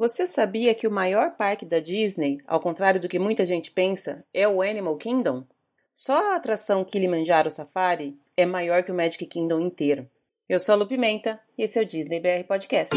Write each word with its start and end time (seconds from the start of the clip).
Você 0.00 0.26
sabia 0.26 0.74
que 0.74 0.88
o 0.88 0.90
maior 0.90 1.36
parque 1.36 1.66
da 1.66 1.78
Disney, 1.78 2.38
ao 2.46 2.58
contrário 2.58 2.98
do 2.98 3.06
que 3.06 3.18
muita 3.18 3.44
gente 3.44 3.70
pensa, 3.70 4.24
é 4.32 4.48
o 4.48 4.62
Animal 4.62 4.96
Kingdom? 4.96 5.44
Só 5.92 6.32
a 6.32 6.36
atração 6.36 6.82
Kilimanjaro 6.86 7.50
Safari 7.50 8.16
é 8.34 8.46
maior 8.46 8.82
que 8.82 8.90
o 8.90 8.94
Magic 8.94 9.26
Kingdom 9.26 9.60
inteiro. 9.60 10.08
Eu 10.48 10.58
sou 10.58 10.72
a 10.72 10.76
Lu 10.76 10.88
Pimenta 10.88 11.38
e 11.58 11.64
esse 11.64 11.78
é 11.78 11.82
o 11.82 11.84
Disney 11.84 12.18
BR 12.18 12.46
Podcast. 12.48 12.96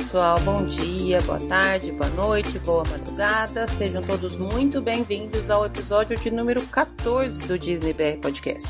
Pessoal, 0.00 0.40
bom 0.40 0.64
dia, 0.64 1.20
boa 1.20 1.38
tarde, 1.40 1.92
boa 1.92 2.08
noite, 2.12 2.58
boa 2.60 2.82
madrugada. 2.88 3.68
Sejam 3.68 4.02
todos 4.02 4.34
muito 4.38 4.80
bem-vindos 4.80 5.50
ao 5.50 5.66
episódio 5.66 6.16
de 6.16 6.30
número 6.30 6.66
14 6.68 7.46
do 7.46 7.58
Disney 7.58 7.92
BR 7.92 8.18
Podcast. 8.22 8.66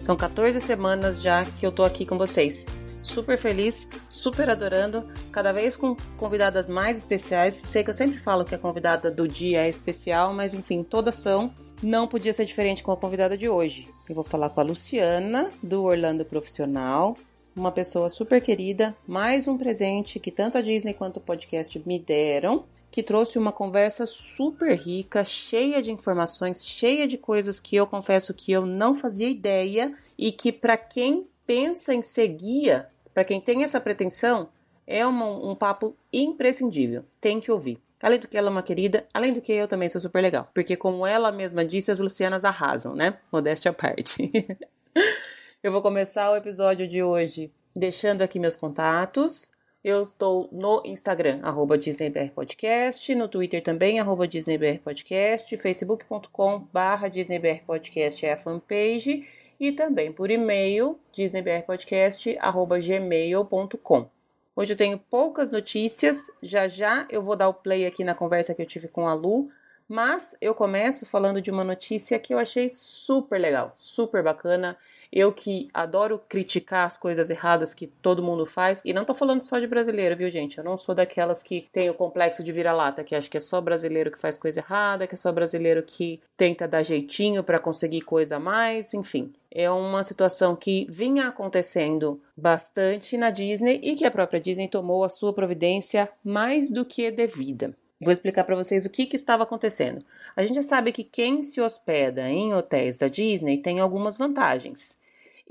São 0.00 0.16
14 0.16 0.58
semanas 0.62 1.20
já 1.20 1.44
que 1.44 1.66
eu 1.66 1.70
tô 1.70 1.84
aqui 1.84 2.06
com 2.06 2.16
vocês. 2.16 2.64
Super 3.04 3.36
feliz, 3.36 3.86
super 4.08 4.48
adorando, 4.48 5.06
cada 5.30 5.52
vez 5.52 5.76
com 5.76 5.94
convidadas 6.16 6.70
mais 6.70 6.96
especiais. 6.96 7.52
Sei 7.66 7.84
que 7.84 7.90
eu 7.90 7.94
sempre 7.94 8.18
falo 8.18 8.42
que 8.42 8.54
a 8.54 8.58
convidada 8.58 9.10
do 9.10 9.28
dia 9.28 9.66
é 9.66 9.68
especial, 9.68 10.32
mas 10.32 10.54
enfim, 10.54 10.82
todas 10.82 11.16
são. 11.16 11.52
Não 11.82 12.08
podia 12.08 12.32
ser 12.32 12.46
diferente 12.46 12.82
com 12.82 12.92
a 12.92 12.96
convidada 12.96 13.36
de 13.36 13.46
hoje. 13.46 13.90
Eu 14.08 14.14
vou 14.14 14.24
falar 14.24 14.48
com 14.48 14.60
a 14.60 14.64
Luciana, 14.64 15.50
do 15.62 15.82
Orlando 15.82 16.24
Profissional, 16.24 17.14
uma 17.54 17.70
pessoa 17.70 18.08
super 18.08 18.40
querida, 18.40 18.96
mais 19.06 19.46
um 19.46 19.58
presente 19.58 20.18
que 20.18 20.30
tanto 20.30 20.58
a 20.58 20.62
Disney 20.62 20.94
quanto 20.94 21.18
o 21.18 21.20
podcast 21.20 21.80
me 21.86 21.98
deram, 21.98 22.64
que 22.90 23.02
trouxe 23.02 23.38
uma 23.38 23.52
conversa 23.52 24.04
super 24.04 24.76
rica, 24.76 25.24
cheia 25.24 25.82
de 25.82 25.90
informações, 25.90 26.64
cheia 26.64 27.06
de 27.06 27.16
coisas 27.16 27.60
que 27.60 27.76
eu 27.76 27.86
confesso 27.86 28.34
que 28.34 28.52
eu 28.52 28.66
não 28.66 28.94
fazia 28.94 29.28
ideia 29.28 29.94
e 30.18 30.30
que 30.30 30.52
para 30.52 30.76
quem 30.76 31.26
pensa 31.46 31.94
em 31.94 32.02
ser 32.02 32.28
guia, 32.28 32.88
para 33.14 33.24
quem 33.24 33.40
tem 33.40 33.62
essa 33.62 33.80
pretensão, 33.80 34.48
é 34.86 35.06
uma, 35.06 35.26
um 35.26 35.54
papo 35.54 35.96
imprescindível. 36.12 37.04
Tem 37.20 37.40
que 37.40 37.50
ouvir. 37.50 37.78
Além 38.00 38.18
do 38.18 38.26
que 38.26 38.36
ela 38.36 38.48
é 38.48 38.50
uma 38.50 38.62
querida, 38.62 39.06
além 39.14 39.32
do 39.32 39.40
que 39.40 39.52
eu 39.52 39.68
também 39.68 39.88
sou 39.88 40.00
super 40.00 40.20
legal. 40.20 40.50
Porque, 40.52 40.76
como 40.76 41.06
ela 41.06 41.30
mesma 41.30 41.64
disse, 41.64 41.90
as 41.90 42.00
Lucianas 42.00 42.44
arrasam, 42.44 42.94
né? 42.94 43.16
Modéstia 43.30 43.70
à 43.70 43.74
parte. 43.74 44.28
Eu 45.62 45.70
vou 45.70 45.80
começar 45.80 46.28
o 46.32 46.34
episódio 46.34 46.88
de 46.88 47.04
hoje 47.04 47.52
deixando 47.74 48.22
aqui 48.22 48.40
meus 48.40 48.56
contatos. 48.56 49.48
Eu 49.84 50.02
estou 50.02 50.48
no 50.50 50.82
Instagram, 50.84 51.38
arroba 51.40 51.78
DisneyBRPodcast, 51.78 53.14
no 53.14 53.28
Twitter 53.28 53.62
também, 53.62 54.00
arroba 54.00 54.26
DisneyBRPodcast, 54.26 55.56
facebook.com 55.56 56.66
barra 56.72 57.06
DisneyBRPodcast 57.06 58.26
é 58.26 58.32
a 58.32 58.36
fanpage 58.36 59.24
e 59.60 59.70
também 59.70 60.10
por 60.10 60.32
e-mail, 60.32 60.98
disneybrpodcast, 61.12 62.36
arroba 62.40 62.80
gmail.com. 62.80 64.10
Hoje 64.56 64.72
eu 64.72 64.76
tenho 64.76 64.98
poucas 64.98 65.48
notícias, 65.48 66.26
já 66.42 66.66
já 66.66 67.06
eu 67.08 67.22
vou 67.22 67.36
dar 67.36 67.48
o 67.48 67.54
play 67.54 67.86
aqui 67.86 68.02
na 68.02 68.16
conversa 68.16 68.52
que 68.52 68.62
eu 68.62 68.66
tive 68.66 68.88
com 68.88 69.06
a 69.06 69.14
Lu, 69.14 69.48
mas 69.88 70.36
eu 70.40 70.56
começo 70.56 71.06
falando 71.06 71.40
de 71.40 71.52
uma 71.52 71.62
notícia 71.62 72.18
que 72.18 72.34
eu 72.34 72.38
achei 72.40 72.68
super 72.68 73.38
legal, 73.38 73.76
super 73.78 74.24
bacana. 74.24 74.76
Eu 75.12 75.30
que 75.30 75.68
adoro 75.74 76.18
criticar 76.26 76.86
as 76.86 76.96
coisas 76.96 77.28
erradas 77.28 77.74
que 77.74 77.86
todo 77.86 78.22
mundo 78.22 78.46
faz, 78.46 78.80
e 78.82 78.94
não 78.94 79.04
tô 79.04 79.12
falando 79.12 79.42
só 79.42 79.58
de 79.58 79.66
brasileiro, 79.66 80.16
viu, 80.16 80.30
gente? 80.30 80.56
Eu 80.56 80.64
não 80.64 80.78
sou 80.78 80.94
daquelas 80.94 81.42
que 81.42 81.68
tem 81.70 81.90
o 81.90 81.94
complexo 81.94 82.42
de 82.42 82.50
vira-lata, 82.50 83.04
que 83.04 83.14
acha 83.14 83.28
que 83.28 83.36
é 83.36 83.40
só 83.40 83.60
brasileiro 83.60 84.10
que 84.10 84.18
faz 84.18 84.38
coisa 84.38 84.60
errada, 84.60 85.06
que 85.06 85.14
é 85.14 85.18
só 85.18 85.30
brasileiro 85.30 85.82
que 85.82 86.18
tenta 86.34 86.66
dar 86.66 86.82
jeitinho 86.82 87.44
para 87.44 87.58
conseguir 87.58 88.00
coisa 88.00 88.36
a 88.36 88.40
mais, 88.40 88.94
enfim. 88.94 89.34
É 89.50 89.70
uma 89.70 90.02
situação 90.02 90.56
que 90.56 90.86
vinha 90.88 91.28
acontecendo 91.28 92.18
bastante 92.34 93.18
na 93.18 93.28
Disney 93.28 93.80
e 93.82 93.94
que 93.94 94.06
a 94.06 94.10
própria 94.10 94.40
Disney 94.40 94.66
tomou 94.66 95.04
a 95.04 95.10
sua 95.10 95.34
providência 95.34 96.10
mais 96.24 96.70
do 96.70 96.86
que 96.86 97.10
devida. 97.10 97.74
Vou 98.02 98.12
explicar 98.12 98.42
para 98.42 98.56
vocês 98.56 98.84
o 98.84 98.90
que, 98.90 99.06
que, 99.06 99.14
estava 99.14 99.44
acontecendo. 99.44 100.04
A 100.34 100.42
gente 100.42 100.56
já 100.56 100.62
sabe 100.62 100.90
que 100.90 101.04
quem 101.04 101.40
se 101.40 101.60
hospeda 101.60 102.28
em 102.28 102.52
hotéis 102.52 102.96
da 102.96 103.06
Disney 103.06 103.58
tem 103.58 103.78
algumas 103.78 104.16
vantagens. 104.16 104.98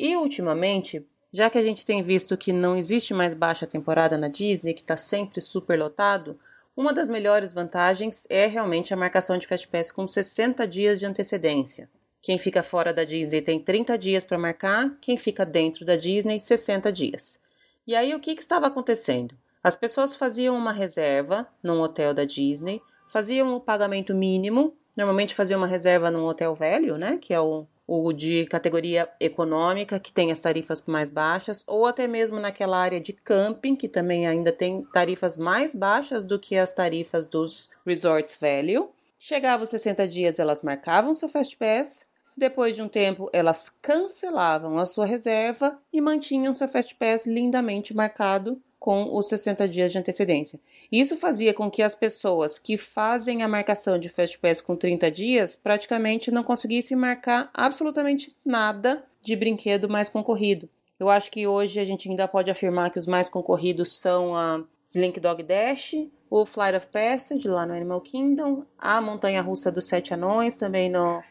E 0.04 0.18
ultimamente, 0.18 1.06
já 1.32 1.48
que 1.48 1.60
a 1.60 1.62
gente 1.62 1.86
tem 1.86 2.02
visto 2.02 2.36
que 2.36 2.52
não 2.52 2.76
existe 2.76 3.14
mais 3.14 3.36
baixa 3.36 3.68
temporada 3.68 4.18
na 4.18 4.30
Disney, 4.30 4.74
que 4.74 4.82
está 4.82 4.98
sempre 4.98 5.40
super 5.40 5.78
lotado, 5.78 6.40
uma 6.76 6.92
das 6.92 7.08
melhores 7.08 7.54
vantagens 7.54 8.26
é 8.28 8.48
realmente 8.48 8.96
a 8.96 8.98
marcação 8.98 9.38
de 9.38 9.46
Fast 9.46 9.68
Pass 9.68 9.92
com 9.92 10.08
60 10.08 10.68
dias 10.68 11.00
de 11.00 11.06
antecedência. 11.06 11.88
Quem 12.20 12.40
fica 12.40 12.64
fora 12.64 12.92
da 12.92 13.04
Disney 13.04 13.44
tem 13.44 13.60
30 13.60 13.96
dias 13.96 14.24
para 14.24 14.40
marcar, 14.40 14.92
quem 15.00 15.20
fica 15.20 15.46
dentro 15.46 15.86
da 15.86 15.96
Disney, 15.96 16.40
60 16.40 16.92
dias. 16.92 17.40
E 17.86 17.96
aí 17.96 18.16
o 18.16 18.20
que, 18.20 18.34
que 18.34 18.42
estava 18.42 18.66
acontecendo? 18.66 19.36
As 19.64 19.76
pessoas 19.76 20.16
faziam 20.16 20.58
uma 20.58 20.72
reserva 20.72 21.48
num 21.62 21.80
hotel 21.80 22.12
da 22.12 22.26
Disney, 22.26 22.82
faziam 23.08 23.54
o 23.56 23.62
pagamento 23.62 24.16
mínimo, 24.16 24.76
normalmente 24.98 25.36
faziam 25.36 25.60
uma 25.60 25.68
reserva 25.68 26.10
num 26.10 26.26
hotel 26.26 26.56
velho, 26.56 26.98
né, 26.98 27.20
que 27.22 27.36
é 27.36 27.40
o 27.40 27.68
o 27.94 28.14
de 28.14 28.46
categoria 28.46 29.10
econômica, 29.20 30.00
que 30.00 30.14
tem 30.14 30.32
as 30.32 30.40
tarifas 30.40 30.82
mais 30.88 31.10
baixas, 31.10 31.62
ou 31.68 31.86
até 31.86 32.08
mesmo 32.08 32.40
naquela 32.40 32.78
área 32.78 33.02
de 33.02 33.12
camping, 33.12 33.76
que 33.76 33.90
também 33.90 34.26
ainda 34.26 34.50
tem 34.54 34.82
tarifas 34.94 35.36
mais 35.36 35.76
baixas 35.76 36.24
do 36.24 36.40
que 36.40 36.56
as 36.56 36.72
tarifas 36.72 37.26
dos 37.26 37.70
resorts 37.86 38.38
value. 38.40 38.90
Chegava 39.20 39.66
os 39.66 39.70
60 39.72 40.08
dias, 40.08 40.40
elas 40.40 40.64
marcavam 40.64 41.14
seu 41.14 41.28
Fast 41.28 41.58
Pass, 41.58 42.08
depois 42.36 42.78
de 42.78 42.82
um 42.82 42.88
tempo, 42.88 43.30
elas 43.34 43.70
cancelavam 43.82 44.78
a 44.78 44.86
sua 44.86 45.06
reserva 45.06 45.78
e 45.92 46.00
mantinham 46.00 46.54
seu 46.54 46.70
Fast 46.70 46.96
Pass 46.96 47.28
lindamente 47.28 47.94
marcado 47.94 48.62
com 48.80 49.14
os 49.16 49.28
60 49.28 49.68
dias 49.68 49.92
de 49.92 49.98
antecedência. 49.98 50.62
Isso 50.92 51.16
fazia 51.16 51.54
com 51.54 51.72
que 51.72 51.82
as 51.82 51.96
pessoas 51.96 52.60
que 52.60 52.76
fazem 52.76 53.44
a 53.44 53.48
marcação 53.48 53.98
de 53.98 54.10
Fast 54.10 54.38
Pass 54.40 54.60
com 54.60 54.76
30 54.76 55.10
dias 55.10 55.56
praticamente 55.56 56.30
não 56.30 56.44
conseguissem 56.44 56.98
marcar 56.98 57.50
absolutamente 57.54 58.36
nada 58.46 59.04
de 59.22 59.36
brinquedo 59.36 59.88
mais 59.88 60.10
concorrido. 60.10 60.68
Eu 61.00 61.10
acho 61.10 61.32
que 61.32 61.48
hoje 61.48 61.80
a 61.80 61.86
gente 61.86 62.10
ainda 62.10 62.28
pode 62.28 62.52
afirmar 62.52 62.92
que 62.92 63.00
os 63.00 63.08
mais 63.08 63.30
concorridos 63.30 63.98
são 63.98 64.36
a 64.36 64.64
Slink 64.86 65.20
Dog 65.20 65.42
Dash, 65.44 65.96
o 66.30 66.46
Flight 66.46 66.78
of 66.78 66.88
Passage 66.88 67.48
lá 67.48 67.66
no 67.66 67.74
Animal 67.74 68.02
Kingdom, 68.02 68.66
a 68.78 69.02
Montanha 69.02 69.42
Russa 69.42 69.72
dos 69.72 69.88
Sete 69.88 70.14
Anões 70.14 70.58
também 70.58 70.90
no, 70.90 71.24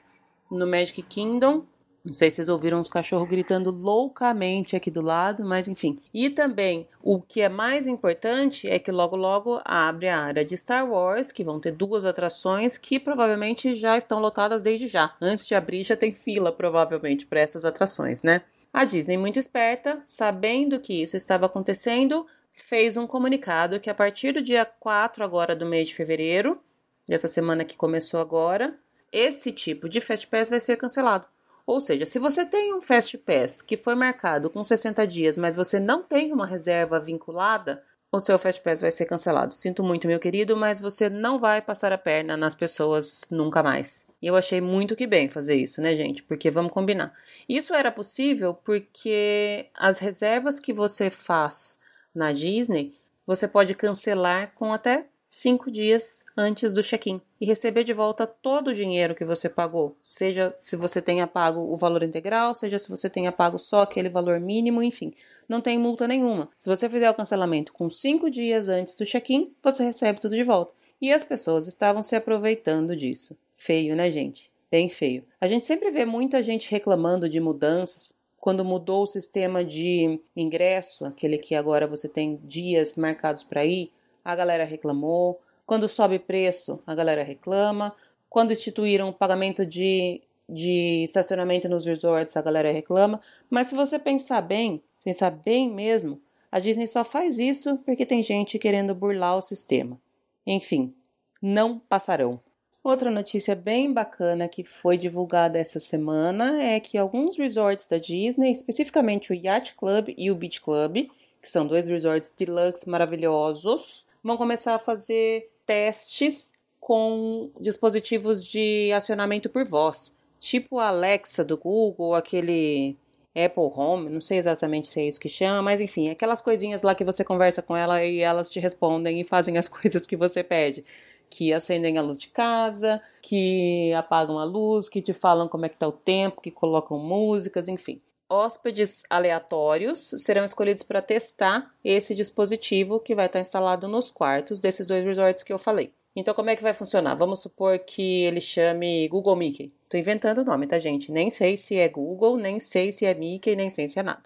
no 0.50 0.66
Magic 0.66 1.02
Kingdom 1.02 1.64
não 2.04 2.14
sei 2.14 2.30
se 2.30 2.36
vocês 2.36 2.48
ouviram 2.48 2.80
os 2.80 2.88
cachorros 2.88 3.28
gritando 3.28 3.70
loucamente 3.70 4.74
aqui 4.74 4.90
do 4.90 5.02
lado, 5.02 5.44
mas 5.44 5.68
enfim. 5.68 5.98
E 6.14 6.30
também, 6.30 6.88
o 7.02 7.20
que 7.20 7.42
é 7.42 7.48
mais 7.48 7.86
importante 7.86 8.66
é 8.68 8.78
que 8.78 8.90
logo 8.90 9.16
logo 9.16 9.60
abre 9.64 10.08
a 10.08 10.18
área 10.18 10.44
de 10.44 10.56
Star 10.56 10.88
Wars, 10.90 11.30
que 11.30 11.44
vão 11.44 11.60
ter 11.60 11.72
duas 11.72 12.04
atrações 12.06 12.78
que 12.78 12.98
provavelmente 12.98 13.74
já 13.74 13.98
estão 13.98 14.18
lotadas 14.18 14.62
desde 14.62 14.88
já. 14.88 15.14
Antes 15.20 15.46
de 15.46 15.54
abrir 15.54 15.84
já 15.84 15.96
tem 15.96 16.12
fila 16.12 16.50
provavelmente 16.50 17.26
para 17.26 17.40
essas 17.40 17.64
atrações, 17.64 18.22
né? 18.22 18.42
A 18.72 18.84
Disney, 18.84 19.18
muito 19.18 19.38
esperta, 19.38 20.00
sabendo 20.06 20.78
que 20.80 21.02
isso 21.02 21.16
estava 21.16 21.46
acontecendo, 21.46 22.26
fez 22.52 22.96
um 22.96 23.06
comunicado 23.06 23.80
que 23.80 23.90
a 23.90 23.94
partir 23.94 24.32
do 24.32 24.42
dia 24.42 24.64
4 24.64 25.22
agora 25.24 25.54
do 25.54 25.66
mês 25.66 25.88
de 25.88 25.94
fevereiro, 25.94 26.58
dessa 27.06 27.28
semana 27.28 27.64
que 27.64 27.76
começou 27.76 28.20
agora, 28.20 28.78
esse 29.12 29.50
tipo 29.50 29.88
de 29.88 30.00
Fast 30.00 30.26
Pass 30.28 30.48
vai 30.48 30.60
ser 30.60 30.76
cancelado. 30.76 31.26
Ou 31.70 31.80
seja, 31.80 32.04
se 32.04 32.18
você 32.18 32.44
tem 32.44 32.74
um 32.74 32.82
Fast 32.82 33.16
Pass 33.18 33.62
que 33.62 33.76
foi 33.76 33.94
marcado 33.94 34.50
com 34.50 34.64
60 34.64 35.06
dias, 35.06 35.36
mas 35.36 35.54
você 35.54 35.78
não 35.78 36.02
tem 36.02 36.32
uma 36.32 36.44
reserva 36.44 36.98
vinculada, 36.98 37.80
o 38.10 38.18
seu 38.18 38.36
Fast 38.40 38.60
Pass 38.60 38.80
vai 38.80 38.90
ser 38.90 39.06
cancelado. 39.06 39.54
Sinto 39.54 39.80
muito, 39.80 40.08
meu 40.08 40.18
querido, 40.18 40.56
mas 40.56 40.80
você 40.80 41.08
não 41.08 41.38
vai 41.38 41.62
passar 41.62 41.92
a 41.92 41.96
perna 41.96 42.36
nas 42.36 42.56
pessoas 42.56 43.24
nunca 43.30 43.62
mais. 43.62 44.04
E 44.20 44.26
eu 44.26 44.34
achei 44.34 44.60
muito 44.60 44.96
que 44.96 45.06
bem 45.06 45.28
fazer 45.28 45.54
isso, 45.54 45.80
né, 45.80 45.94
gente? 45.94 46.24
Porque 46.24 46.50
vamos 46.50 46.72
combinar. 46.72 47.14
Isso 47.48 47.72
era 47.72 47.92
possível 47.92 48.52
porque 48.52 49.68
as 49.72 50.00
reservas 50.00 50.58
que 50.58 50.72
você 50.72 51.08
faz 51.08 51.78
na 52.12 52.32
Disney, 52.32 52.98
você 53.24 53.46
pode 53.46 53.76
cancelar 53.76 54.50
com 54.56 54.72
até 54.72 55.06
cinco 55.32 55.70
dias 55.70 56.24
antes 56.36 56.74
do 56.74 56.82
check-in 56.82 57.20
e 57.40 57.46
receber 57.46 57.84
de 57.84 57.92
volta 57.92 58.26
todo 58.26 58.68
o 58.68 58.74
dinheiro 58.74 59.14
que 59.14 59.24
você 59.24 59.48
pagou, 59.48 59.96
seja 60.02 60.52
se 60.58 60.74
você 60.74 61.00
tenha 61.00 61.24
pago 61.24 61.60
o 61.60 61.76
valor 61.76 62.02
integral, 62.02 62.52
seja 62.52 62.80
se 62.80 62.88
você 62.90 63.08
tenha 63.08 63.30
pago 63.30 63.56
só 63.56 63.82
aquele 63.82 64.08
valor 64.08 64.40
mínimo, 64.40 64.82
enfim, 64.82 65.12
não 65.48 65.60
tem 65.60 65.78
multa 65.78 66.08
nenhuma. 66.08 66.50
Se 66.58 66.68
você 66.68 66.88
fizer 66.88 67.08
o 67.08 67.14
cancelamento 67.14 67.72
com 67.72 67.88
cinco 67.88 68.28
dias 68.28 68.68
antes 68.68 68.96
do 68.96 69.06
check-in, 69.06 69.54
você 69.62 69.84
recebe 69.84 70.18
tudo 70.18 70.34
de 70.34 70.42
volta. 70.42 70.74
E 71.00 71.12
as 71.12 71.22
pessoas 71.22 71.68
estavam 71.68 72.02
se 72.02 72.16
aproveitando 72.16 72.96
disso. 72.96 73.38
Feio, 73.54 73.94
né, 73.94 74.10
gente? 74.10 74.50
Bem 74.68 74.88
feio. 74.88 75.24
A 75.40 75.46
gente 75.46 75.64
sempre 75.64 75.92
vê 75.92 76.04
muita 76.04 76.42
gente 76.42 76.68
reclamando 76.68 77.28
de 77.28 77.38
mudanças, 77.38 78.18
quando 78.36 78.64
mudou 78.64 79.04
o 79.04 79.06
sistema 79.06 79.64
de 79.64 80.18
ingresso, 80.34 81.04
aquele 81.04 81.38
que 81.38 81.54
agora 81.54 81.86
você 81.86 82.08
tem 82.08 82.40
dias 82.42 82.96
marcados 82.96 83.44
para 83.44 83.64
ir, 83.64 83.92
a 84.24 84.34
galera 84.34 84.64
reclamou. 84.64 85.40
Quando 85.66 85.88
sobe 85.88 86.18
preço, 86.18 86.80
a 86.86 86.94
galera 86.94 87.22
reclama. 87.22 87.94
Quando 88.28 88.52
instituíram 88.52 89.08
o 89.08 89.12
pagamento 89.12 89.64
de, 89.64 90.20
de 90.48 91.02
estacionamento 91.04 91.68
nos 91.68 91.84
resorts, 91.84 92.36
a 92.36 92.42
galera 92.42 92.72
reclama. 92.72 93.20
Mas 93.48 93.68
se 93.68 93.74
você 93.74 93.98
pensar 93.98 94.40
bem, 94.40 94.82
pensar 95.04 95.30
bem 95.30 95.70
mesmo, 95.70 96.20
a 96.50 96.58
Disney 96.58 96.86
só 96.86 97.04
faz 97.04 97.38
isso 97.38 97.76
porque 97.84 98.04
tem 98.04 98.22
gente 98.22 98.58
querendo 98.58 98.94
burlar 98.94 99.36
o 99.36 99.40
sistema. 99.40 100.00
Enfim, 100.46 100.94
não 101.40 101.78
passarão. 101.78 102.40
Outra 102.82 103.10
notícia 103.10 103.54
bem 103.54 103.92
bacana 103.92 104.48
que 104.48 104.64
foi 104.64 104.96
divulgada 104.96 105.58
essa 105.58 105.78
semana 105.78 106.62
é 106.62 106.80
que 106.80 106.96
alguns 106.96 107.36
resorts 107.36 107.86
da 107.86 107.98
Disney, 107.98 108.50
especificamente 108.50 109.30
o 109.30 109.34
Yacht 109.34 109.74
Club 109.74 110.14
e 110.16 110.30
o 110.30 110.34
Beach 110.34 110.62
Club, 110.62 111.06
que 111.42 111.48
são 111.48 111.66
dois 111.66 111.86
resorts 111.86 112.32
deluxe 112.36 112.88
maravilhosos, 112.88 114.06
vão 114.22 114.36
começar 114.36 114.74
a 114.74 114.78
fazer 114.78 115.50
testes 115.66 116.52
com 116.78 117.50
dispositivos 117.60 118.44
de 118.44 118.90
acionamento 118.92 119.48
por 119.48 119.64
voz, 119.64 120.14
tipo 120.38 120.78
a 120.78 120.88
Alexa 120.88 121.44
do 121.44 121.56
Google, 121.56 122.14
aquele 122.14 122.96
Apple 123.34 123.70
Home, 123.76 124.08
não 124.08 124.20
sei 124.20 124.38
exatamente 124.38 124.88
se 124.88 125.00
é 125.00 125.06
isso 125.06 125.20
que 125.20 125.28
chama, 125.28 125.62
mas 125.62 125.80
enfim, 125.80 126.08
aquelas 126.08 126.40
coisinhas 126.40 126.82
lá 126.82 126.94
que 126.94 127.04
você 127.04 127.22
conversa 127.22 127.62
com 127.62 127.76
ela 127.76 128.04
e 128.04 128.20
elas 128.20 128.50
te 128.50 128.58
respondem 128.58 129.20
e 129.20 129.24
fazem 129.24 129.56
as 129.58 129.68
coisas 129.70 130.06
que 130.06 130.16
você 130.16 130.42
pede 130.42 130.84
que 131.30 131.52
acendem 131.52 131.96
a 131.96 132.02
luz 132.02 132.18
de 132.18 132.28
casa, 132.28 133.00
que 133.22 133.92
apagam 133.94 134.36
a 134.36 134.44
luz, 134.44 134.88
que 134.88 135.00
te 135.00 135.12
falam 135.12 135.46
como 135.46 135.64
é 135.64 135.68
que 135.68 135.76
tá 135.76 135.86
o 135.86 135.92
tempo, 135.92 136.40
que 136.40 136.50
colocam 136.50 136.98
músicas, 136.98 137.68
enfim. 137.68 138.00
Hóspedes 138.30 139.02
aleatórios 139.10 140.14
serão 140.18 140.44
escolhidos 140.44 140.84
para 140.84 141.02
testar 141.02 141.74
esse 141.84 142.14
dispositivo 142.14 143.00
que 143.00 143.14
vai 143.14 143.26
estar 143.26 143.40
instalado 143.40 143.88
nos 143.88 144.10
quartos 144.10 144.60
desses 144.60 144.86
dois 144.86 145.04
resorts 145.04 145.42
que 145.42 145.52
eu 145.52 145.58
falei. 145.58 145.92
Então, 146.14 146.32
como 146.32 146.48
é 146.48 146.56
que 146.56 146.62
vai 146.62 146.72
funcionar? 146.72 147.16
Vamos 147.16 147.40
supor 147.40 147.78
que 147.80 148.22
ele 148.24 148.40
chame 148.40 149.08
Google 149.08 149.36
Mickey. 149.36 149.72
Tô 149.88 149.96
inventando 149.96 150.38
o 150.38 150.44
nome, 150.44 150.66
tá, 150.66 150.78
gente? 150.78 151.10
Nem 151.10 151.30
sei 151.30 151.56
se 151.56 151.76
é 151.76 151.88
Google, 151.88 152.36
nem 152.36 152.60
sei 152.60 152.92
se 152.92 153.04
é 153.04 153.14
Mickey, 153.14 153.56
nem 153.56 153.68
sei 153.68 153.88
se 153.88 153.98
é 153.98 154.02
nada. 154.02 154.22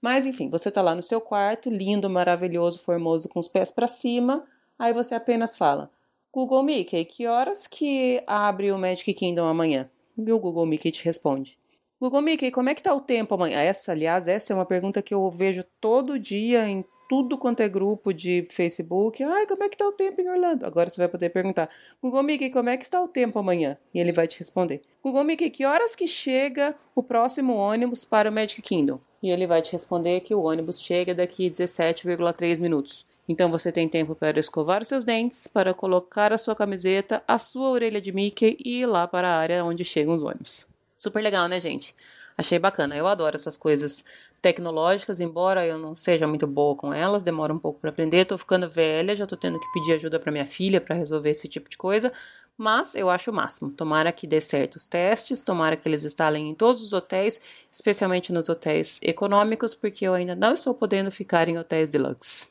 Mas, 0.00 0.26
enfim, 0.26 0.48
você 0.48 0.70
tá 0.70 0.80
lá 0.82 0.94
no 0.94 1.02
seu 1.02 1.20
quarto, 1.20 1.70
lindo, 1.70 2.08
maravilhoso, 2.08 2.80
formoso, 2.80 3.28
com 3.28 3.40
os 3.40 3.48
pés 3.48 3.70
para 3.70 3.88
cima. 3.88 4.44
Aí 4.78 4.92
você 4.92 5.14
apenas 5.14 5.56
fala: 5.56 5.90
Google 6.32 6.62
Mickey, 6.62 7.04
que 7.04 7.26
horas 7.26 7.66
que 7.66 8.22
abre 8.26 8.70
o 8.70 8.78
Magic 8.78 9.12
Kingdom 9.14 9.46
amanhã? 9.46 9.90
E 10.16 10.32
o 10.32 10.38
Google 10.38 10.66
Mickey 10.66 10.90
te 10.90 11.04
responde. 11.04 11.58
Google 12.00 12.22
Mickey, 12.22 12.52
como 12.52 12.68
é 12.68 12.74
que 12.76 12.82
tá 12.82 12.94
o 12.94 13.00
tempo 13.00 13.34
amanhã? 13.34 13.58
Essa, 13.58 13.90
aliás, 13.90 14.28
essa 14.28 14.52
é 14.52 14.56
uma 14.56 14.64
pergunta 14.64 15.02
que 15.02 15.12
eu 15.12 15.28
vejo 15.32 15.64
todo 15.80 16.16
dia 16.16 16.64
em 16.68 16.84
tudo 17.08 17.36
quanto 17.36 17.60
é 17.60 17.68
grupo 17.68 18.12
de 18.12 18.46
Facebook. 18.48 19.20
Ai, 19.24 19.46
como 19.46 19.64
é 19.64 19.68
que 19.68 19.76
tá 19.76 19.88
o 19.88 19.92
tempo 19.92 20.20
em 20.20 20.28
Orlando? 20.28 20.64
Agora 20.64 20.88
você 20.88 21.00
vai 21.00 21.08
poder 21.08 21.30
perguntar. 21.30 21.68
Google 22.00 22.22
Mickey, 22.22 22.50
como 22.50 22.68
é 22.68 22.76
que 22.76 22.84
está 22.84 23.02
o 23.02 23.08
tempo 23.08 23.38
amanhã? 23.38 23.76
E 23.92 23.98
ele 23.98 24.12
vai 24.12 24.28
te 24.28 24.38
responder. 24.38 24.82
Google 25.02 25.24
Mickey, 25.24 25.50
que 25.50 25.64
horas 25.64 25.96
que 25.96 26.06
chega 26.06 26.72
o 26.94 27.02
próximo 27.02 27.54
ônibus 27.54 28.04
para 28.04 28.30
o 28.30 28.32
Magic 28.32 28.62
Kingdom? 28.62 29.00
E 29.20 29.30
ele 29.30 29.48
vai 29.48 29.60
te 29.60 29.72
responder 29.72 30.20
que 30.20 30.34
o 30.34 30.42
ônibus 30.42 30.80
chega 30.80 31.12
daqui 31.12 31.50
17,3 31.50 32.60
minutos. 32.60 33.04
Então 33.28 33.50
você 33.50 33.72
tem 33.72 33.88
tempo 33.88 34.14
para 34.14 34.38
escovar 34.38 34.84
seus 34.84 35.04
dentes, 35.04 35.48
para 35.48 35.74
colocar 35.74 36.32
a 36.32 36.38
sua 36.38 36.54
camiseta, 36.54 37.24
a 37.26 37.38
sua 37.38 37.70
orelha 37.70 38.00
de 38.00 38.12
Mickey 38.12 38.56
e 38.64 38.82
ir 38.82 38.86
lá 38.86 39.08
para 39.08 39.28
a 39.28 39.36
área 39.36 39.64
onde 39.64 39.84
chegam 39.84 40.14
os 40.14 40.22
ônibus. 40.22 40.77
Super 40.98 41.22
legal, 41.22 41.46
né, 41.46 41.60
gente? 41.60 41.94
Achei 42.36 42.58
bacana. 42.58 42.96
Eu 42.96 43.06
adoro 43.06 43.36
essas 43.36 43.56
coisas 43.56 44.04
tecnológicas, 44.42 45.20
embora 45.20 45.64
eu 45.64 45.78
não 45.78 45.94
seja 45.94 46.26
muito 46.26 46.44
boa 46.44 46.74
com 46.74 46.92
elas, 46.92 47.22
demora 47.22 47.54
um 47.54 47.58
pouco 47.58 47.78
para 47.80 47.90
aprender. 47.90 48.24
Tô 48.24 48.36
ficando 48.36 48.68
velha, 48.68 49.14
já 49.14 49.24
tô 49.24 49.36
tendo 49.36 49.60
que 49.60 49.72
pedir 49.72 49.92
ajuda 49.92 50.18
para 50.18 50.32
minha 50.32 50.46
filha 50.46 50.80
para 50.80 50.96
resolver 50.96 51.30
esse 51.30 51.46
tipo 51.46 51.70
de 51.70 51.76
coisa, 51.76 52.12
mas 52.56 52.96
eu 52.96 53.08
acho 53.08 53.30
o 53.30 53.34
máximo. 53.34 53.70
Tomara 53.70 54.10
que 54.10 54.26
dê 54.26 54.40
certo 54.40 54.74
os 54.74 54.88
testes, 54.88 55.40
tomara 55.40 55.76
que 55.76 55.88
eles 55.88 56.04
instalem 56.04 56.48
em 56.48 56.54
todos 56.54 56.82
os 56.82 56.92
hotéis, 56.92 57.40
especialmente 57.72 58.32
nos 58.32 58.48
hotéis 58.48 58.98
econômicos, 59.00 59.76
porque 59.76 60.04
eu 60.04 60.14
ainda 60.14 60.34
não 60.34 60.54
estou 60.54 60.74
podendo 60.74 61.12
ficar 61.12 61.48
em 61.48 61.58
hotéis 61.58 61.90
deluxe. 61.90 62.48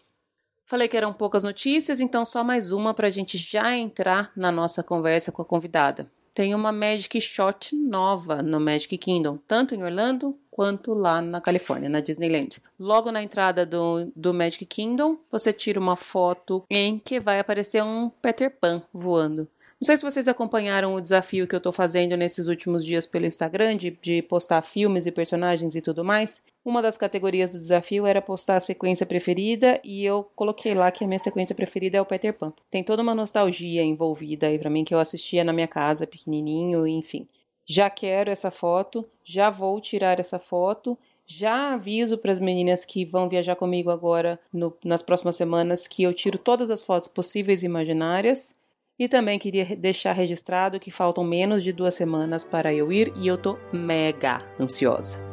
Falei 0.65 0.87
que 0.87 0.95
eram 0.95 1.11
poucas 1.11 1.43
notícias, 1.43 1.99
então 1.99 2.25
só 2.25 2.45
mais 2.45 2.71
uma 2.71 2.93
para 2.93 3.07
a 3.07 3.11
gente 3.11 3.37
já 3.37 3.75
entrar 3.75 4.31
na 4.37 4.53
nossa 4.53 4.81
conversa 4.81 5.33
com 5.33 5.41
a 5.41 5.45
convidada. 5.45 6.09
Tem 6.37 6.53
uma 6.53 6.71
Magic 6.71 7.19
Shot 7.19 7.75
nova 7.75 8.43
no 8.43 8.59
Magic 8.59 8.95
Kingdom, 8.95 9.39
tanto 9.47 9.73
em 9.73 9.83
Orlando 9.83 10.37
quanto 10.51 10.93
lá 10.93 11.19
na 11.19 11.41
Califórnia, 11.41 11.89
na 11.89 11.99
Disneyland. 11.99 12.61
Logo 12.79 13.11
na 13.11 13.23
entrada 13.23 13.65
do, 13.65 14.11
do 14.15 14.35
Magic 14.35 14.63
Kingdom, 14.67 15.17
você 15.31 15.51
tira 15.51 15.79
uma 15.79 15.95
foto 15.95 16.63
em 16.69 16.99
que 16.99 17.19
vai 17.19 17.39
aparecer 17.39 17.83
um 17.83 18.11
Peter 18.21 18.55
Pan 18.55 18.83
voando. 18.93 19.47
Não 19.79 19.85
sei 19.85 19.95
se 19.95 20.03
vocês 20.03 20.27
acompanharam 20.27 20.95
o 20.95 21.01
desafio 21.01 21.47
que 21.47 21.55
eu 21.55 21.61
tô 21.61 21.71
fazendo 21.71 22.17
nesses 22.17 22.47
últimos 22.47 22.83
dias 22.83 23.05
pelo 23.05 23.27
Instagram, 23.27 23.77
de, 23.77 23.91
de, 23.91 24.23
postar 24.23 24.63
filmes 24.63 25.05
e 25.05 25.11
personagens 25.11 25.75
e 25.75 25.81
tudo 25.81 26.03
mais. 26.03 26.43
Uma 26.65 26.81
das 26.81 26.97
categorias 26.97 27.53
do 27.53 27.59
desafio 27.59 28.07
era 28.07 28.19
postar 28.19 28.55
a 28.55 28.59
sequência 28.59 29.05
preferida 29.05 29.79
e 29.83 30.03
eu 30.03 30.23
coloquei 30.35 30.73
lá 30.73 30.89
que 30.89 31.03
a 31.03 31.07
minha 31.07 31.19
sequência 31.19 31.53
preferida 31.53 31.95
é 31.95 32.01
o 32.01 32.05
Peter 32.05 32.33
Pan. 32.33 32.51
Tem 32.71 32.83
toda 32.83 33.03
uma 33.03 33.13
nostalgia 33.13 33.83
envolvida 33.83 34.47
aí 34.47 34.57
para 34.57 34.69
mim 34.69 34.83
que 34.83 34.95
eu 34.95 34.99
assistia 34.99 35.43
na 35.43 35.53
minha 35.53 35.67
casa, 35.67 36.07
pequenininho, 36.07 36.87
enfim. 36.87 37.27
Já 37.63 37.87
quero 37.87 38.31
essa 38.31 38.49
foto, 38.49 39.05
já 39.23 39.51
vou 39.51 39.79
tirar 39.79 40.19
essa 40.19 40.39
foto 40.39 40.97
já 41.29 41.73
aviso 41.73 42.17
para 42.17 42.31
as 42.31 42.39
meninas 42.39 42.85
que 42.85 43.03
vão 43.03 43.27
viajar 43.27 43.57
comigo 43.57 43.91
agora 43.91 44.39
no, 44.51 44.73
nas 44.83 45.01
próximas 45.01 45.35
semanas 45.35 45.85
que 45.85 46.01
eu 46.01 46.13
tiro 46.13 46.37
todas 46.37 46.71
as 46.71 46.81
fotos 46.81 47.09
possíveis 47.09 47.61
e 47.61 47.65
imaginárias 47.65 48.55
e 48.97 49.07
também 49.07 49.37
queria 49.37 49.75
deixar 49.75 50.13
registrado 50.13 50.79
que 50.79 50.91
faltam 50.91 51.23
menos 51.23 51.63
de 51.63 51.71
duas 51.71 51.95
semanas 51.95 52.43
para 52.43 52.73
eu 52.73 52.91
ir 52.91 53.13
e 53.15 53.27
eu 53.27 53.37
tô 53.37 53.57
mega 53.71 54.39
ansiosa. 54.59 55.26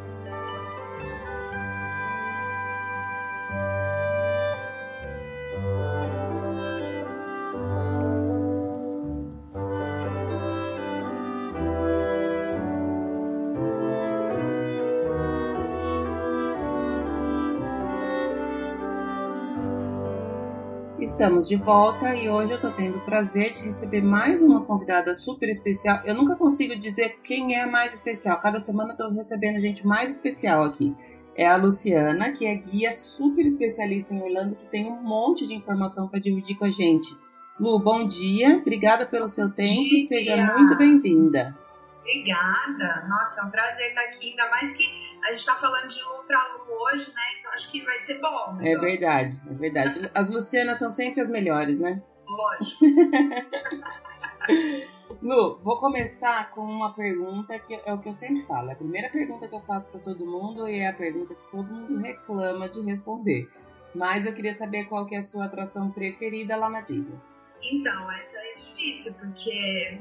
Estamos 21.14 21.46
de 21.46 21.55
volta 21.55 22.12
e 22.12 22.28
hoje 22.28 22.55
eu 22.55 22.61
tô 22.61 22.72
tendo 22.72 22.99
o 22.99 23.00
prazer 23.02 23.52
de 23.52 23.61
receber 23.61 24.03
mais 24.03 24.43
uma 24.43 24.65
convidada 24.65 25.15
super 25.15 25.48
especial. 25.48 26.00
Eu 26.05 26.12
nunca 26.12 26.34
consigo 26.34 26.74
dizer 26.74 27.20
quem 27.22 27.55
é 27.55 27.62
a 27.62 27.69
mais 27.69 27.93
especial. 27.93 28.41
Cada 28.41 28.58
semana 28.58 28.91
estou 28.91 29.08
recebendo 29.12 29.60
gente 29.60 29.86
mais 29.86 30.10
especial 30.10 30.65
aqui. 30.65 30.93
É 31.36 31.46
a 31.46 31.55
Luciana, 31.55 32.32
que 32.32 32.44
é 32.44 32.56
guia 32.56 32.93
super 32.93 33.46
especialista 33.46 34.12
em 34.12 34.20
Orlando, 34.20 34.56
que 34.56 34.67
tem 34.67 34.88
um 34.91 35.00
monte 35.05 35.46
de 35.46 35.55
informação 35.55 36.08
para 36.08 36.19
dividir 36.19 36.56
com 36.56 36.65
a 36.65 36.70
gente. 36.70 37.17
Lu, 37.60 37.79
bom 37.79 38.05
dia, 38.05 38.56
obrigada 38.56 39.06
pelo 39.06 39.29
seu 39.29 39.48
tempo 39.48 39.94
e 39.94 40.00
seja 40.00 40.36
muito 40.36 40.77
bem-vinda. 40.77 41.56
Obrigada, 42.00 43.06
nossa, 43.08 43.41
é 43.41 43.44
um 43.44 43.50
prazer 43.50 43.91
estar 43.91 44.03
aqui, 44.03 44.31
ainda 44.31 44.50
mais 44.50 44.72
que 44.72 44.82
a 45.24 45.31
gente 45.31 45.40
está 45.40 45.56
falando 45.56 45.88
de 45.88 46.02
Lu 46.02 46.24
para 46.26 46.56
hoje, 46.69 47.08
né? 47.08 47.34
acho 47.54 47.70
que 47.70 47.82
vai 47.82 47.98
ser 47.98 48.20
bom. 48.20 48.58
É 48.60 48.76
verdade, 48.76 49.40
é 49.48 49.54
verdade. 49.54 50.10
As 50.14 50.31
Lucianas 50.31 50.78
são 50.78 50.90
sempre 50.90 51.20
as 51.20 51.28
melhores, 51.28 51.78
né? 51.78 52.02
Lógico. 52.26 52.84
Lu, 55.22 55.58
vou 55.62 55.78
começar 55.78 56.50
com 56.50 56.62
uma 56.62 56.93
pergunta 56.93 57.58
que 57.58 57.74
é 57.74 57.94
o 57.94 57.98
que 57.98 58.08
eu 58.08 58.12
sempre 58.12 58.43
falo. 58.43 58.70
É 58.70 58.72
a 58.72 58.76
primeira 58.76 59.08
pergunta 59.08 59.48
que 59.48 59.54
eu 59.54 59.60
faço 59.60 59.86
para 59.88 60.00
todo 60.00 60.26
mundo 60.26 60.69
e 60.69 60.81
é 60.81 60.88
a 60.88 60.93
pergunta 60.93 61.34
que 61.34 61.50
todo 61.50 61.72
mundo 61.72 61.98
reclama 61.98 62.69
de 62.69 62.81
responder. 62.82 63.48
Mas 63.94 64.26
eu 64.26 64.34
queria 64.34 64.52
saber 64.52 64.84
qual 64.84 65.06
que 65.06 65.14
é 65.14 65.19
a 65.19 65.22
sua 65.22 65.44
atração 65.44 65.90
preferida 65.90 66.56
lá 66.56 66.69
na 66.69 66.81
Disney. 66.81 67.16
Então, 67.62 68.12
essa 68.12 68.36
é 68.36 68.54
difícil, 68.56 69.14
porque 69.14 69.98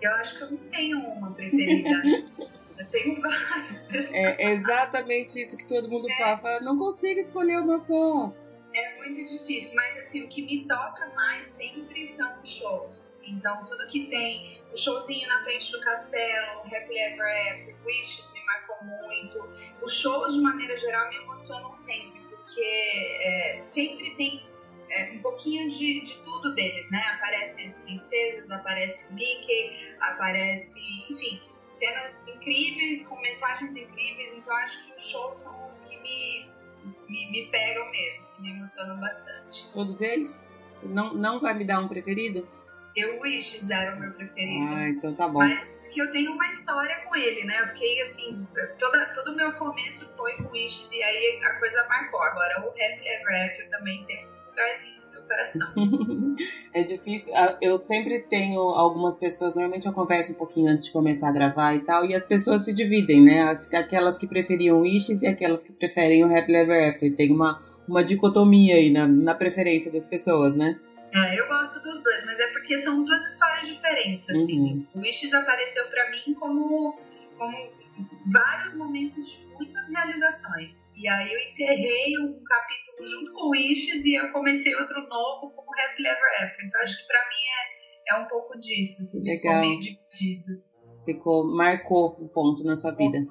eu 0.00 0.12
acho 0.14 0.38
que 0.38 0.44
eu 0.44 0.50
não 0.50 0.70
tenho 0.70 0.98
uma 0.98 1.32
preferida. 1.32 2.02
Eu 2.78 2.86
tenho 2.90 3.20
várias. 3.20 4.12
É 4.12 4.52
exatamente 4.52 5.40
isso 5.40 5.56
que 5.56 5.66
todo 5.66 5.88
mundo 5.88 6.08
é. 6.10 6.16
fala, 6.18 6.36
fala. 6.38 6.60
Não 6.60 6.76
consigo 6.76 7.18
escolher 7.18 7.58
uma 7.58 7.78
só. 7.78 8.32
É 8.74 8.96
muito 8.98 9.24
difícil, 9.30 9.74
mas 9.74 9.98
assim, 9.98 10.22
o 10.24 10.28
que 10.28 10.42
me 10.42 10.68
toca 10.68 11.08
mais 11.14 11.50
sempre 11.52 12.06
são 12.08 12.40
os 12.42 12.48
shows. 12.48 13.22
Então, 13.24 13.64
tudo 13.64 13.86
que 13.86 14.06
tem, 14.08 14.60
o 14.70 14.76
showzinho 14.76 15.26
na 15.28 15.42
frente 15.44 15.72
do 15.72 15.80
castelo, 15.80 16.60
Happily 16.60 16.98
Ever 16.98 17.52
After, 17.52 17.74
Wishes 17.86 18.30
me 18.34 18.44
marcou 18.44 18.76
muito. 18.84 19.48
Os 19.82 19.94
shows, 19.94 20.34
de 20.34 20.40
maneira 20.42 20.76
geral, 20.76 21.08
me 21.08 21.16
emocionam 21.16 21.74
sempre, 21.74 22.20
porque 22.28 22.60
é, 22.60 23.62
sempre 23.64 24.14
tem 24.16 24.46
é, 24.90 25.12
um 25.12 25.22
pouquinho 25.22 25.70
de, 25.70 26.02
de 26.02 26.14
tudo 26.22 26.54
deles, 26.54 26.90
né? 26.90 27.02
Aparecem 27.14 27.68
as 27.68 27.78
princesas, 27.78 28.50
aparece 28.50 29.10
o 29.10 29.14
Mickey, 29.14 29.96
aparece, 30.00 30.78
enfim, 31.10 31.40
cenas 31.78 32.26
incríveis, 32.26 33.06
com 33.06 33.20
mensagens 33.20 33.76
incríveis, 33.76 34.32
então 34.36 34.54
acho 34.56 34.84
que 34.84 34.96
os 34.96 35.08
shows 35.08 35.36
são 35.36 35.66
os 35.66 35.78
que 35.80 35.96
me, 36.00 36.48
me, 37.08 37.30
me 37.30 37.48
pegam 37.50 37.90
mesmo, 37.90 38.26
que 38.34 38.42
me 38.42 38.50
emocionam 38.50 38.98
bastante. 38.98 39.70
Todos 39.72 40.00
eles? 40.00 40.44
Você 40.70 40.88
não, 40.88 41.14
não 41.14 41.40
vai 41.40 41.54
me 41.54 41.64
dar 41.64 41.80
um 41.80 41.88
preferido? 41.88 42.48
Eu 42.94 43.20
Wishes 43.20 43.70
era 43.70 43.94
o 43.94 44.00
meu 44.00 44.12
preferido. 44.12 44.66
Ah, 44.74 44.88
então 44.88 45.14
tá 45.14 45.28
bom. 45.28 45.40
Mas 45.40 45.68
que 45.92 46.00
eu 46.02 46.12
tenho 46.12 46.32
uma 46.32 46.46
história 46.46 46.94
com 47.06 47.16
ele, 47.16 47.44
né? 47.44 47.62
Eu 47.62 47.68
fiquei 47.68 48.02
assim, 48.02 48.46
toda, 48.78 49.06
todo 49.14 49.32
o 49.32 49.34
meu 49.34 49.52
começo 49.54 50.06
foi 50.14 50.36
com 50.36 50.50
Wishes 50.50 50.92
e 50.92 51.02
aí 51.02 51.40
a 51.44 51.58
coisa 51.58 51.86
marcou. 51.88 52.22
Agora 52.22 52.60
o 52.60 52.68
Happy 52.68 53.08
Ever 53.08 53.46
After 53.46 53.70
também 53.70 54.04
tem 54.04 54.26
um 54.26 54.50
lugarzinho 54.50 54.95
coração. 55.26 55.66
é 56.72 56.82
difícil. 56.82 57.34
Ah, 57.34 57.56
eu 57.60 57.78
sempre 57.78 58.20
tenho 58.20 58.60
algumas 58.60 59.14
pessoas, 59.16 59.54
normalmente 59.54 59.86
eu 59.86 59.92
converso 59.92 60.32
um 60.32 60.36
pouquinho 60.36 60.70
antes 60.70 60.84
de 60.84 60.92
começar 60.92 61.28
a 61.28 61.32
gravar 61.32 61.74
e 61.74 61.80
tal, 61.80 62.04
e 62.04 62.14
as 62.14 62.24
pessoas 62.24 62.64
se 62.64 62.72
dividem, 62.72 63.22
né? 63.22 63.56
Aquelas 63.74 64.18
que 64.18 64.26
preferiam 64.26 64.80
Wishes 64.80 65.22
e 65.22 65.26
aquelas 65.26 65.64
que 65.64 65.72
preferem 65.72 66.24
o 66.24 66.36
Happy 66.36 66.54
Ever 66.54 66.90
After. 66.90 67.14
Tem 67.14 67.32
uma, 67.32 67.60
uma 67.88 68.04
dicotomia 68.04 68.76
aí 68.76 68.90
na, 68.90 69.06
na 69.06 69.34
preferência 69.34 69.92
das 69.92 70.04
pessoas, 70.04 70.54
né? 70.54 70.78
É, 71.14 71.40
eu 71.40 71.46
gosto 71.48 71.80
dos 71.80 72.02
dois, 72.02 72.24
mas 72.26 72.38
é 72.38 72.46
porque 72.48 72.76
são 72.78 73.04
duas 73.04 73.24
histórias 73.24 73.74
diferentes, 73.74 74.28
assim. 74.28 74.60
Uhum. 74.60 74.86
O 74.94 75.00
Wishes 75.00 75.32
apareceu 75.32 75.86
para 75.86 76.10
mim 76.10 76.34
como, 76.34 76.98
como 77.38 77.70
vários 78.26 78.74
momentos 78.74 79.30
de 79.30 79.46
muitas 79.54 79.88
realizações. 79.88 80.92
E 80.96 81.08
aí 81.08 81.32
eu 81.32 81.40
encerrei 81.40 82.18
um 82.18 82.38
capítulo 82.44 82.85
junto 83.04 83.32
com 83.32 83.48
o 83.48 83.50
Wishes 83.50 84.04
e 84.04 84.14
eu 84.14 84.30
comecei 84.32 84.74
outro 84.74 85.00
novo 85.08 85.50
como 85.50 85.68
Happy 85.72 86.06
Ever 86.06 86.44
After. 86.44 86.66
Então 86.66 86.80
acho 86.80 86.98
que 86.98 87.06
para 87.06 87.28
mim 87.28 88.14
é, 88.14 88.16
é 88.16 88.22
um 88.22 88.28
pouco 88.28 88.58
disso, 88.58 89.02
assim, 89.02 89.22
Legal. 89.22 89.36
ficou 89.36 89.60
meio 89.60 89.80
dividido. 89.80 90.62
Ficou, 91.04 91.44
marcou 91.44 92.16
um 92.20 92.28
ponto 92.28 92.64
na 92.64 92.76
sua 92.76 92.92
vida. 92.92 93.26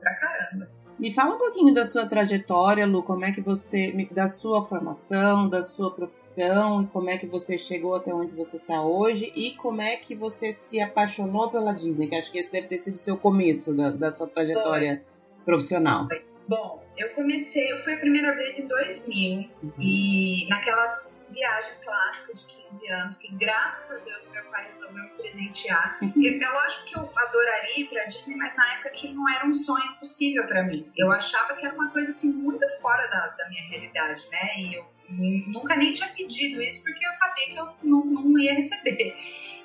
Pra 0.00 0.14
caramba. 0.14 0.76
Me 0.98 1.12
fala 1.12 1.34
um 1.34 1.38
pouquinho 1.38 1.74
da 1.74 1.84
sua 1.84 2.06
trajetória, 2.06 2.86
Lu, 2.86 3.02
como 3.02 3.22
é 3.22 3.30
que 3.30 3.42
você, 3.42 3.92
da 4.10 4.28
sua 4.28 4.64
formação, 4.64 5.46
da 5.46 5.62
sua 5.62 5.94
profissão 5.94 6.82
e 6.82 6.86
como 6.86 7.10
é 7.10 7.18
que 7.18 7.26
você 7.26 7.58
chegou 7.58 7.94
até 7.94 8.14
onde 8.14 8.32
você 8.32 8.56
está 8.56 8.82
hoje 8.82 9.30
e 9.36 9.52
como 9.56 9.82
é 9.82 9.96
que 9.96 10.14
você 10.14 10.54
se 10.54 10.80
apaixonou 10.80 11.50
pela 11.50 11.74
Disney, 11.74 12.08
que 12.08 12.16
acho 12.16 12.32
que 12.32 12.38
esse 12.38 12.50
deve 12.50 12.66
ter 12.66 12.78
sido 12.78 12.94
o 12.94 12.98
seu 12.98 13.18
começo 13.18 13.76
da, 13.76 13.90
da 13.90 14.10
sua 14.10 14.26
trajetória 14.26 15.04
Foi. 15.04 15.44
profissional. 15.44 16.08
Bom, 16.48 16.82
eu 16.96 17.10
comecei, 17.10 17.70
eu 17.72 17.82
fui 17.84 17.94
a 17.94 17.98
primeira 17.98 18.34
vez 18.34 18.58
em 18.58 18.66
2000 18.66 19.50
uhum. 19.62 19.72
e 19.78 20.46
naquela 20.48 21.04
viagem 21.28 21.72
clássica 21.84 22.34
de 22.34 22.44
15 22.70 22.88
anos, 22.88 23.16
que 23.16 23.34
graças 23.34 23.90
a 23.90 24.04
Deus 24.04 24.22
meu 24.30 24.44
pai 24.44 24.66
resolveu 24.72 25.02
me 25.04 25.10
presentear. 25.10 25.98
E 26.16 26.28
é 26.28 26.48
lógico 26.48 26.84
que 26.86 26.96
eu 26.96 27.12
adoraria 27.14 27.80
ir 27.80 27.88
pra 27.88 28.04
Disney, 28.04 28.36
mas 28.36 28.56
na 28.56 28.74
época 28.74 28.90
que 28.90 29.12
não 29.12 29.28
era 29.28 29.46
um 29.46 29.54
sonho 29.54 29.92
possível 29.98 30.46
para 30.46 30.62
mim. 30.62 30.90
Eu 30.96 31.12
achava 31.12 31.54
que 31.54 31.66
era 31.66 31.74
uma 31.74 31.90
coisa 31.90 32.10
assim 32.10 32.32
muito 32.32 32.64
fora 32.80 33.06
da, 33.08 33.26
da 33.28 33.48
minha 33.48 33.68
realidade, 33.68 34.26
né? 34.30 34.58
E 34.58 34.74
eu 34.74 34.86
nunca 35.08 35.76
nem 35.76 35.92
tinha 35.92 36.08
pedido 36.08 36.62
isso 36.62 36.82
porque 36.84 37.06
eu 37.06 37.12
sabia 37.12 37.46
que 37.46 37.56
eu 37.56 37.74
não, 37.82 38.04
não 38.04 38.38
ia 38.38 38.54
receber. 38.54 39.16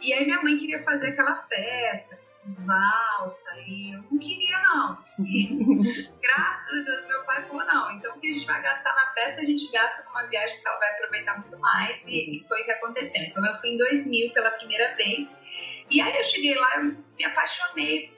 E 0.02 0.14
aí 0.14 0.26
minha 0.26 0.42
mãe 0.42 0.58
queria 0.58 0.84
fazer 0.84 1.10
aquela 1.10 1.36
festa 1.48 2.20
valsa 2.46 3.52
e 3.68 3.94
eu 3.94 4.02
não 4.10 4.20
queria 4.20 4.60
não. 4.60 4.98
Graças 6.22 6.70
a 6.70 6.82
Deus 6.84 7.08
meu 7.08 7.24
pai 7.24 7.44
falou 7.44 7.66
não, 7.66 7.92
então 7.92 8.16
o 8.16 8.20
que 8.20 8.30
a 8.30 8.34
gente 8.34 8.46
vai 8.46 8.62
gastar 8.62 8.96
na 8.96 9.08
festa 9.14 9.42
a 9.42 9.46
gente 9.46 9.72
gasta 9.72 10.04
numa 10.04 10.24
viagem 10.24 10.60
que 10.60 10.68
ela 10.68 10.80
vai 10.80 10.92
aproveitar 10.92 11.40
muito 11.40 11.58
mais 11.60 12.06
e, 12.08 12.38
e, 12.38 12.48
foi 12.48 12.62
o 12.62 12.66
que 12.66 12.72
aconteceu. 12.72 13.22
Então 13.24 13.46
eu 13.46 13.58
fui 13.58 13.70
em 13.70 13.78
2000 13.78 14.34
pela 14.34 14.52
primeira 14.52 14.96
vez 14.96 15.48
e 15.90 16.02
aí 16.02 16.18
eu 16.18 16.24
cheguei 16.24 16.56
lá 16.56 16.78
eu 16.78 16.84
me 17.18 17.26
apaixonei 17.26 18.12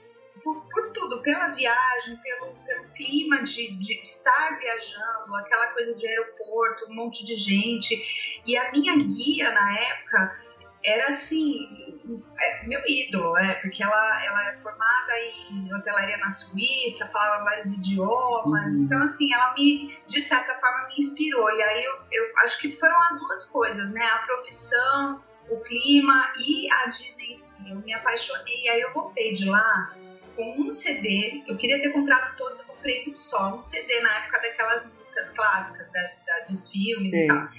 por, 0.43 0.67
por 0.69 0.91
tudo, 0.91 1.21
pela 1.21 1.49
viagem, 1.49 2.17
pelo, 2.17 2.53
pelo 2.65 2.89
clima 2.93 3.43
de, 3.43 3.71
de 3.77 4.01
estar 4.01 4.57
viajando, 4.59 5.35
aquela 5.35 5.67
coisa 5.67 5.93
de 5.95 6.07
aeroporto, 6.07 6.89
um 6.89 6.95
monte 6.95 7.23
de 7.25 7.35
gente 7.35 8.41
e 8.45 8.57
a 8.57 8.71
minha 8.71 8.95
guia 8.95 9.51
na 9.51 9.79
época 9.79 10.52
era 10.85 11.09
assim, 11.09 12.01
é, 12.39 12.67
meu 12.67 12.81
ídolo, 12.85 13.37
é, 13.37 13.55
porque 13.55 13.81
ela, 13.81 14.25
ela 14.25 14.49
é 14.51 14.57
formada 14.57 15.13
em 15.49 15.73
hotelaria 15.73 16.17
na 16.17 16.29
Suíça, 16.29 17.07
falava 17.07 17.43
vários 17.45 17.73
idiomas, 17.73 18.65
uhum. 18.65 18.83
então 18.83 19.01
assim, 19.01 19.33
ela 19.33 19.53
me, 19.53 19.97
de 20.07 20.21
certa 20.21 20.53
forma, 20.55 20.87
me 20.87 20.95
inspirou, 20.97 21.49
e 21.51 21.61
aí 21.61 21.85
eu, 21.85 21.93
eu 22.11 22.33
acho 22.43 22.59
que 22.59 22.77
foram 22.77 23.01
as 23.03 23.19
duas 23.19 23.45
coisas, 23.45 23.93
né, 23.93 24.03
a 24.03 24.19
profissão, 24.19 25.23
o 25.49 25.57
clima 25.61 26.33
e 26.37 26.69
a 26.71 26.87
Disney 26.87 27.31
em 27.31 27.35
si, 27.35 27.69
eu 27.69 27.77
me 27.77 27.93
apaixonei, 27.93 28.63
e 28.63 28.69
aí 28.69 28.81
eu 28.81 28.91
voltei 28.93 29.33
de 29.33 29.45
lá 29.49 29.93
com 30.35 30.61
um 30.61 30.71
CD, 30.73 31.43
eu 31.47 31.55
queria 31.55 31.79
ter 31.81 31.91
comprado 31.91 32.35
todos, 32.35 32.59
eu 32.59 32.65
comprei 32.65 33.07
um 33.07 33.15
só, 33.15 33.55
um 33.55 33.61
CD 33.61 34.01
na 34.01 34.17
época 34.17 34.39
daquelas 34.41 34.93
músicas 34.95 35.29
clássicas 35.29 35.89
da, 35.91 36.01
da, 36.01 36.45
dos 36.49 36.69
filmes 36.69 37.11
Sim. 37.11 37.23
e 37.23 37.27
tal, 37.27 37.49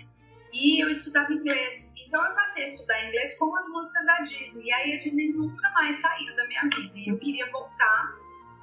e 0.52 0.82
eu 0.82 0.90
estudava 0.90 1.32
inglês, 1.32 1.93
então 2.14 2.24
eu 2.26 2.34
passei 2.36 2.62
a 2.62 2.66
estudar 2.66 3.04
inglês 3.08 3.36
com 3.36 3.56
as 3.56 3.66
músicas 3.66 4.06
da 4.06 4.20
Disney. 4.20 4.66
E 4.66 4.72
aí 4.72 4.92
a 4.94 4.98
Disney 4.98 5.32
nunca 5.32 5.68
mais 5.72 5.96
saiu 5.96 6.36
da 6.36 6.46
minha 6.46 6.62
vida. 6.62 6.92
E 6.94 7.10
eu 7.10 7.18
queria 7.18 7.50
voltar, 7.50 8.14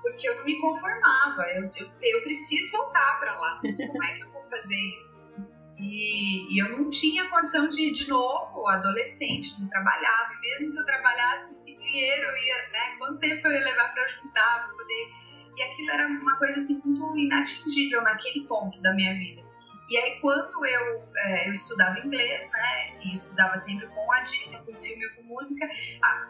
porque 0.02 0.30
eu 0.30 0.38
não 0.38 0.46
me 0.46 0.58
conformava. 0.62 1.42
Eu, 1.50 1.70
eu, 1.76 1.92
eu 2.02 2.22
preciso 2.24 2.72
voltar 2.72 3.20
para 3.20 3.38
lá. 3.38 3.60
Como 3.60 4.04
é 4.06 4.14
que 4.14 4.24
eu 4.24 4.32
vou 4.32 4.42
fazer 4.44 4.74
isso? 4.74 5.22
E, 5.78 6.56
e, 6.56 6.64
eu 6.64 6.78
não 6.78 6.90
tinha 6.90 7.28
condição 7.28 7.68
de, 7.68 7.92
de 7.92 8.08
novo, 8.08 8.66
adolescente, 8.70 9.60
não 9.60 9.68
trabalhava. 9.68 10.32
E 10.34 10.40
mesmo 10.40 10.72
que 10.72 10.80
eu 10.80 10.86
trabalhasse, 10.86 11.54
que 11.66 11.76
dinheiro 11.76 12.24
eu 12.30 12.38
ia, 12.38 12.70
né? 12.70 12.96
Quanto 13.00 13.20
tempo 13.20 13.46
eu 13.46 13.52
ia 13.52 13.66
levar 13.66 13.94
para 13.94 14.08
juntar, 14.08 14.66
para 14.66 14.78
poder. 14.78 15.10
E 15.58 15.62
aquilo 15.62 15.92
era 15.92 16.08
uma 16.08 16.38
coisa 16.38 16.56
assim 16.56 16.82
muito 16.86 17.18
inatingível 17.18 18.02
naquele 18.02 18.48
ponto 18.48 18.82
da 18.82 18.94
minha 18.94 19.14
vida. 19.14 19.42
E 19.92 19.98
aí, 19.98 20.22
quando 20.22 20.66
eu, 20.66 21.04
é, 21.18 21.50
eu 21.50 21.52
estudava 21.52 22.00
inglês, 22.00 22.50
né, 22.50 22.94
e 23.04 23.14
estudava 23.14 23.58
sempre 23.58 23.86
com 23.88 24.10
a 24.10 24.22
Disney, 24.22 24.58
com 24.60 24.74
filme 24.76 25.04
e 25.04 25.10
com 25.10 25.24
música, 25.24 25.70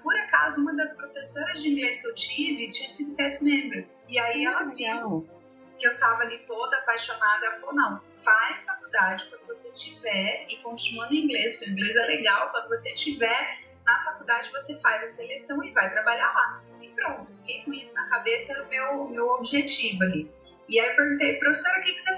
por 0.01 0.15
acaso, 0.22 0.60
uma 0.60 0.75
das 0.75 0.98
professoras 0.98 1.62
de 1.62 1.70
inglês 1.70 2.01
que 2.01 2.08
eu 2.08 2.15
tive 2.15 2.72
tinha 2.72 2.89
sido 2.89 3.15
cast 3.15 3.44
member. 3.44 3.88
E 4.10 4.18
aí 4.18 4.46
ela 4.46 4.63
viu 4.63 5.30
que 5.77 5.86
eu 5.86 5.91
estava 5.91 6.24
ali 6.24 6.39
toda 6.48 6.75
apaixonada. 6.77 7.46
Ela 7.46 7.56
falou: 7.58 7.75
não, 7.75 8.01
faz 8.25 8.65
faculdade 8.65 9.30
quando 9.30 9.46
você 9.46 9.72
tiver, 9.74 10.48
e 10.50 10.58
continua 10.63 11.06
no 11.06 11.13
inglês, 11.13 11.60
seu 11.60 11.70
inglês 11.70 11.96
é 11.96 12.06
legal, 12.08 12.50
quando 12.50 12.68
você 12.68 12.96
tiver 12.96 13.60
na 13.86 14.03
faculdade 14.06 14.51
você 14.51 14.80
faz 14.82 15.03
a 15.03 15.08
seleção 15.08 15.63
e 15.63 15.70
vai 15.70 15.88
trabalhar 15.91 16.34
lá. 16.34 16.63
E 16.82 16.88
pronto, 16.89 17.32
fiquei 17.38 17.63
com 17.63 17.74
isso 17.74 17.94
na 17.94 18.10
cabeça, 18.10 18.53
era 18.53 18.63
o 18.63 18.70
meu, 18.70 19.08
meu 19.08 19.27
objetivo 19.30 20.01
ali. 20.01 20.32
E 20.72 20.80
aí 20.80 20.88
eu 20.88 20.96
perguntei, 20.96 21.38
professora, 21.38 21.80
o 21.80 21.84
que, 21.84 21.91
que 21.91 22.01
você 22.01 22.18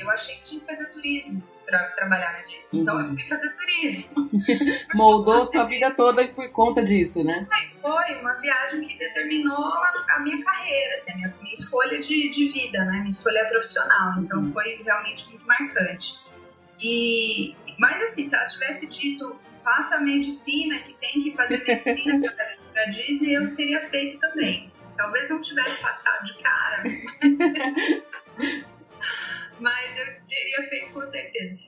Eu 0.00 0.10
achei 0.10 0.36
que 0.36 0.44
tinha 0.44 0.60
que 0.60 0.66
fazer 0.66 0.86
turismo 0.90 1.42
para 1.66 1.78
trabalhar 1.90 2.32
na 2.32 2.38
Disney. 2.40 2.64
Então 2.72 3.00
eu 3.00 3.14
fui 3.14 3.28
fazer 3.28 3.50
turismo. 3.50 4.30
Moldou 4.94 5.44
sua 5.44 5.64
vida 5.64 5.90
toda 5.90 6.26
por 6.28 6.50
conta 6.50 6.82
disso, 6.82 7.24
né? 7.24 7.46
foi 7.80 8.14
uma 8.20 8.34
viagem 8.34 8.86
que 8.86 8.98
determinou 8.98 9.56
a 9.56 10.18
minha 10.20 10.44
carreira, 10.44 10.94
assim, 10.94 11.12
a 11.12 11.16
minha, 11.16 11.34
minha 11.40 11.54
escolha 11.54 11.98
de, 12.00 12.30
de, 12.30 12.48
vida, 12.52 12.84
né? 12.84 12.98
Minha 12.98 13.08
escolha 13.08 13.46
profissional. 13.48 14.18
Então 14.18 14.40
uhum. 14.40 14.52
foi 14.52 14.82
realmente 14.84 15.28
muito 15.30 15.46
marcante. 15.46 16.18
E, 16.80 17.54
mas 17.78 18.02
assim, 18.02 18.24
se 18.24 18.34
ela 18.34 18.46
tivesse 18.46 18.86
dito 18.88 19.38
faça 19.64 19.98
medicina, 20.00 20.78
que 20.80 20.94
tem 20.94 21.22
que 21.22 21.34
fazer 21.36 21.62
medicina 21.66 22.32
para 22.72 22.84
Disney, 22.86 23.36
eu 23.36 23.54
teria 23.54 23.80
feito 23.88 24.18
também. 24.18 24.72
Talvez 24.96 25.30
não 25.30 25.40
tivesse 25.40 25.80
passado 25.80 26.24
de 26.26 26.42
cara, 26.42 26.82
mas, 26.82 28.64
mas 29.60 29.98
eu 29.98 30.26
teria 30.26 30.68
feito 30.68 30.92
com 30.92 31.04
certeza. 31.04 31.58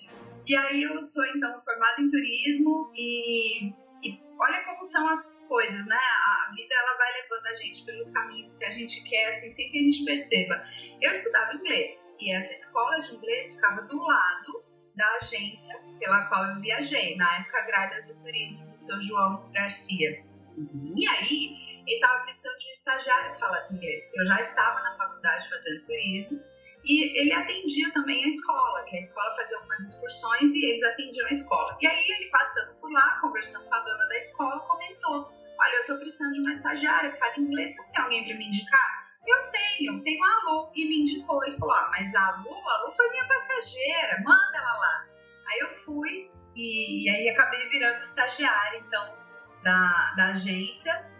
E 0.47 0.57
aí 0.57 0.83
eu 0.83 1.03
sou 1.05 1.25
então 1.27 1.63
formada 1.63 2.01
em 2.01 2.11
turismo 2.11 2.91
e, 2.95 3.69
e 4.03 4.21
olha 4.39 4.65
como 4.65 4.85
são 4.85 5.09
as 5.09 5.39
coisas, 5.47 5.87
né? 5.87 5.97
A 5.97 6.51
vida 6.55 6.75
ela 6.75 6.97
vai 6.97 7.13
levando 7.23 7.47
a 7.47 7.55
gente 7.57 7.85
pelos 7.85 8.11
caminhos 8.11 8.57
que 8.57 8.65
a 8.65 8.71
gente 8.71 9.03
quer, 9.09 9.35
assim, 9.35 9.51
sem 9.51 9.71
que 9.71 9.79
a 9.79 9.83
gente 9.83 10.05
perceba. 10.05 10.65
Eu 11.01 11.11
estudava 11.11 11.55
inglês 11.55 12.17
e 12.21 12.33
essa 12.35 12.53
escola 12.53 12.99
de 13.01 13.15
inglês 13.15 13.55
ficava 13.55 13.83
do 13.83 14.03
lado 14.03 14.65
da 14.97 15.07
agência 15.23 15.81
pela 15.99 16.27
qual 16.27 16.45
eu 16.47 16.61
viajei, 16.61 17.17
na 17.17 17.39
época 17.39 17.63
Gralhas 17.63 18.09
do 18.09 18.23
Turismo 18.23 18.71
do 18.71 18.77
seu 18.77 19.01
João 19.03 19.51
Garcia. 19.53 20.25
Uhum. 20.57 20.95
E 20.97 21.09
aí 21.09 21.83
ele 21.87 21.95
estava 21.95 22.25
precisando 22.25 22.59
de 22.59 22.69
um 22.69 22.73
estagiário 22.73 23.35
que 23.35 23.41
falasse 23.41 23.75
inglês. 23.75 24.13
Eu 24.17 24.27
já 24.27 24.41
estava 24.43 24.83
na 24.83 24.97
faculdade 24.97 25.49
fazendo 25.49 25.87
turismo 25.87 26.52
e 26.85 27.21
ele 27.21 27.33
atendia 27.33 27.93
também 27.93 28.25
a 28.25 28.29
escola, 28.29 28.83
que 28.85 28.97
a 28.97 29.01
escola 29.01 29.37
fazia 29.37 29.57
algumas 29.57 29.85
excursões 29.85 30.55
e 30.55 30.65
eles 30.65 30.83
atendiam 30.83 31.27
a 31.27 31.31
escola. 31.31 31.79
E 31.81 31.87
aí 31.87 32.01
ele 32.01 32.29
passando 32.31 32.75
por 32.81 32.91
lá, 32.91 33.19
conversando 33.21 33.65
com 33.67 33.75
a 33.75 33.81
dona 33.81 34.05
da 34.07 34.17
escola, 34.17 34.59
comentou: 34.61 35.33
Olha, 35.61 35.75
eu 35.75 35.81
estou 35.81 35.99
precisando 35.99 36.33
de 36.33 36.41
uma 36.41 36.53
estagiária 36.53 37.13
que 37.13 37.19
fala 37.19 37.39
inglês, 37.39 37.77
você 37.77 37.93
tem 37.93 38.03
alguém 38.03 38.25
para 38.25 38.35
me 38.35 38.47
indicar? 38.47 39.03
Eu 39.25 39.51
tenho, 39.53 40.03
tenho 40.03 40.25
a 40.25 40.51
Lu 40.51 40.73
e 40.75 40.85
me 40.89 41.03
indicou. 41.03 41.45
Ele 41.45 41.57
falou: 41.57 41.75
Ah, 41.75 41.89
mas 41.93 42.15
a 42.15 42.43
Lu, 42.45 42.69
a 42.69 42.83
Lu 42.85 42.93
foi 42.97 43.11
minha 43.11 43.27
passageira, 43.27 44.21
manda 44.25 44.57
ela 44.57 44.77
lá. 44.79 45.07
Aí 45.47 45.59
eu 45.61 45.69
fui 45.85 46.31
e, 46.57 47.05
e 47.05 47.11
aí 47.11 47.29
acabei 47.29 47.69
virando 47.69 48.03
estagiária, 48.03 48.79
então, 48.79 49.17
da, 49.63 50.15
da 50.17 50.31
agência 50.31 51.12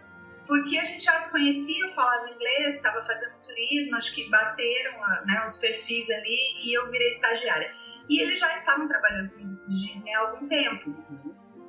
porque 0.47 0.77
a 0.77 0.83
gente 0.83 1.03
já 1.03 1.19
se 1.19 1.31
conhecia, 1.31 1.87
falava 1.89 2.29
inglês, 2.29 2.75
estava 2.75 3.05
fazendo 3.05 3.33
turismo, 3.45 3.95
acho 3.95 4.13
que 4.13 4.29
bateram 4.29 4.99
né, 5.25 5.43
os 5.45 5.57
perfis 5.57 6.09
ali 6.09 6.37
e 6.63 6.77
eu 6.77 6.89
virei 6.91 7.09
estagiária. 7.09 7.73
E 8.09 8.21
eles 8.21 8.39
já 8.39 8.51
estavam 8.53 8.87
trabalhando 8.87 9.31
com 9.31 9.67
Disney 9.67 10.13
há 10.13 10.19
algum 10.19 10.47
tempo. 10.47 10.91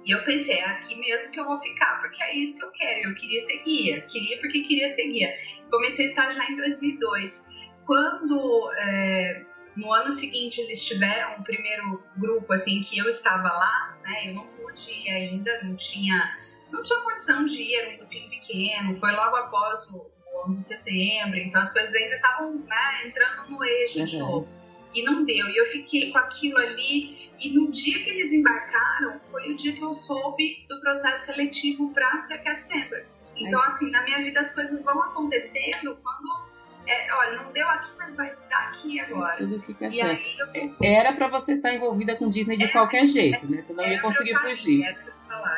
E 0.04 0.10
eu 0.10 0.22
pensei, 0.24 0.58
é 0.58 0.64
aqui 0.64 0.96
mesmo 0.96 1.30
que 1.30 1.40
eu 1.40 1.46
vou 1.46 1.60
ficar, 1.60 2.00
porque 2.00 2.22
é 2.22 2.36
isso 2.36 2.58
que 2.58 2.64
eu 2.64 2.72
quero. 2.72 3.08
Eu 3.08 3.14
queria 3.14 3.40
ser 3.40 3.62
guia, 3.62 4.00
queria 4.02 4.38
porque 4.40 4.62
queria 4.64 4.88
ser 4.88 5.08
guia. 5.08 5.32
Comecei 5.70 6.06
a 6.06 6.08
estagiar 6.08 6.50
em 6.50 6.56
2002. 6.56 7.48
Quando 7.86 8.70
é, 8.76 9.46
no 9.76 9.92
ano 9.92 10.10
seguinte 10.10 10.60
eles 10.60 10.84
tiveram 10.84 11.40
o 11.40 11.44
primeiro 11.44 12.02
grupo, 12.16 12.52
assim, 12.52 12.82
que 12.82 12.98
eu 12.98 13.08
estava 13.08 13.48
lá, 13.48 13.98
né? 14.02 14.30
Eu 14.30 14.34
não 14.34 14.46
pude 14.48 14.90
ir 14.90 15.10
ainda, 15.10 15.62
não 15.62 15.74
tinha, 15.76 16.36
não 16.74 16.82
tinha 16.82 17.00
condição 17.00 17.44
de 17.46 17.62
ir, 17.62 17.74
era 17.76 17.94
um 17.94 17.96
grupinho 17.98 18.28
pequeno. 18.28 18.94
Foi 18.94 19.12
logo 19.12 19.36
após 19.36 19.88
o 19.90 20.10
11 20.46 20.60
de 20.60 20.68
setembro, 20.68 21.38
então 21.38 21.62
as 21.62 21.72
coisas 21.72 21.94
ainda 21.94 22.16
estavam 22.16 22.54
né, 22.54 23.06
entrando 23.06 23.50
no 23.50 23.64
eixo 23.64 24.00
uhum. 24.00 24.04
de 24.04 24.18
novo. 24.18 24.48
E 24.94 25.02
não 25.02 25.24
deu. 25.24 25.48
E 25.48 25.56
eu 25.56 25.66
fiquei 25.72 26.12
com 26.12 26.18
aquilo 26.18 26.58
ali. 26.58 27.24
E 27.38 27.52
no 27.52 27.70
dia 27.72 28.02
que 28.02 28.10
eles 28.10 28.32
embarcaram, 28.32 29.18
foi 29.24 29.50
o 29.50 29.56
dia 29.56 29.72
que 29.72 29.82
eu 29.82 29.92
soube 29.92 30.64
do 30.68 30.80
processo 30.80 31.26
seletivo 31.26 31.92
para 31.92 32.20
ser 32.20 32.38
cast 32.38 32.72
member. 32.72 33.04
Então, 33.36 33.60
assim, 33.62 33.90
na 33.90 34.02
minha 34.04 34.18
vida 34.22 34.40
as 34.40 34.54
coisas 34.54 34.84
vão 34.84 35.02
acontecendo 35.02 35.96
quando. 35.96 36.54
É, 36.86 37.14
olha, 37.14 37.42
não 37.42 37.52
deu 37.52 37.66
aqui, 37.68 37.90
mas 37.98 38.14
vai 38.14 38.32
dar 38.48 38.68
aqui 38.68 39.00
agora. 39.00 39.36
Tudo 39.36 39.58
se 39.58 39.72
encaixando. 39.72 40.20
Eu... 40.54 40.76
Era 40.82 41.12
para 41.14 41.28
você 41.28 41.54
estar 41.54 41.72
envolvida 41.74 42.14
com 42.14 42.28
Disney 42.28 42.56
de 42.56 42.64
é, 42.64 42.68
qualquer 42.68 43.06
jeito, 43.06 43.50
né? 43.50 43.60
Você 43.60 43.72
não 43.72 43.84
ia 43.84 44.00
conseguir 44.00 44.34
fugir. 44.36 44.84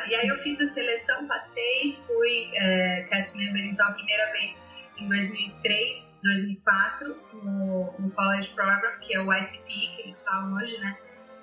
E 0.08 0.14
aí 0.14 0.28
eu 0.28 0.38
fiz 0.38 0.60
a 0.60 0.66
seleção, 0.66 1.26
passei, 1.26 1.98
fui 2.06 2.50
é, 2.54 3.06
cast 3.08 3.36
member 3.36 3.64
então 3.64 3.86
a 3.86 3.92
primeira 3.92 4.30
vez 4.32 4.64
em 4.98 5.08
2003, 5.08 6.20
2004, 6.22 7.16
no, 7.42 7.94
no 7.98 8.10
College 8.12 8.48
Program, 8.54 8.98
que 9.00 9.14
é 9.14 9.20
o 9.20 9.32
ICP, 9.32 9.66
que 9.66 10.02
eles 10.02 10.24
falam 10.24 10.54
hoje, 10.54 10.78
né? 10.78 10.96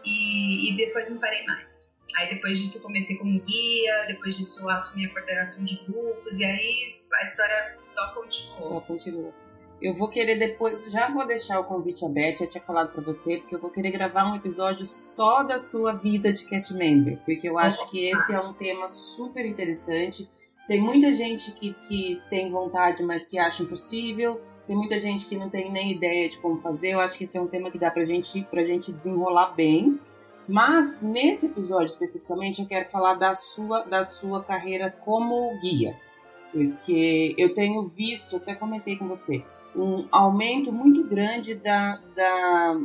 E, 0.03 0.71
e 0.71 0.77
depois 0.77 1.09
não 1.09 1.19
parei 1.19 1.45
mais. 1.45 2.01
Aí 2.15 2.29
depois 2.29 2.59
disso 2.59 2.77
eu 2.77 2.81
comecei 2.81 3.17
como 3.17 3.39
guia, 3.41 4.05
depois 4.07 4.35
disso 4.37 4.61
eu 4.61 4.69
assumi 4.69 5.05
a 5.05 5.09
coordenação 5.09 5.63
de 5.65 5.75
grupos, 5.85 6.39
e 6.39 6.45
aí 6.45 7.01
a 7.13 7.23
história 7.23 7.77
só 7.85 8.13
continuou. 8.13 8.51
Só 8.51 8.81
continuou. 8.81 9.33
Eu 9.83 9.93
vou 9.93 10.07
querer 10.07 10.35
depois, 10.35 10.89
já 10.89 11.11
vou 11.11 11.27
deixar 11.27 11.59
o 11.59 11.65
convite 11.65 12.05
aberto, 12.05 12.39
já 12.39 12.47
tinha 12.47 12.63
falado 12.63 12.93
para 12.93 13.03
você, 13.03 13.37
porque 13.37 13.53
eu 13.53 13.59
vou 13.59 13.69
querer 13.69 13.91
gravar 13.91 14.31
um 14.31 14.35
episódio 14.35 14.87
só 14.87 15.43
da 15.43 15.59
sua 15.59 15.93
vida 15.93 16.31
de 16.31 16.45
cast 16.45 16.73
member, 16.73 17.19
porque 17.25 17.49
eu 17.49 17.59
acho 17.59 17.85
que 17.89 18.05
esse 18.07 18.33
é 18.33 18.39
um 18.39 18.53
tema 18.53 18.87
super 18.87 19.45
interessante 19.45 20.29
tem 20.67 20.79
muita 20.79 21.11
gente 21.13 21.51
que, 21.51 21.73
que 21.87 22.21
tem 22.29 22.49
vontade, 22.49 23.03
mas 23.03 23.25
que 23.25 23.37
acha 23.37 23.63
impossível. 23.63 24.39
Tem 24.65 24.75
muita 24.75 24.97
gente 24.97 25.25
que 25.25 25.35
não 25.35 25.49
tem 25.49 25.69
nem 25.69 25.91
ideia 25.91 26.29
de 26.29 26.37
como 26.37 26.61
fazer. 26.61 26.91
Eu 26.91 27.01
acho 27.01 27.17
que 27.17 27.25
esse 27.25 27.37
é 27.37 27.41
um 27.41 27.47
tema 27.47 27.69
que 27.69 27.77
dá 27.77 27.91
pra 27.91 28.05
gente, 28.05 28.43
pra 28.43 28.63
gente 28.63 28.91
desenrolar 28.91 29.53
bem. 29.53 29.99
Mas 30.47 31.01
nesse 31.01 31.47
episódio 31.47 31.87
especificamente 31.87 32.61
eu 32.61 32.67
quero 32.67 32.89
falar 32.89 33.15
da 33.15 33.35
sua, 33.35 33.83
da 33.83 34.05
sua 34.05 34.43
carreira 34.43 34.89
como 34.89 35.59
guia. 35.59 35.97
Porque 36.51 37.33
eu 37.37 37.53
tenho 37.53 37.85
visto, 37.87 38.37
até 38.37 38.55
comentei 38.55 38.95
com 38.95 39.07
você, 39.07 39.43
um 39.75 40.07
aumento 40.11 40.71
muito 40.71 41.03
grande 41.03 41.55
da, 41.55 41.99
da, 42.15 42.79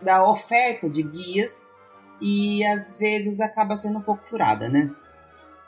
da 0.00 0.28
oferta 0.28 0.88
de 0.88 1.02
guias 1.02 1.72
e 2.20 2.64
às 2.64 2.98
vezes 2.98 3.40
acaba 3.40 3.76
sendo 3.76 3.98
um 3.98 4.02
pouco 4.02 4.22
furada, 4.22 4.68
né? 4.68 4.90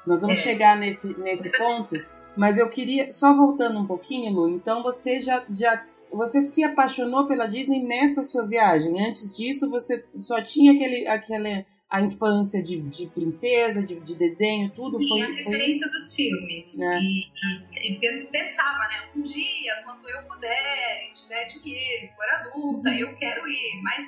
Nós 0.06 0.22
vamos 0.22 0.38
é. 0.38 0.42
chegar 0.42 0.76
nesse, 0.76 1.16
nesse 1.18 1.50
ponto, 1.56 1.94
mas 2.36 2.58
eu 2.58 2.68
queria, 2.68 3.10
só 3.10 3.34
voltando 3.34 3.78
um 3.78 3.86
pouquinho, 3.86 4.32
Lu, 4.32 4.48
então 4.48 4.82
você 4.82 5.20
já, 5.20 5.44
já 5.50 5.84
você 6.12 6.42
se 6.42 6.64
apaixonou 6.64 7.26
pela 7.26 7.46
Disney 7.46 7.82
nessa 7.82 8.22
sua 8.22 8.44
viagem. 8.44 9.00
Antes 9.06 9.34
disso, 9.34 9.70
você 9.70 10.04
só 10.18 10.40
tinha 10.40 10.72
aquele, 10.72 11.06
aquele 11.06 11.66
a 11.90 12.00
infância 12.00 12.62
de, 12.62 12.80
de 12.80 13.06
princesa, 13.08 13.82
de, 13.82 13.98
de, 13.98 14.14
desenho, 14.14 14.70
tudo 14.74 14.98
Sim, 14.98 15.08
foi. 15.08 15.22
a 15.22 15.26
referência 15.26 15.88
foi 15.88 15.98
dos 15.98 16.14
filmes. 16.14 16.80
É. 16.80 16.98
E, 17.00 17.28
e, 17.72 17.98
e, 17.98 18.06
eu 18.06 18.26
pensava, 18.28 18.78
né? 18.88 19.08
Um 19.16 19.22
dia, 19.22 19.82
quando 19.84 20.08
eu 20.08 20.22
puder, 20.22 21.12
tiver 21.12 21.46
dinheiro, 21.46 22.12
for 22.14 22.28
adulta, 22.28 22.90
eu 22.90 23.12
quero 23.16 23.48
ir. 23.48 23.82
Mas 23.82 24.04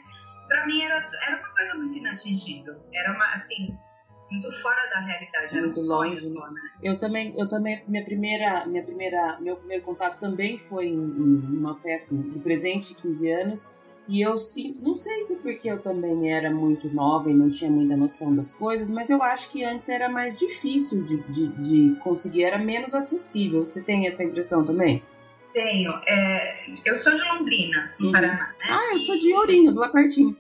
para 0.46 0.64
mim 0.66 0.80
era, 0.82 1.10
era 1.26 1.38
uma 1.38 1.48
coisa 1.48 1.74
muito 1.74 1.98
inatingível. 1.98 2.76
Era 2.92 3.12
uma, 3.14 3.34
assim, 3.34 3.76
muito 4.30 4.52
fora 4.62 4.88
da 4.90 5.00
realidade, 5.00 5.56
era 5.56 5.66
muito 5.66 5.80
um 5.80 5.82
sonho 5.82 6.14
longe. 6.14 6.28
só, 6.28 6.50
né? 6.50 6.60
Eu 6.82 6.98
também, 6.98 7.38
eu 7.38 7.48
também, 7.48 7.82
minha 7.88 8.04
primeira, 8.04 8.64
minha 8.66 8.82
primeira, 8.84 9.38
meu 9.40 9.56
primeiro 9.56 9.82
contato 9.82 10.20
também 10.20 10.56
foi 10.56 10.86
em, 10.86 10.94
em 10.94 11.58
uma 11.58 11.78
festa 11.80 12.14
de 12.14 12.38
presente 12.38 12.94
de 12.94 13.02
15 13.02 13.30
anos. 13.30 13.81
E 14.08 14.20
eu 14.20 14.36
sinto, 14.36 14.82
não 14.82 14.94
sei 14.94 15.22
se 15.22 15.36
porque 15.36 15.70
eu 15.70 15.80
também 15.80 16.32
era 16.32 16.50
muito 16.50 16.92
nova 16.92 17.30
e 17.30 17.34
não 17.34 17.48
tinha 17.48 17.70
muita 17.70 17.96
noção 17.96 18.34
das 18.34 18.50
coisas, 18.50 18.90
mas 18.90 19.10
eu 19.10 19.22
acho 19.22 19.48
que 19.50 19.64
antes 19.64 19.88
era 19.88 20.08
mais 20.08 20.36
difícil 20.38 21.04
de, 21.04 21.18
de, 21.28 21.46
de 21.48 21.96
conseguir, 22.00 22.44
era 22.44 22.58
menos 22.58 22.94
acessível. 22.94 23.64
Você 23.64 23.82
tem 23.82 24.06
essa 24.06 24.24
impressão 24.24 24.64
também? 24.64 25.02
Tenho. 25.52 25.92
É, 26.06 26.66
eu 26.84 26.96
sou 26.96 27.14
de 27.14 27.22
Londrina, 27.22 27.92
no 27.98 28.06
uhum. 28.06 28.12
Paraná, 28.12 28.48
né? 28.48 28.68
Ah, 28.68 28.92
eu 28.92 28.98
sou 28.98 29.18
de 29.18 29.32
Ourinhos, 29.34 29.76
lá 29.76 29.88
pertinho. 29.88 30.36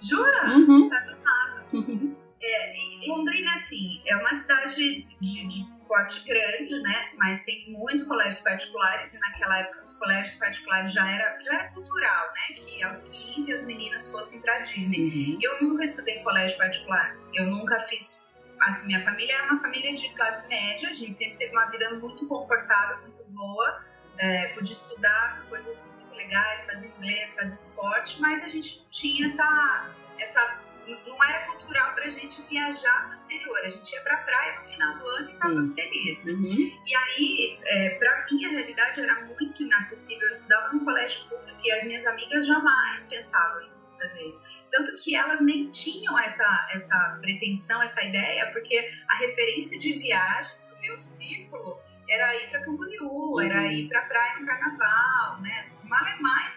Jura? 0.00 0.56
Uhum. 0.56 0.88
Tá 0.88 1.00
do 1.00 1.16
lado. 1.22 2.16
é, 2.42 3.08
Londrina, 3.08 3.52
assim, 3.54 4.00
é 4.06 4.16
uma 4.16 4.34
cidade 4.34 5.06
de, 5.20 5.46
de 5.46 5.75
porte 5.86 6.22
grande, 6.24 6.80
né? 6.82 7.10
Mas 7.16 7.42
tem 7.44 7.70
muitos 7.70 8.04
colégios 8.04 8.40
particulares 8.42 9.14
e 9.14 9.18
naquela 9.18 9.60
época 9.60 9.82
os 9.82 9.94
colégios 9.98 10.36
particulares 10.36 10.92
já 10.92 11.08
era, 11.10 11.40
já 11.40 11.54
era 11.54 11.68
cultural, 11.70 12.32
né? 12.34 12.56
Que 12.56 12.82
aos 12.82 13.02
15 13.02 13.52
as 13.52 13.64
meninas 13.64 14.10
fossem 14.10 14.40
para 14.40 14.60
Disney. 14.60 15.00
Uhum. 15.00 15.38
Eu 15.40 15.62
nunca 15.62 15.84
estudei 15.84 16.18
em 16.18 16.24
colégio 16.24 16.56
particular. 16.58 17.16
Eu 17.34 17.46
nunca 17.46 17.80
fiz. 17.80 18.26
Assim, 18.60 18.86
minha 18.86 19.04
família 19.04 19.34
era 19.34 19.52
uma 19.52 19.60
família 19.60 19.94
de 19.94 20.08
classe 20.14 20.48
média. 20.48 20.88
A 20.88 20.94
gente 20.94 21.16
sempre 21.16 21.36
teve 21.36 21.52
uma 21.52 21.66
vida 21.66 21.90
muito 21.94 22.26
confortável, 22.26 22.98
muito 23.02 23.24
boa. 23.30 23.84
É, 24.18 24.48
podia 24.48 24.72
estudar 24.72 25.44
coisas 25.48 25.86
muito 25.94 26.14
legais, 26.14 26.64
fazer 26.64 26.88
inglês, 26.88 27.34
fazer 27.34 27.54
esporte, 27.54 28.20
mas 28.20 28.42
a 28.42 28.48
gente 28.48 28.80
não 28.80 28.90
tinha 28.90 29.26
essa, 29.26 29.90
essa 30.18 30.65
não 30.86 31.24
era 31.24 31.46
cultural 31.46 31.94
pra 31.94 32.08
gente 32.08 32.40
viajar 32.42 33.06
no 33.06 33.12
exterior. 33.12 33.58
A 33.64 33.68
gente 33.68 33.92
ia 33.92 34.00
pra 34.02 34.16
praia 34.18 34.60
no 34.60 34.68
final 34.68 34.98
do 34.98 35.06
ano 35.08 35.28
e 35.28 35.30
estava 35.30 35.66
feliz. 35.74 36.24
Né? 36.24 36.32
Uhum. 36.32 36.82
E 36.86 36.94
aí, 36.94 37.58
é, 37.64 37.90
pra 37.98 38.26
mim, 38.30 38.44
a 38.44 38.48
realidade 38.50 39.00
era 39.00 39.24
muito 39.24 39.62
inacessível. 39.62 40.28
Eu 40.28 40.34
estudava 40.34 40.72
num 40.72 40.84
colégio 40.84 41.28
público 41.28 41.60
e 41.64 41.72
as 41.72 41.84
minhas 41.84 42.06
amigas 42.06 42.46
jamais 42.46 43.06
pensavam 43.06 43.62
em 43.62 43.98
fazer 43.98 44.26
isso. 44.26 44.42
Tanto 44.70 44.96
que 45.02 45.16
elas 45.16 45.40
nem 45.40 45.70
tinham 45.70 46.18
essa, 46.18 46.68
essa 46.72 47.18
pretensão, 47.20 47.82
essa 47.82 48.02
ideia, 48.04 48.50
porque 48.52 48.92
a 49.08 49.16
referência 49.18 49.78
de 49.78 49.92
viagem 49.98 50.52
do 50.68 50.78
meu 50.80 51.00
círculo 51.00 51.80
era 52.08 52.36
ir 52.36 52.50
para 52.50 52.60
Camboriú, 52.60 53.08
uhum. 53.08 53.40
era 53.40 53.72
ir 53.72 53.88
para 53.88 54.02
praia 54.02 54.38
no 54.38 54.46
carnaval, 54.46 55.40
né? 55.40 55.70
Malemar 55.82 56.55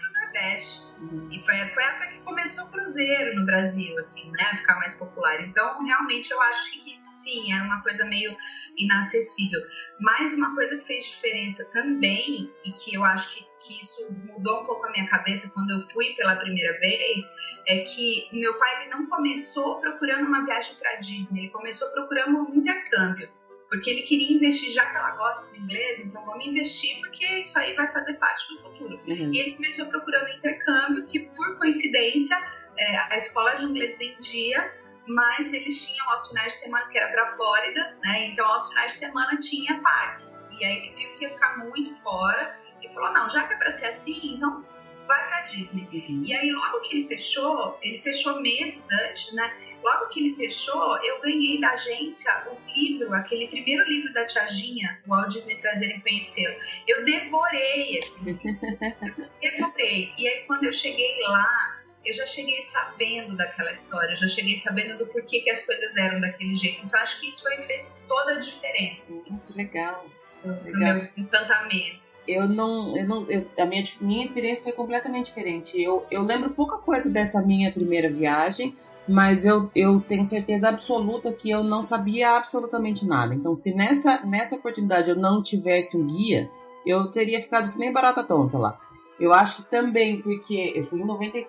Uhum. 1.00 1.30
E 1.32 1.44
foi, 1.46 1.70
foi 1.70 1.84
a 1.84 2.08
que 2.08 2.20
começou 2.20 2.66
o 2.66 2.72
cruzeiro 2.72 3.36
no 3.36 3.46
Brasil, 3.46 3.98
assim, 3.98 4.32
né? 4.32 4.58
Ficar 4.58 4.76
mais 4.76 4.96
popular. 4.96 5.42
Então, 5.42 5.84
realmente, 5.84 6.32
eu 6.32 6.42
acho 6.42 6.72
que 6.72 7.00
sim, 7.12 7.54
era 7.54 7.64
uma 7.64 7.82
coisa 7.82 8.06
meio 8.06 8.36
inacessível. 8.78 9.62
Mas 10.00 10.34
uma 10.34 10.54
coisa 10.56 10.78
que 10.78 10.86
fez 10.86 11.06
diferença 11.06 11.66
também, 11.74 12.52
e 12.66 12.72
que 12.74 12.96
eu 12.96 13.04
acho 13.04 13.34
que, 13.36 13.46
que 13.62 13.82
isso 13.82 14.08
mudou 14.28 14.62
um 14.62 14.66
pouco 14.66 14.86
a 14.86 14.92
minha 14.92 15.08
cabeça 15.08 15.52
quando 15.54 15.72
eu 15.72 15.88
fui 15.90 16.14
pela 16.16 16.36
primeira 16.36 16.80
vez, 16.80 17.24
é 17.68 17.80
que 17.82 18.30
meu 18.32 18.58
pai 18.58 18.82
ele 18.82 18.92
não 18.92 19.06
começou 19.08 19.80
procurando 19.80 20.28
uma 20.28 20.46
viagem 20.46 20.76
para 20.76 20.96
Disney, 20.96 21.42
ele 21.42 21.50
começou 21.50 21.90
procurando 21.92 22.50
um 22.50 22.56
intercâmbio 22.56 23.30
porque 23.70 23.90
ele 23.90 24.02
queria 24.04 24.34
investir, 24.34 24.72
já 24.72 24.86
que 24.86 24.98
ela 24.98 25.12
gosta 25.12 25.52
de 25.52 25.60
inglês, 25.60 26.00
então 26.00 26.26
vamos 26.26 26.46
investir 26.46 27.00
porque 27.00 27.26
isso 27.42 27.58
aí 27.60 27.74
vai 27.76 27.92
fazer 27.94 28.14
parte 28.16 28.48
do 28.50 28.62
futuro. 28.62 29.00
Uhum. 29.08 29.34
E 29.34 29.40
ele 29.40 29.56
começou 29.56 29.86
procurando 29.88 30.30
intercâmbio, 30.30 31.06
que 31.06 31.20
por 31.20 31.58
coincidência 31.60 32.36
é, 32.78 32.98
a 32.98 33.18
escola 33.18 33.56
de 33.56 33.66
inglês 33.66 33.98
vendia, 33.98 34.74
mas 35.06 35.54
eles 35.54 35.86
tinham 35.86 36.10
aos 36.10 36.28
finais 36.28 36.54
de 36.54 36.60
semana, 36.60 36.88
que 36.88 36.98
era 36.98 37.12
para 37.12 37.36
Flórida, 37.36 37.98
né? 38.04 38.28
Então 38.28 38.46
aos 38.48 38.70
finais 38.70 38.94
de 38.94 38.98
semana 38.98 39.40
tinha 39.40 39.80
parques. 39.82 40.48
E 40.60 40.66
aí 40.66 40.78
ele 40.78 40.96
viu 40.96 41.16
que 41.16 41.24
ia 41.26 41.30
ficar 41.30 41.58
muito 41.58 41.96
fora 42.02 42.60
e 42.82 42.90
falou: 42.94 43.14
não, 43.14 43.30
já 43.30 43.48
que 43.48 43.54
é 43.54 43.58
para 43.58 43.72
ser 43.72 43.88
assim, 43.88 44.36
então 44.36 44.66
vai 45.08 45.28
para 45.28 45.42
Disney. 45.42 45.88
Uhum. 45.92 46.24
E 46.26 46.34
aí 46.34 46.52
logo 46.52 46.82
que 46.82 46.98
ele 46.98 47.08
fechou, 47.08 47.78
ele 47.82 48.00
fechou 48.02 48.42
meses 48.42 48.92
antes, 48.92 49.34
né? 49.34 49.69
Logo 49.84 50.08
que 50.10 50.20
ele 50.20 50.36
fechou, 50.36 50.98
eu 51.04 51.22
ganhei 51.22 51.60
da 51.60 51.72
agência 51.72 52.44
o 52.48 52.58
livro, 52.72 53.14
aquele 53.14 53.48
primeiro 53.48 53.88
livro 53.88 54.14
da 54.14 54.26
Tiaginha, 54.26 55.00
o 55.06 55.10
Walt 55.10 55.32
Disney 55.32 55.56
Prazer 55.56 55.92
em 55.92 56.00
Conhecê-lo. 56.02 56.56
Eu 56.88 57.06
devorei, 57.06 58.00
assim, 58.00 58.40
devorei. 59.42 60.14
E 60.18 60.28
aí 60.28 60.44
quando 60.46 60.66
eu 60.66 60.74
cheguei 60.74 61.20
lá, 61.22 61.80
eu 62.06 62.14
já 62.14 62.26
cheguei 62.26 62.62
sabendo 62.62 63.36
daquela 63.36 63.72
história, 63.72 64.12
eu 64.12 64.18
já 64.18 64.28
cheguei 64.28 64.58
sabendo 64.58 64.98
do 64.98 65.08
porquê 65.08 65.42
que 65.42 65.50
as 65.50 65.66
coisas 65.66 65.96
eram 65.96 66.20
daquele 66.20 66.56
jeito. 66.56 66.86
Então 66.86 67.00
acho 67.00 67.20
que 67.20 67.30
isso 67.30 67.42
foi, 67.42 67.58
fez 67.64 68.04
toda 68.08 68.34
a 68.34 68.40
diferença. 68.40 69.12
Assim, 69.12 69.40
legal. 69.56 70.06
No 70.44 70.62
meu 70.64 71.10
encantamento 71.18 72.10
eu 72.30 72.48
não, 72.48 72.96
eu 72.96 73.08
não 73.08 73.30
eu, 73.30 73.46
a 73.58 73.66
minha, 73.66 73.84
minha 74.00 74.24
experiência 74.24 74.64
foi 74.64 74.72
completamente 74.72 75.26
diferente. 75.26 75.82
Eu, 75.82 76.06
eu 76.12 76.22
lembro 76.22 76.52
pouca 76.52 76.78
coisa 76.78 77.10
dessa 77.10 77.42
minha 77.42 77.72
primeira 77.72 78.10
viagem, 78.10 78.76
mas 79.10 79.44
eu, 79.44 79.72
eu 79.76 80.00
tenho 80.00 80.24
certeza 80.24 80.70
absoluta 80.70 81.34
que 81.34 81.50
eu 81.50 81.64
não 81.64 81.82
sabia 81.82 82.38
absolutamente 82.38 83.06
nada. 83.06 83.34
Então, 83.34 83.56
se 83.56 83.74
nessa, 83.74 84.24
nessa 84.24 84.56
oportunidade 84.56 85.10
eu 85.10 85.16
não 85.16 85.42
tivesse 85.42 85.98
um 85.98 86.06
guia, 86.06 86.50
eu 86.86 87.10
teria 87.10 87.42
ficado 87.42 87.72
que 87.72 87.78
nem 87.80 87.92
barata 87.92 88.24
tonta 88.24 88.58
lá. 88.58 88.80
Eu 89.20 89.34
acho 89.34 89.58
que 89.58 89.70
também, 89.70 90.22
porque 90.22 90.74
eu 90.76 90.84
fui 90.86 91.02
em 91.02 91.06
90, 91.06 91.40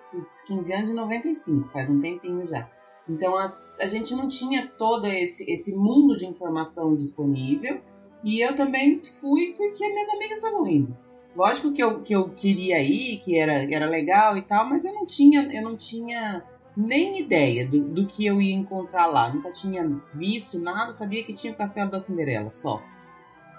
15 0.47 0.73
anos 0.73 0.89
e 0.89 0.93
95, 0.93 1.69
faz 1.69 1.89
um 1.89 2.01
tempinho 2.01 2.47
já. 2.47 2.67
Então 3.07 3.37
as, 3.37 3.79
a 3.79 3.87
gente 3.87 4.15
não 4.15 4.27
tinha 4.27 4.67
todo 4.77 5.05
esse, 5.05 5.49
esse 5.49 5.73
mundo 5.73 6.17
de 6.17 6.25
informação 6.25 6.95
disponível. 6.95 7.79
E 8.23 8.41
eu 8.41 8.55
também 8.55 9.01
fui 9.19 9.53
porque 9.57 9.87
minhas 9.87 10.09
amigas 10.09 10.37
estavam 10.39 10.67
indo. 10.67 10.97
Lógico 11.35 11.71
que 11.71 11.81
eu, 11.81 12.01
que 12.01 12.13
eu 12.13 12.29
queria 12.29 12.81
ir, 12.83 13.17
que 13.17 13.39
era, 13.39 13.63
era 13.73 13.87
legal 13.87 14.35
e 14.35 14.41
tal, 14.41 14.67
mas 14.67 14.83
eu 14.83 14.93
não 14.93 15.05
tinha, 15.05 15.47
eu 15.51 15.61
não 15.61 15.77
tinha 15.77 16.43
nem 16.75 17.19
ideia 17.19 17.67
do, 17.67 17.79
do 17.79 18.07
que 18.07 18.25
eu 18.25 18.41
ia 18.41 18.53
encontrar 18.53 19.05
lá. 19.07 19.31
Nunca 19.31 19.51
tinha 19.51 19.87
visto 20.13 20.59
nada, 20.59 20.93
sabia 20.93 21.23
que 21.23 21.33
tinha 21.33 21.53
o 21.53 21.55
Castelo 21.55 21.91
da 21.91 21.99
Cinderela 21.99 22.49
só. 22.49 22.81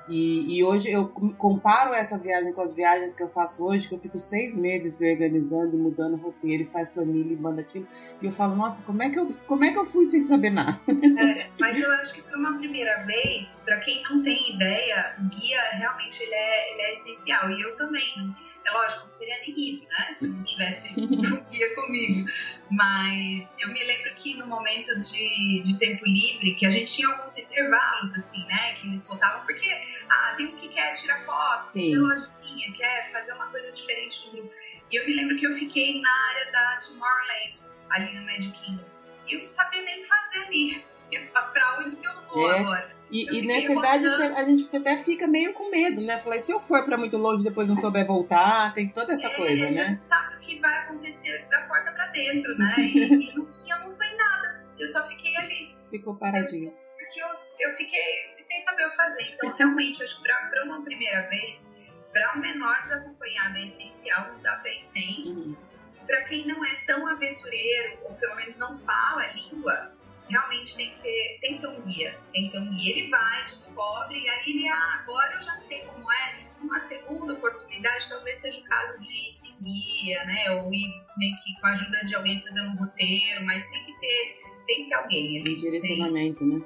E, 0.08 0.58
e, 0.58 0.64
hoje 0.64 0.90
eu 0.90 1.06
comparo 1.08 1.94
essa 1.94 2.18
viagem 2.18 2.52
com 2.52 2.60
as 2.60 2.74
viagens 2.74 3.14
que 3.14 3.22
eu 3.22 3.28
faço 3.28 3.64
hoje, 3.64 3.86
que 3.88 3.94
eu 3.94 4.00
fico 4.00 4.18
seis 4.18 4.56
meses 4.56 5.00
organizando, 5.00 5.76
mudando 5.76 6.16
roteiro, 6.16 6.64
e 6.64 6.66
faz 6.66 6.88
planilha 6.88 7.32
e 7.32 7.36
manda 7.36 7.60
aquilo. 7.60 7.86
E 8.20 8.26
eu 8.26 8.32
falo, 8.32 8.56
nossa, 8.56 8.82
como 8.82 9.02
é 9.02 9.10
que 9.10 9.18
eu, 9.18 9.32
como 9.46 9.64
é 9.64 9.70
que 9.70 9.78
eu 9.78 9.84
fui 9.84 10.04
sem 10.04 10.22
saber 10.22 10.50
nada? 10.50 10.78
É, 10.88 11.48
mas 11.58 11.80
eu 11.80 11.90
acho 11.92 12.14
que 12.14 12.22
para 12.22 12.36
uma 12.36 12.58
primeira 12.58 13.04
vez, 13.04 13.60
para 13.64 13.78
quem 13.80 14.02
não 14.02 14.22
tem 14.22 14.54
ideia, 14.54 15.14
o 15.18 15.28
guia 15.28 15.60
realmente 15.72 16.22
ele 16.22 16.34
é, 16.34 16.72
ele 16.72 16.82
é 16.82 16.92
essencial. 16.92 17.50
E 17.50 17.62
eu 17.62 17.76
também. 17.76 18.34
É 18.64 18.70
lógico, 18.70 19.06
não 19.06 19.18
teria 19.18 19.38
nem 19.40 19.68
ido, 19.68 19.86
né? 19.88 20.12
Se 20.12 20.26
não 20.26 20.44
tivesse 20.44 21.00
guia 21.50 21.74
comigo. 21.76 22.28
Mas 22.70 23.54
eu 23.58 23.68
me 23.68 23.84
lembro 23.84 24.14
que 24.14 24.34
no 24.34 24.46
momento 24.46 24.98
de, 25.00 25.62
de 25.62 25.78
tempo 25.78 26.04
livre, 26.06 26.54
que 26.54 26.66
a 26.66 26.70
gente 26.70 26.94
tinha 26.94 27.08
alguns 27.08 27.36
intervalos, 27.36 28.14
assim, 28.14 28.44
né? 28.46 28.74
Que 28.74 28.88
eles 28.88 29.06
voltavam, 29.06 29.44
porque, 29.44 29.68
ah, 30.08 30.34
tem 30.36 30.46
um 30.46 30.56
que 30.56 30.68
quer 30.68 30.94
tirar 30.94 31.24
foto, 31.24 31.72
tem 31.72 31.96
lojinha, 31.96 32.72
quer 32.76 33.12
fazer 33.12 33.32
uma 33.32 33.46
coisa 33.48 33.70
diferente 33.72 34.26
no 34.26 34.32
grupo. 34.32 34.54
E 34.90 34.96
eu 34.96 35.06
me 35.06 35.14
lembro 35.14 35.36
que 35.36 35.46
eu 35.46 35.54
fiquei 35.56 36.00
na 36.00 36.10
área 36.28 36.52
da 36.52 36.76
Tomorrowland, 36.76 37.54
ali 37.90 38.14
no 38.14 38.26
Magic 38.26 38.52
Kingdom. 38.60 38.84
E 39.26 39.34
eu 39.34 39.40
não 39.42 39.48
sabia 39.48 39.82
nem 39.82 40.06
fazer 40.06 40.38
ali. 40.46 40.84
Pra 41.20 41.78
onde 41.80 41.96
que 41.96 42.06
eu 42.06 42.20
vou 42.22 42.50
é. 42.50 42.60
agora? 42.60 43.02
E, 43.10 43.38
e 43.38 43.46
nessa 43.46 43.72
idade 43.72 44.06
a 44.06 44.44
gente 44.44 44.74
até 44.74 44.96
fica 44.96 45.26
meio 45.26 45.52
com 45.52 45.70
medo, 45.70 46.00
né? 46.00 46.18
Falei, 46.18 46.40
se 46.40 46.50
eu 46.50 46.58
for 46.58 46.82
para 46.82 46.96
muito 46.96 47.18
longe 47.18 47.44
depois 47.44 47.68
não 47.68 47.76
souber 47.76 48.06
voltar, 48.06 48.72
tem 48.72 48.88
toda 48.88 49.12
essa 49.12 49.26
é, 49.26 49.36
coisa, 49.36 49.70
né? 49.70 49.82
A 49.82 49.88
gente 49.88 50.04
sabe 50.04 50.36
o 50.36 50.40
que 50.40 50.58
vai 50.60 50.78
acontecer 50.78 51.46
da 51.50 51.60
porta 51.62 51.92
para 51.92 52.06
dentro, 52.06 52.56
né? 52.56 52.74
E, 52.80 53.30
e 53.30 53.34
no 53.34 53.46
fim 53.46 53.70
eu 53.70 53.78
não 53.80 53.94
sei 53.94 54.16
nada. 54.16 54.64
Eu 54.78 54.88
só 54.88 55.06
fiquei 55.08 55.36
ali. 55.36 55.76
Ficou 55.90 56.16
paradinho. 56.16 56.72
Porque 56.98 57.20
eu, 57.20 57.28
eu 57.60 57.76
fiquei 57.76 58.34
sem 58.40 58.62
saber 58.62 58.86
o 58.86 58.90
que 58.90 58.96
fazer. 58.96 59.26
Então, 59.34 59.54
realmente, 59.56 60.02
acho 60.02 60.16
que 60.16 60.22
para 60.22 60.64
uma 60.64 60.82
primeira 60.82 61.28
vez, 61.28 61.76
para 62.12 62.34
um 62.34 62.40
menor 62.40 62.82
desacompanhado 62.82 63.58
é 63.58 63.66
essencial 63.66 64.30
ir 64.66 64.82
sem. 64.82 65.24
Uhum. 65.26 65.56
Para 66.06 66.22
quem 66.24 66.46
não 66.46 66.64
é 66.64 66.74
tão 66.86 67.06
aventureiro, 67.06 67.98
ou 68.04 68.14
pelo 68.14 68.34
menos 68.36 68.58
não 68.58 68.78
fala 68.80 69.22
a 69.22 69.32
língua, 69.32 69.92
realmente 70.32 70.74
tem 70.74 70.90
que 70.90 71.02
ter, 71.02 71.38
tem 71.40 71.54
que 71.54 71.60
ter 71.60 71.68
um 71.68 71.80
guia. 71.82 72.18
Tem 72.32 72.46
que 72.46 72.52
ter 72.52 72.58
um 72.58 72.74
guia. 72.74 72.90
Ele 72.90 73.10
vai, 73.10 73.46
descobre, 73.50 74.18
e 74.18 74.28
aí 74.28 74.40
ele, 74.46 74.68
ah, 74.68 75.00
agora 75.02 75.34
eu 75.34 75.42
já 75.42 75.56
sei 75.56 75.80
como 75.80 76.10
é. 76.10 76.40
Uma 76.60 76.78
segunda 76.80 77.34
oportunidade 77.34 78.08
talvez 78.08 78.38
seja 78.38 78.58
o 78.58 78.64
caso 78.64 78.98
de 79.00 79.08
ir 79.08 79.32
sem 79.34 79.54
guia, 79.60 80.24
né? 80.24 80.50
Ou 80.52 80.72
ir 80.72 80.88
meio 81.18 81.36
que 81.44 81.60
com 81.60 81.66
a 81.66 81.72
ajuda 81.72 82.04
de 82.06 82.14
alguém 82.14 82.40
fazendo 82.42 82.70
um 82.70 82.76
roteiro, 82.76 83.44
mas 83.44 83.68
tem 83.68 83.84
que 83.84 84.00
ter, 84.00 84.36
tem 84.66 84.84
que 84.84 84.88
ter 84.88 84.94
alguém 84.94 85.40
ali. 85.40 85.56
Direcionamento, 85.56 86.38
tem... 86.38 86.48
né? 86.48 86.62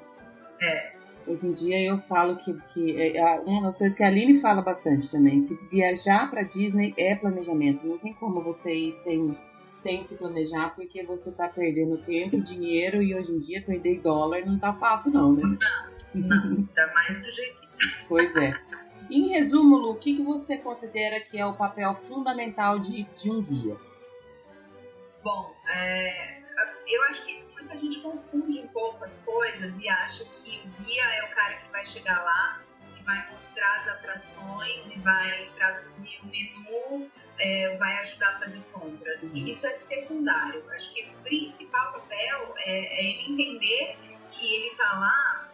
É. 0.61 0.97
Hoje 1.27 1.45
em 1.45 1.51
dia 1.51 1.83
eu 1.83 1.97
falo 1.97 2.37
que, 2.37 2.53
que 2.73 3.17
é 3.17 3.21
uma 3.45 3.63
das 3.63 3.75
coisas 3.75 3.97
que 3.97 4.03
a 4.03 4.07
Aline 4.07 4.39
fala 4.39 4.61
bastante 4.61 5.11
também, 5.11 5.43
que 5.43 5.55
viajar 5.69 6.29
para 6.29 6.43
Disney 6.43 6.93
é 6.97 7.15
planejamento. 7.15 7.85
Não 7.85 7.97
tem 7.97 8.13
como 8.13 8.41
você 8.41 8.73
ir 8.73 8.93
sem 8.93 9.37
sem 9.77 10.01
se 10.01 10.17
planejar, 10.17 10.73
porque 10.75 11.03
você 11.03 11.31
tá 11.31 11.47
perdendo 11.47 11.99
tempo, 11.99 12.41
dinheiro 12.41 13.01
e 13.01 13.13
hoje 13.13 13.31
em 13.31 13.39
dia 13.39 13.61
perder 13.61 14.01
dólar 14.01 14.43
não 14.43 14.57
tá 14.57 14.73
fácil, 14.73 15.11
não, 15.11 15.33
né? 15.33 15.43
Não, 16.15 16.45
não 16.45 16.65
tá 16.73 16.91
mais 16.93 17.19
do 17.19 17.31
jeito 17.31 17.57
Pois 18.07 18.35
é. 18.35 18.59
Em 19.09 19.29
resumo, 19.29 19.77
Lu, 19.77 19.91
o 19.91 19.95
que, 19.95 20.15
que 20.15 20.23
você 20.23 20.57
considera 20.57 21.19
que 21.21 21.37
é 21.37 21.45
o 21.45 21.53
papel 21.53 21.93
fundamental 21.93 22.79
de, 22.79 23.03
de 23.03 23.29
um 23.29 23.41
guia? 23.41 23.77
Bom, 25.23 25.55
é, 25.69 26.39
eu 26.87 27.03
acho 27.03 27.23
que 27.23 27.43
muita 27.53 27.77
gente 27.77 27.99
confunde 27.99 28.59
um 28.59 28.67
pouco 28.69 29.03
as 29.05 29.21
coisas 29.23 29.77
e 29.77 29.87
acha 29.87 30.25
que 30.43 30.59
o 30.65 30.83
guia 30.83 31.03
é 31.03 31.23
o 31.23 31.35
cara 31.35 31.53
que 31.55 31.71
vai 31.71 31.85
chegar 31.85 32.23
lá 32.23 32.61
e 32.99 33.03
vai 33.03 33.31
mostrar 33.31 33.75
as 33.75 33.87
atrações 33.89 34.89
e 34.89 34.99
vai 35.01 35.51
traduzir 35.55 36.19
o 36.23 36.27
menu 36.27 37.11
é, 37.39 37.75
vai 37.77 37.97
ajudar 37.99 38.35
a 38.35 38.39
fazer 38.39 38.61
compras. 38.71 39.23
Uhum. 39.23 39.35
E 39.35 39.51
isso 39.51 39.67
é 39.67 39.73
secundário. 39.73 40.63
Acho 40.71 40.93
que 40.93 41.03
o 41.03 41.23
principal 41.23 41.93
papel 41.93 42.55
é, 42.59 42.71
é 42.71 43.03
ele 43.03 43.33
entender 43.33 43.97
que 44.31 44.53
ele 44.53 44.67
está 44.67 44.99
lá 44.99 45.51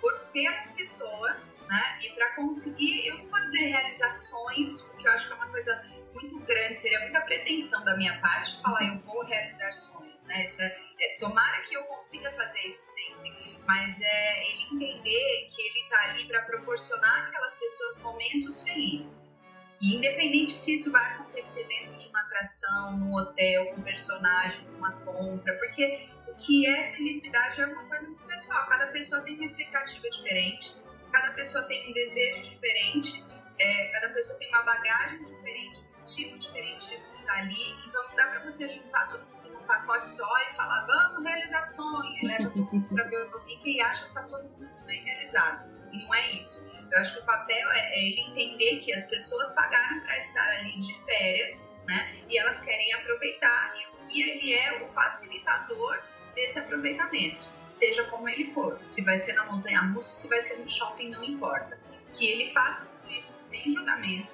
por 0.00 0.18
pelas 0.32 0.72
pessoas, 0.72 1.64
né? 1.68 1.98
E 2.02 2.10
para 2.10 2.34
conseguir, 2.34 3.06
eu 3.06 3.18
não 3.18 3.26
vou 3.26 3.40
dizer 3.40 3.66
realizações, 3.66 4.80
porque 4.82 5.06
eu 5.06 5.12
acho 5.12 5.26
que 5.26 5.32
é 5.32 5.36
uma 5.36 5.48
coisa 5.48 5.84
muito 6.14 6.38
grande, 6.40 6.74
seria 6.74 7.00
muita 7.00 7.20
pretensão 7.22 7.84
da 7.84 7.96
minha 7.96 8.18
parte 8.20 8.60
falar 8.62 8.82
eu 8.84 8.98
vou 9.00 9.24
realizar 9.24 9.72
sonhos, 9.72 10.26
né? 10.26 10.44
Isso 10.44 10.60
é, 10.62 10.78
é 11.00 11.16
tomara 11.18 11.62
que 11.62 11.74
eu 11.74 11.82
consiga 11.84 12.30
fazer 12.32 12.60
isso 12.60 12.82
sempre, 12.84 13.58
mas 13.66 14.00
é 14.00 14.50
ele 14.50 14.62
entender 14.64 15.48
que 15.54 15.62
ele 15.62 15.80
está 15.80 16.00
ali 16.04 16.26
para 16.26 16.42
proporcionar 16.42 17.26
aquelas 17.26 17.54
pessoas 17.56 17.98
momentos 17.98 18.62
felizes. 18.62 19.35
E 19.80 19.96
independente 19.96 20.52
se 20.52 20.74
isso 20.74 20.90
vai 20.90 21.04
acontecer 21.12 21.66
dentro 21.66 21.98
de 21.98 22.08
uma 22.08 22.20
atração, 22.20 22.96
num 22.96 23.14
hotel, 23.14 23.66
com 23.66 23.80
um 23.80 23.84
personagem, 23.84 24.64
numa 24.68 24.92
compra, 24.92 25.54
porque 25.58 26.08
o 26.26 26.34
que 26.36 26.66
é 26.66 26.92
felicidade 26.92 27.60
é 27.60 27.66
uma 27.66 27.84
coisa 27.84 28.06
muito 28.06 28.24
pessoal. 28.24 28.66
Cada 28.66 28.86
pessoa 28.88 29.22
tem 29.22 29.34
uma 29.34 29.44
expectativa 29.44 30.08
diferente, 30.10 30.74
cada 31.12 31.32
pessoa 31.32 31.64
tem 31.64 31.90
um 31.90 31.92
desejo 31.92 32.42
diferente, 32.42 33.24
é, 33.58 33.88
cada 33.88 34.08
pessoa 34.14 34.38
tem 34.38 34.48
uma 34.48 34.62
bagagem 34.62 35.24
diferente, 35.24 35.84
um 36.00 36.06
tipo 36.06 36.38
diferente 36.38 36.88
de 36.88 37.20
estar 37.20 37.38
ali. 37.38 37.74
Então 37.86 38.08
não 38.08 38.16
dá 38.16 38.26
para 38.28 38.40
você 38.40 38.68
juntar 38.68 39.12
mundo 39.12 39.50
num 39.50 39.66
pacote 39.66 40.10
só 40.10 40.38
e 40.50 40.56
falar, 40.56 40.86
vamos 40.86 41.22
realizar 41.22 41.64
sonhos, 41.64 42.20
leva 42.22 42.50
todo 42.50 42.72
mundo 42.72 42.94
para 42.94 43.04
ver 43.04 43.22
o 43.26 43.40
que 43.40 43.70
e 43.72 43.80
acha 43.80 44.02
que 44.02 44.08
está 44.08 44.22
todo 44.22 44.48
mundo 44.48 44.86
bem 44.86 45.04
realizado. 45.04 45.70
E 45.92 46.02
não 46.02 46.14
é 46.14 46.32
isso. 46.32 46.65
Eu 46.90 46.98
acho 47.00 47.14
que 47.14 47.20
o 47.20 47.24
papel 47.24 47.70
é, 47.72 47.94
é 47.94 48.04
ele 48.04 48.20
entender 48.20 48.80
que 48.80 48.92
as 48.92 49.04
pessoas 49.08 49.54
pagaram 49.54 50.00
para 50.00 50.18
estar 50.18 50.48
ali 50.50 50.80
de 50.80 50.94
férias, 51.04 51.76
né? 51.86 52.16
E 52.28 52.38
elas 52.38 52.60
querem 52.60 52.92
aproveitar. 52.94 53.74
E 54.10 54.22
ele 54.22 54.54
é 54.54 54.82
o 54.82 54.88
facilitador 54.92 56.00
desse 56.34 56.58
aproveitamento, 56.58 57.44
seja 57.74 58.04
como 58.04 58.28
ele 58.28 58.52
for. 58.52 58.78
Se 58.88 59.02
vai 59.02 59.18
ser 59.18 59.32
na 59.34 59.44
montanha 59.46 59.80
russa, 59.80 60.14
se 60.14 60.28
vai 60.28 60.40
ser 60.40 60.58
no 60.58 60.68
shopping, 60.68 61.10
não 61.10 61.24
importa. 61.24 61.78
Que 62.14 62.26
ele 62.28 62.52
faça 62.52 62.86
tudo 62.86 63.12
isso 63.12 63.32
sem 63.44 63.72
julgamento, 63.72 64.32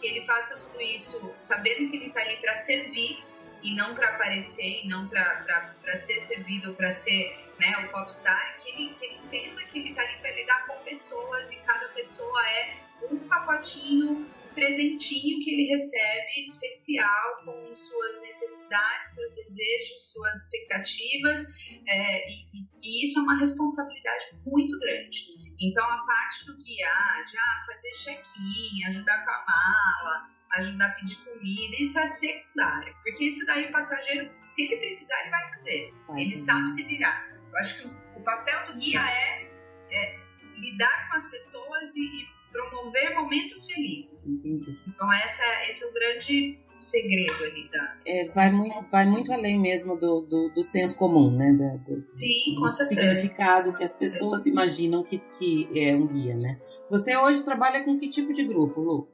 que 0.00 0.06
ele 0.06 0.26
faça 0.26 0.56
tudo 0.56 0.80
isso 0.80 1.34
sabendo 1.38 1.90
que 1.90 1.96
ele 1.96 2.06
está 2.06 2.20
ali 2.20 2.36
para 2.36 2.56
servir 2.56 3.22
e 3.62 3.74
não 3.74 3.94
para 3.94 4.08
aparecer, 4.08 4.84
e 4.84 4.88
não 4.88 5.06
para 5.06 5.96
ser 5.98 6.20
servido, 6.26 6.74
para 6.74 6.92
ser 6.92 7.38
né, 7.58 7.76
o 7.84 7.88
popstar, 7.90 8.56
que 8.88 9.04
ele, 9.04 9.18
entenda 9.24 9.64
que 9.64 9.78
ele 9.78 9.90
está 9.90 10.02
ali 10.02 10.18
para 10.20 10.30
lidar 10.32 10.66
com 10.66 10.84
pessoas 10.84 11.50
e 11.52 11.56
cada 11.56 11.88
pessoa 11.88 12.48
é 12.48 12.76
um 13.10 13.18
pacotinho, 13.28 14.10
um 14.10 14.54
presentinho 14.54 15.42
que 15.42 15.50
ele 15.50 15.68
recebe 15.68 16.42
especial 16.48 17.44
com 17.44 17.76
suas 17.76 18.20
necessidades, 18.20 19.14
seus 19.14 19.34
desejos, 19.34 20.12
suas 20.12 20.44
expectativas, 20.44 21.46
é, 21.86 22.30
e, 22.30 22.46
e, 22.82 23.04
isso 23.04 23.18
é 23.18 23.22
uma 23.22 23.38
responsabilidade 23.38 24.36
muito 24.46 24.78
grande. 24.78 25.40
Então, 25.60 25.84
a 25.84 26.04
parte 26.06 26.46
do 26.46 26.56
guiar, 26.56 27.24
de 27.26 27.36
ah, 27.36 27.64
fazer 27.66 27.90
check-in, 28.04 28.84
ajudar 28.88 29.24
com 29.24 29.30
a 29.30 29.44
mala, 29.46 30.30
ajudar 30.56 30.86
a 30.86 30.92
pedir 30.92 31.16
comida, 31.24 31.76
isso 31.78 31.98
é 31.98 32.08
secundário, 32.08 32.94
porque 33.02 33.24
isso 33.24 33.44
daí 33.46 33.66
o 33.66 33.72
passageiro, 33.72 34.30
se 34.42 34.62
ele 34.62 34.76
precisar, 34.76 35.20
ele 35.20 35.30
vai 35.30 35.50
fazer. 35.50 35.94
ele 36.16 36.36
sabe 36.36 36.68
se 36.70 36.82
virar. 36.84 37.29
Eu 37.52 37.58
acho 37.58 37.82
que 37.82 37.88
o, 38.16 38.20
papel 38.22 38.66
do 38.66 38.78
guia 38.78 39.00
é, 39.00 39.48
é 39.90 40.18
lidar 40.56 41.08
com 41.10 41.16
as 41.16 41.30
pessoas 41.30 41.96
e, 41.96 42.28
promover 42.52 43.14
momentos 43.14 43.64
felizes. 43.66 44.38
Entendi. 44.38 44.76
Então 44.86 45.12
essa, 45.12 45.44
esse 45.70 45.84
é 45.84 45.86
o 45.86 45.92
grande 45.92 46.58
segredo 46.82 47.44
ali 47.44 47.68
da. 47.70 47.96
É, 48.06 48.28
vai, 48.28 48.50
muito, 48.50 48.90
vai 48.90 49.06
muito 49.06 49.32
além 49.32 49.58
mesmo 49.58 49.96
do, 49.96 50.22
do, 50.22 50.48
do 50.50 50.62
senso 50.62 50.96
comum, 50.96 51.30
né? 51.30 51.52
Da, 51.52 51.76
do, 51.76 52.04
Sim, 52.12 52.56
do 52.56 52.68
significado 52.68 53.72
que 53.74 53.84
as 53.84 53.92
pessoas 53.92 54.46
imaginam 54.46 55.04
que, 55.04 55.18
que 55.18 55.68
é 55.78 55.94
um 55.94 56.06
guia, 56.06 56.34
né? 56.34 56.60
Você 56.90 57.16
hoje 57.16 57.44
trabalha 57.44 57.84
com 57.84 57.98
que 57.98 58.08
tipo 58.08 58.32
de 58.32 58.44
grupo, 58.44 58.80
Lu? 58.80 59.08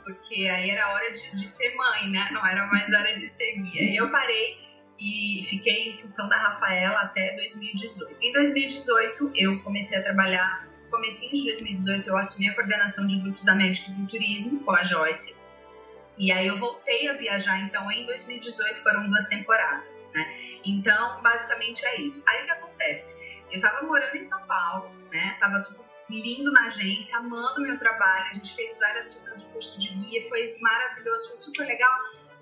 porque 0.05 0.49
aí 0.49 0.71
era 0.71 0.93
hora 0.93 1.13
de, 1.13 1.37
de 1.37 1.49
ser 1.49 1.75
mãe, 1.75 2.09
né? 2.09 2.29
Não 2.33 2.47
era 2.47 2.67
mais 2.67 2.93
hora 2.93 3.17
de 3.17 3.29
ser 3.29 3.53
guia. 3.53 3.83
E 3.83 3.97
eu 3.97 4.11
parei 4.11 4.61
e 4.99 5.45
fiquei 5.47 5.91
em 5.91 5.99
função 5.99 6.29
da 6.29 6.37
Rafaela 6.37 7.01
até 7.01 7.35
2018. 7.35 8.17
Em 8.21 8.33
2018 8.33 9.33
eu 9.35 9.61
comecei 9.63 9.99
a 9.99 10.03
trabalhar 10.03 10.72
comecinho 10.93 11.33
de 11.33 11.45
2018 11.45 12.09
eu 12.09 12.17
assumi 12.19 12.49
a 12.49 12.55
coordenação 12.55 13.07
de 13.07 13.19
grupos 13.19 13.45
da 13.45 13.55
Médica 13.55 13.91
do 13.91 14.07
Turismo 14.07 14.61
com 14.61 14.73
a 14.73 14.83
Joyce. 14.83 15.35
E 16.19 16.31
aí 16.31 16.47
eu 16.47 16.59
voltei 16.59 17.09
a 17.09 17.15
viajar, 17.15 17.59
então 17.61 17.91
em 17.91 18.05
2018 18.05 18.83
foram 18.83 19.09
duas 19.09 19.27
temporadas, 19.27 20.11
né? 20.15 20.31
Então, 20.65 21.21
basicamente 21.23 21.85
é 21.87 22.03
isso. 22.03 22.23
Aí 22.29 22.43
o 22.43 22.45
que 22.45 22.51
acontece? 22.51 23.43
Eu 23.51 23.61
tava 23.61 23.87
morando 23.87 24.15
em 24.15 24.23
São 24.23 24.47
Paulo, 24.47 24.95
né? 25.11 25.37
Tava 25.41 25.61
tudo 25.63 25.83
lindo 26.11 26.53
na 26.53 26.67
agência, 26.67 27.17
amando 27.17 27.63
meu 27.63 27.79
trabalho. 27.79 28.27
A 28.31 28.35
gente 28.35 28.55
fez 28.55 28.79
várias 28.79 29.09
turmas 29.09 29.43
do 29.43 29.49
curso 29.49 29.81
de 29.81 29.89
guia, 29.95 30.29
foi 30.29 30.57
maravilhoso, 30.61 31.29
foi 31.29 31.37
super 31.39 31.67
legal 31.67 31.93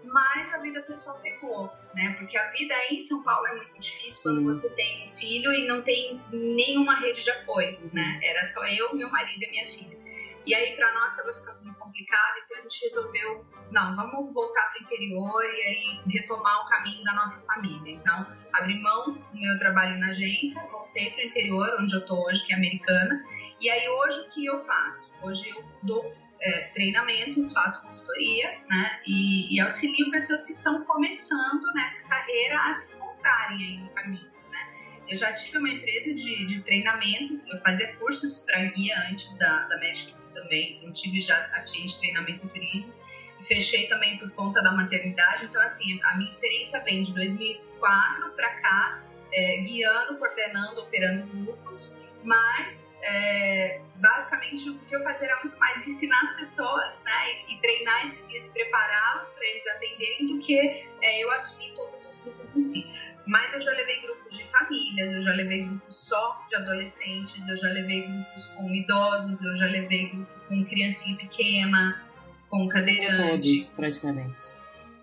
mas 0.05 0.55
a 0.55 0.59
vida 0.59 0.81
pessoal 0.83 1.19
pegou, 1.21 1.71
né? 1.95 2.15
Porque 2.19 2.37
a 2.37 2.51
vida 2.51 2.75
em 2.91 3.03
São 3.03 3.23
Paulo 3.23 3.47
é 3.49 3.57
muito 3.57 3.81
difícil 3.81 4.33
quando 4.33 4.45
você 4.45 4.75
tem 4.75 5.07
um 5.07 5.17
filho 5.17 5.53
e 5.53 5.67
não 5.67 5.83
tem 5.83 6.21
nenhuma 6.33 6.99
rede 7.01 7.23
de 7.23 7.31
apoio, 7.31 7.79
né? 7.93 8.21
Era 8.23 8.45
só 8.45 8.67
eu, 8.67 8.95
meu 8.95 9.11
marido 9.11 9.43
e 9.43 9.51
minha 9.51 9.67
filha. 9.67 10.01
E 10.47 10.55
aí, 10.55 10.75
para 10.75 10.93
nós, 10.95 11.13
estava 11.13 11.35
ficando 11.35 11.63
muito 11.63 11.79
complicado, 11.79 12.35
então 12.45 12.59
a 12.59 12.63
gente 12.63 12.85
resolveu, 12.85 13.47
não, 13.71 13.95
vamos 13.95 14.33
voltar 14.33 14.73
para 14.73 14.81
o 14.81 14.85
interior 14.85 15.45
e 15.45 15.63
aí 15.63 16.01
retomar 16.09 16.65
o 16.65 16.69
caminho 16.69 17.05
da 17.05 17.13
nossa 17.13 17.45
família. 17.45 17.93
Então, 17.93 18.27
abri 18.55 18.81
mão 18.81 19.13
do 19.13 19.41
meu 19.41 19.59
trabalho 19.59 19.99
na 19.99 20.09
agência, 20.09 20.61
voltei 20.73 21.11
para 21.11 21.25
o 21.25 21.27
interior, 21.27 21.77
onde 21.79 21.95
eu 21.95 22.01
estou 22.01 22.25
hoje, 22.27 22.45
que 22.47 22.53
é 22.55 22.57
americana. 22.57 23.23
E 23.61 23.69
aí, 23.69 23.87
hoje, 23.89 24.21
o 24.21 24.31
que 24.31 24.47
eu 24.47 24.65
faço? 24.65 25.15
Hoje 25.23 25.47
eu 25.51 25.63
dou 25.83 26.11
é, 26.43 26.61
treinamentos, 26.73 27.53
faço 27.53 27.83
consultoria, 27.87 28.59
né? 28.69 29.01
E, 29.07 29.55
e, 29.55 29.61
auxilio 29.61 30.11
pessoas 30.11 30.45
que 30.45 30.53
estão 30.53 30.85
começando 30.85 31.73
nessa 31.75 32.07
carreira 32.09 32.59
a 32.71 32.75
se 32.75 32.93
encontrarem 32.95 33.59
aí 33.59 33.79
no 33.79 33.91
caminho, 33.91 34.31
né? 34.51 34.69
Eu 35.09 35.17
já 35.17 35.33
tive 35.35 35.59
uma 35.59 35.69
empresa 35.69 36.15
de, 36.15 36.47
de 36.47 36.63
treinamento, 36.63 37.41
eu 37.47 37.59
fazia 37.59 37.95
cursos 37.97 38.45
para 38.45 38.65
guia 38.67 38.97
antes 39.11 39.37
da, 39.39 39.65
da 39.69 39.79
Magic 39.79 40.15
também, 40.33 40.81
eu 40.83 40.93
tive 40.93 41.21
já 41.21 41.37
a 41.53 41.61
de 41.61 41.99
treinamento 41.99 42.49
turismo, 42.49 42.95
e 43.41 43.45
fechei 43.45 43.89
também 43.89 44.19
por 44.19 44.31
conta 44.33 44.63
da 44.63 44.73
maternidade, 44.73 45.45
então 45.45 45.61
assim, 45.63 46.01
a 46.03 46.17
minha 46.17 46.29
experiência 46.29 46.81
vem 46.81 47.03
de 47.03 47.13
2004 47.15 48.31
para 48.31 48.51
cá, 48.61 49.03
é, 49.33 49.59
guiando, 49.59 50.17
coordenando, 50.19 50.81
operando 50.81 51.27
grupos, 51.27 51.99
mas 52.25 52.99
é, 53.03 53.81
basicamente 53.97 54.69
o 54.69 54.79
que 54.79 54.95
eu 54.95 55.03
fazia 55.03 55.29
era 55.29 55.41
muito 55.43 55.59
mais 55.59 55.87
ensinar 55.87 56.21
as 56.23 56.37
pessoas 56.37 57.03
né, 57.05 57.45
e, 57.49 57.55
e 57.55 57.61
treinar 57.61 58.07
esses 58.07 58.27
guias, 58.27 58.49
prepará-los 58.49 59.29
para 59.31 59.47
eles 59.47 59.67
atenderem, 59.69 60.27
do 60.27 60.39
que 60.41 60.59
é, 60.59 61.25
eu 61.25 61.31
assumir 61.33 61.73
todos 61.75 62.07
os 62.07 62.21
grupos 62.21 62.57
em 62.57 62.61
si. 62.61 62.87
Mas 63.27 63.53
eu 63.53 63.61
já 63.61 63.71
levei 63.73 64.01
grupos 64.01 64.37
de 64.37 64.45
famílias, 64.45 65.13
eu 65.13 65.23
já 65.23 65.33
levei 65.33 65.63
grupos 65.63 65.97
só 65.97 66.45
de 66.49 66.57
adolescentes, 66.57 67.49
eu 67.49 67.57
já 67.57 67.69
levei 67.69 68.03
grupos 68.03 68.47
com 68.47 68.75
idosos, 68.75 69.43
eu 69.43 69.57
já 69.57 69.67
levei 69.67 70.09
grupo 70.09 70.41
com 70.49 70.65
criancinha 70.65 71.17
pequena, 71.17 72.03
com 72.49 72.67
cadeirante. 72.69 73.31
Todos, 73.31 73.69
praticamente. 73.71 74.43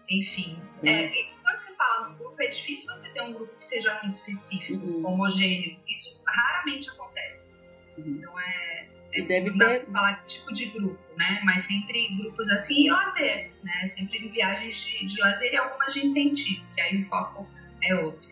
Enfim. 0.10 0.60
É, 0.84 1.12
você 1.57 1.73
fala 1.75 2.09
no 2.09 2.15
grupo, 2.17 2.41
é 2.41 2.47
difícil 2.47 2.87
você 2.93 3.09
ter 3.09 3.21
um 3.21 3.33
grupo 3.33 3.53
que 3.57 3.65
seja 3.65 3.99
muito 4.01 4.15
específico, 4.15 4.85
uhum. 4.85 5.05
homogêneo. 5.05 5.77
Isso 5.87 6.21
raramente 6.25 6.89
acontece. 6.89 7.57
Uhum. 7.97 8.17
Então 8.17 8.39
é. 8.39 8.87
é 9.13 9.21
deve 9.23 9.49
não 9.51 9.57
ter... 9.57 9.85
falar 9.85 10.23
tipo 10.27 10.53
de 10.53 10.65
grupo, 10.67 10.99
né? 11.17 11.41
Mas 11.43 11.65
sempre 11.65 12.15
grupos 12.17 12.49
assim 12.49 12.85
e 12.85 12.89
lazer, 12.89 13.51
né? 13.63 13.87
Sempre 13.89 14.27
viagens 14.29 14.75
de, 14.77 15.05
de 15.05 15.19
lazer 15.19 15.53
e 15.53 15.57
algumas 15.57 15.93
de 15.93 16.05
incentivo, 16.05 16.65
que 16.75 16.81
aí 16.81 17.01
o 17.01 17.05
foco 17.07 17.47
é 17.83 17.95
outro. 17.95 18.27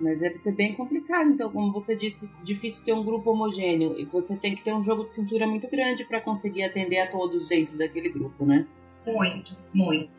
Mas 0.00 0.18
deve 0.18 0.38
ser 0.38 0.52
bem 0.52 0.74
complicado, 0.74 1.28
então, 1.28 1.52
como 1.52 1.70
você 1.70 1.94
disse, 1.94 2.30
difícil 2.42 2.82
ter 2.84 2.94
um 2.94 3.04
grupo 3.04 3.30
homogêneo 3.32 3.98
e 3.98 4.06
você 4.06 4.34
tem 4.34 4.54
que 4.54 4.62
ter 4.62 4.72
um 4.72 4.82
jogo 4.82 5.04
de 5.04 5.14
cintura 5.14 5.46
muito 5.46 5.68
grande 5.68 6.06
para 6.06 6.22
conseguir 6.22 6.62
atender 6.62 7.00
a 7.00 7.10
todos 7.10 7.46
dentro 7.46 7.76
daquele 7.76 8.08
grupo, 8.08 8.46
né? 8.46 8.66
Muito, 9.06 9.54
muito. 9.74 10.10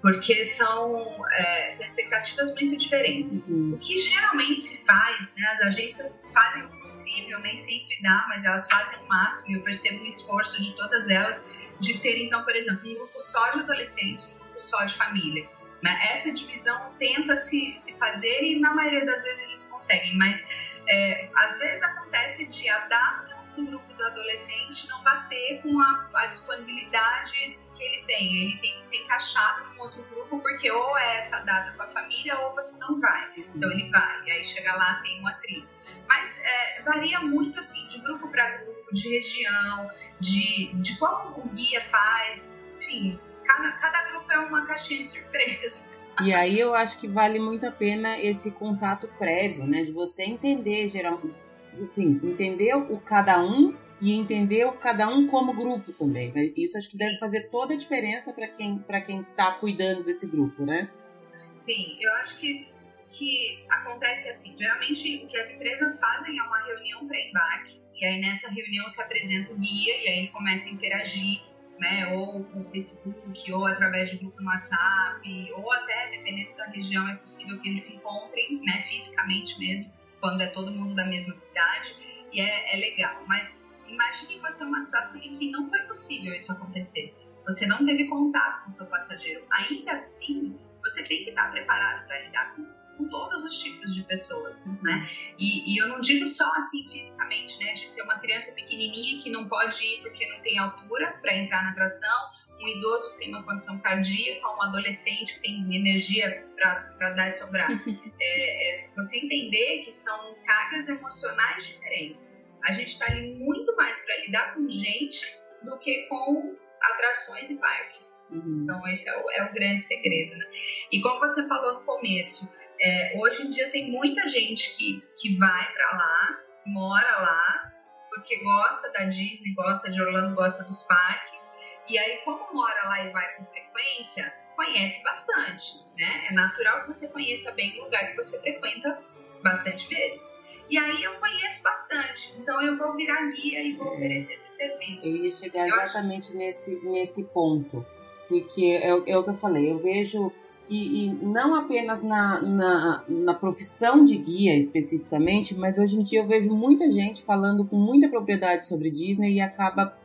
Porque 0.00 0.44
são, 0.44 1.26
é, 1.32 1.70
são 1.72 1.84
expectativas 1.84 2.54
muito 2.54 2.76
diferentes. 2.76 3.48
Uhum. 3.48 3.74
O 3.74 3.78
que 3.78 3.98
geralmente 3.98 4.62
se 4.62 4.86
faz, 4.86 5.34
né, 5.34 5.46
as 5.52 5.60
agências 5.62 6.24
fazem 6.32 6.62
o 6.64 6.68
possível, 6.68 7.40
nem 7.40 7.56
sempre 7.56 8.00
dá, 8.02 8.24
mas 8.28 8.44
elas 8.44 8.68
fazem 8.68 8.98
o 9.00 9.08
máximo, 9.08 9.56
eu 9.56 9.62
percebo 9.62 10.02
o 10.02 10.06
esforço 10.06 10.62
de 10.62 10.76
todas 10.76 11.10
elas 11.10 11.44
de 11.80 11.98
ter, 12.00 12.18
então, 12.24 12.44
por 12.44 12.54
exemplo, 12.54 12.88
um 12.88 12.94
grupo 12.94 13.20
só 13.20 13.50
de 13.50 13.60
adolescentes, 13.60 14.24
um 14.26 14.38
grupo 14.38 14.60
só 14.60 14.84
de 14.84 14.96
família 14.96 15.48
né? 15.82 15.98
Essa 16.12 16.32
divisão 16.32 16.92
tenta 16.98 17.36
se, 17.36 17.74
se 17.76 17.96
fazer 17.98 18.42
e 18.42 18.58
na 18.58 18.74
maioria 18.74 19.04
das 19.04 19.22
vezes 19.22 19.42
eles 19.42 19.68
conseguem, 19.68 20.16
mas 20.16 20.46
é, 20.88 21.28
às 21.34 21.58
vezes 21.58 21.82
acontece 21.82 22.46
de 22.46 22.68
a 22.68 22.78
data 22.86 23.36
do 23.56 23.64
grupo 23.64 23.94
do 23.94 24.04
adolescente 24.04 24.88
não 24.88 25.02
bater 25.02 25.60
com 25.62 25.80
a, 25.80 26.08
a 26.14 26.26
disponibilidade 26.26 27.58
que 27.78 27.84
ele 27.84 28.02
tem. 28.04 28.36
Ele 28.36 28.58
tem 28.58 28.76
que 28.78 28.84
ser 28.84 28.96
encaixado 28.96 29.72
em 29.72 29.78
outro 29.78 30.02
grupo, 30.10 30.40
porque 30.40 30.70
ou 30.70 30.98
é 30.98 31.18
essa 31.18 31.38
data 31.40 31.72
com 31.76 31.82
a 31.82 31.86
família 31.86 32.38
ou 32.40 32.54
você 32.54 32.76
não 32.78 33.00
vai. 33.00 33.30
Então 33.36 33.70
ele 33.70 33.88
vai, 33.90 34.24
e 34.26 34.30
aí 34.32 34.44
chega 34.44 34.74
lá 34.74 35.00
tem 35.02 35.22
um 35.22 35.28
atrito. 35.28 35.68
Mas 36.08 36.38
é, 36.42 36.82
varia 36.82 37.20
muito 37.20 37.58
assim, 37.58 37.86
de 37.88 38.00
grupo 38.00 38.28
para 38.28 38.58
grupo, 38.58 38.92
de 38.92 39.08
região, 39.08 39.90
de, 40.20 40.72
de 40.74 40.98
como 40.98 41.38
o 41.38 41.48
guia 41.50 41.84
faz, 41.90 42.66
enfim, 42.80 43.20
cada, 43.44 43.72
cada 43.72 44.10
grupo 44.10 44.32
é 44.32 44.38
uma 44.40 44.66
caixinha 44.66 45.02
de 45.02 45.08
surpresa. 45.08 45.86
E 46.22 46.34
aí 46.34 46.58
eu 46.58 46.74
acho 46.74 46.98
que 46.98 47.06
vale 47.06 47.38
muito 47.38 47.64
a 47.66 47.70
pena 47.70 48.18
esse 48.18 48.50
contato 48.50 49.08
prévio, 49.18 49.64
né? 49.64 49.84
De 49.84 49.92
você 49.92 50.24
entender 50.24 50.88
geralmente, 50.88 51.36
assim, 51.80 52.20
entender 52.24 52.74
o 52.74 52.98
cada 52.98 53.38
um 53.40 53.76
e 54.00 54.12
entender 54.12 54.70
cada 54.78 55.08
um 55.08 55.26
como 55.26 55.52
grupo 55.52 55.92
também. 55.92 56.32
Né? 56.32 56.52
Isso 56.56 56.78
acho 56.78 56.90
que 56.90 56.98
deve 56.98 57.18
fazer 57.18 57.48
toda 57.50 57.74
a 57.74 57.76
diferença 57.76 58.32
para 58.32 58.48
quem 58.48 58.78
para 58.78 59.00
quem 59.00 59.20
está 59.20 59.52
cuidando 59.52 60.04
desse 60.04 60.26
grupo, 60.26 60.64
né? 60.64 60.90
Sim, 61.30 61.96
eu 62.00 62.12
acho 62.14 62.38
que 62.38 62.68
que 63.10 63.64
acontece 63.68 64.28
assim. 64.28 64.56
Geralmente 64.56 65.24
o 65.24 65.28
que 65.28 65.36
as 65.36 65.50
empresas 65.50 65.98
fazem 65.98 66.38
é 66.38 66.42
uma 66.42 66.64
reunião 66.64 67.06
para 67.06 67.18
embarque 67.18 67.80
e 67.94 68.04
aí 68.04 68.20
nessa 68.20 68.48
reunião 68.50 68.88
se 68.88 69.00
apresenta 69.02 69.52
o 69.52 69.56
guia 69.56 69.96
e 69.96 70.08
aí 70.08 70.18
ele 70.20 70.28
começa 70.28 70.68
a 70.68 70.72
interagir 70.72 71.40
né, 71.78 72.12
ou 72.12 72.44
com 72.44 72.60
o 72.60 72.70
Facebook, 72.70 73.52
ou 73.52 73.66
através 73.66 74.10
de 74.10 74.16
grupo 74.16 74.40
no 74.40 74.48
WhatsApp, 74.48 75.52
ou 75.56 75.72
até, 75.72 76.10
dependendo 76.10 76.56
da 76.56 76.66
região, 76.66 77.08
é 77.08 77.14
possível 77.16 77.58
que 77.60 77.68
eles 77.68 77.84
se 77.84 77.94
encontrem, 77.94 78.60
né, 78.64 78.84
fisicamente 78.88 79.58
mesmo, 79.58 79.92
quando 80.20 80.40
é 80.40 80.48
todo 80.48 80.72
mundo 80.72 80.94
da 80.94 81.06
mesma 81.06 81.34
cidade, 81.34 81.94
e 82.32 82.40
é, 82.40 82.74
é 82.74 82.76
legal. 82.78 83.22
Mas 83.26 83.57
imagine 83.88 84.38
você 84.40 84.64
uma 84.64 84.80
situação 84.80 85.20
em 85.20 85.36
que 85.36 85.50
não 85.50 85.68
foi 85.68 85.80
possível 85.80 86.34
isso 86.34 86.52
acontecer. 86.52 87.14
Você 87.46 87.66
não 87.66 87.84
teve 87.84 88.06
contato 88.06 88.64
com 88.64 88.70
o 88.70 88.72
seu 88.72 88.86
passageiro. 88.86 89.44
Ainda 89.50 89.92
assim, 89.92 90.58
você 90.82 91.02
tem 91.04 91.24
que 91.24 91.30
estar 91.30 91.50
preparado 91.50 92.06
para 92.06 92.22
lidar 92.24 92.54
com 92.54 92.64
com 92.98 93.08
todos 93.08 93.44
os 93.44 93.58
tipos 93.62 93.94
de 93.94 94.02
pessoas, 94.02 94.82
né? 94.82 95.08
E, 95.38 95.72
e, 95.72 95.78
eu 95.78 95.88
não 95.88 96.00
digo 96.00 96.26
só 96.26 96.52
assim 96.56 96.86
fisicamente, 96.90 97.56
né? 97.60 97.72
De 97.72 97.86
ser 97.86 98.02
uma 98.02 98.18
criança 98.18 98.52
pequenininha 98.52 99.22
que 99.22 99.30
não 99.30 99.48
pode 99.48 99.82
ir 99.82 100.02
porque 100.02 100.28
não 100.28 100.40
tem 100.40 100.58
altura 100.58 101.16
para 101.22 101.34
entrar 101.36 101.62
na 101.62 101.70
atração, 101.70 102.30
um 102.60 102.66
idoso 102.66 103.12
que 103.12 103.18
tem 103.20 103.28
uma 103.28 103.44
condição 103.44 103.78
cardíaca, 103.78 104.48
um 104.48 104.62
adolescente 104.62 105.34
que 105.34 105.40
tem 105.40 105.76
energia 105.76 106.44
para 106.56 107.14
dar 107.14 107.28
e 107.28 107.32
sobrar. 107.32 107.68
É, 108.20 108.84
é, 108.84 108.88
você 108.96 109.16
entender 109.16 109.84
que 109.84 109.92
são 109.94 110.34
cargas 110.44 110.88
emocionais 110.88 111.64
diferentes. 111.64 112.44
A 112.64 112.72
gente 112.72 112.92
está 112.92 113.06
ali 113.06 113.34
muito 113.34 113.74
mais 113.76 114.04
para 114.04 114.16
lidar 114.18 114.54
com 114.54 114.68
gente 114.68 115.38
do 115.62 115.78
que 115.78 116.06
com 116.08 116.56
atrações 116.80 117.50
e 117.50 117.58
parques. 117.58 118.26
Uhum. 118.30 118.62
Então, 118.62 118.88
esse 118.88 119.08
é 119.08 119.16
o, 119.16 119.30
é 119.30 119.44
o 119.44 119.52
grande 119.52 119.82
segredo. 119.82 120.36
Né? 120.36 120.44
E 120.92 121.00
como 121.00 121.20
você 121.20 121.46
falou 121.48 121.74
no 121.74 121.84
começo, 121.84 122.48
é, 122.80 123.14
hoje 123.18 123.46
em 123.46 123.50
dia 123.50 123.70
tem 123.70 123.90
muita 123.90 124.26
gente 124.28 124.76
que, 124.76 125.02
que 125.20 125.36
vai 125.36 125.72
para 125.72 125.90
lá, 125.96 126.38
mora 126.66 127.20
lá, 127.20 127.72
porque 128.10 128.42
gosta 128.42 128.90
da 128.92 129.04
Disney, 129.04 129.54
gosta 129.54 129.90
de 129.90 130.00
Orlando, 130.00 130.34
gosta 130.34 130.64
dos 130.64 130.82
parques. 130.84 131.56
E 131.88 131.98
aí, 131.98 132.18
como 132.24 132.52
mora 132.52 132.88
lá 132.88 133.06
e 133.06 133.10
vai 133.10 133.36
com 133.36 133.46
frequência, 133.46 134.32
conhece 134.54 135.02
bastante, 135.02 135.84
né? 135.96 136.26
É 136.28 136.34
natural 136.34 136.82
que 136.82 136.88
você 136.88 137.08
conheça 137.08 137.52
bem 137.52 137.78
o 137.80 137.84
lugar 137.84 138.10
que 138.10 138.16
você 138.16 138.38
frequenta 138.40 138.98
bastante 139.42 139.88
vezes. 139.88 140.37
E 140.70 140.78
aí 140.78 141.02
eu 141.02 141.14
conheço 141.14 141.62
bastante, 141.62 142.34
então 142.38 142.60
eu 142.60 142.76
vou 142.76 142.94
virar 142.94 143.26
guia 143.28 143.62
e 143.62 143.72
vou 143.72 143.94
oferecer 143.94 144.34
esse 144.34 144.50
serviço. 144.50 145.08
Eu 145.08 145.16
ia 145.16 145.32
chegar 145.32 145.66
exatamente 145.66 146.28
acho... 146.28 146.36
nesse, 146.36 146.76
nesse 146.84 147.24
ponto, 147.24 147.84
porque 148.28 148.78
é, 148.82 148.88
é 148.88 149.16
o 149.16 149.24
que 149.24 149.30
eu 149.30 149.34
falei, 149.34 149.70
eu 149.70 149.78
vejo 149.78 150.30
e, 150.68 151.06
e, 151.06 151.08
não 151.08 151.54
apenas 151.54 152.02
na, 152.02 152.42
na, 152.42 153.04
na, 153.08 153.32
profissão 153.32 154.04
de 154.04 154.18
guia 154.18 154.54
especificamente, 154.54 155.54
mas 155.54 155.78
hoje 155.78 155.96
em 155.96 156.00
dia 156.00 156.20
eu 156.20 156.26
vejo 156.26 156.54
muita 156.54 156.90
gente 156.90 157.22
falando 157.22 157.64
com 157.64 157.76
muita 157.76 158.06
propriedade 158.06 158.66
sobre 158.66 158.90
Disney 158.90 159.34
e 159.34 159.40
acaba. 159.40 159.96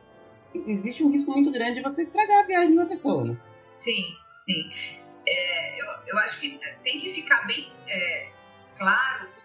Existe 0.54 1.04
um 1.04 1.10
risco 1.10 1.30
muito 1.32 1.50
grande 1.50 1.74
de 1.74 1.82
você 1.82 2.02
estragar 2.02 2.44
a 2.44 2.46
viagem 2.46 2.70
de 2.70 2.78
uma 2.78 2.86
pessoa, 2.86 3.24
né? 3.24 3.36
Sim, 3.76 4.04
sim. 4.36 4.70
É, 5.28 5.82
eu, 5.82 5.86
eu 6.06 6.18
acho 6.20 6.40
que 6.40 6.58
tem 6.82 6.98
que 6.98 7.12
ficar 7.12 7.46
bem 7.46 7.70
é, 7.86 8.28
claro 8.78 9.28
o 9.36 9.40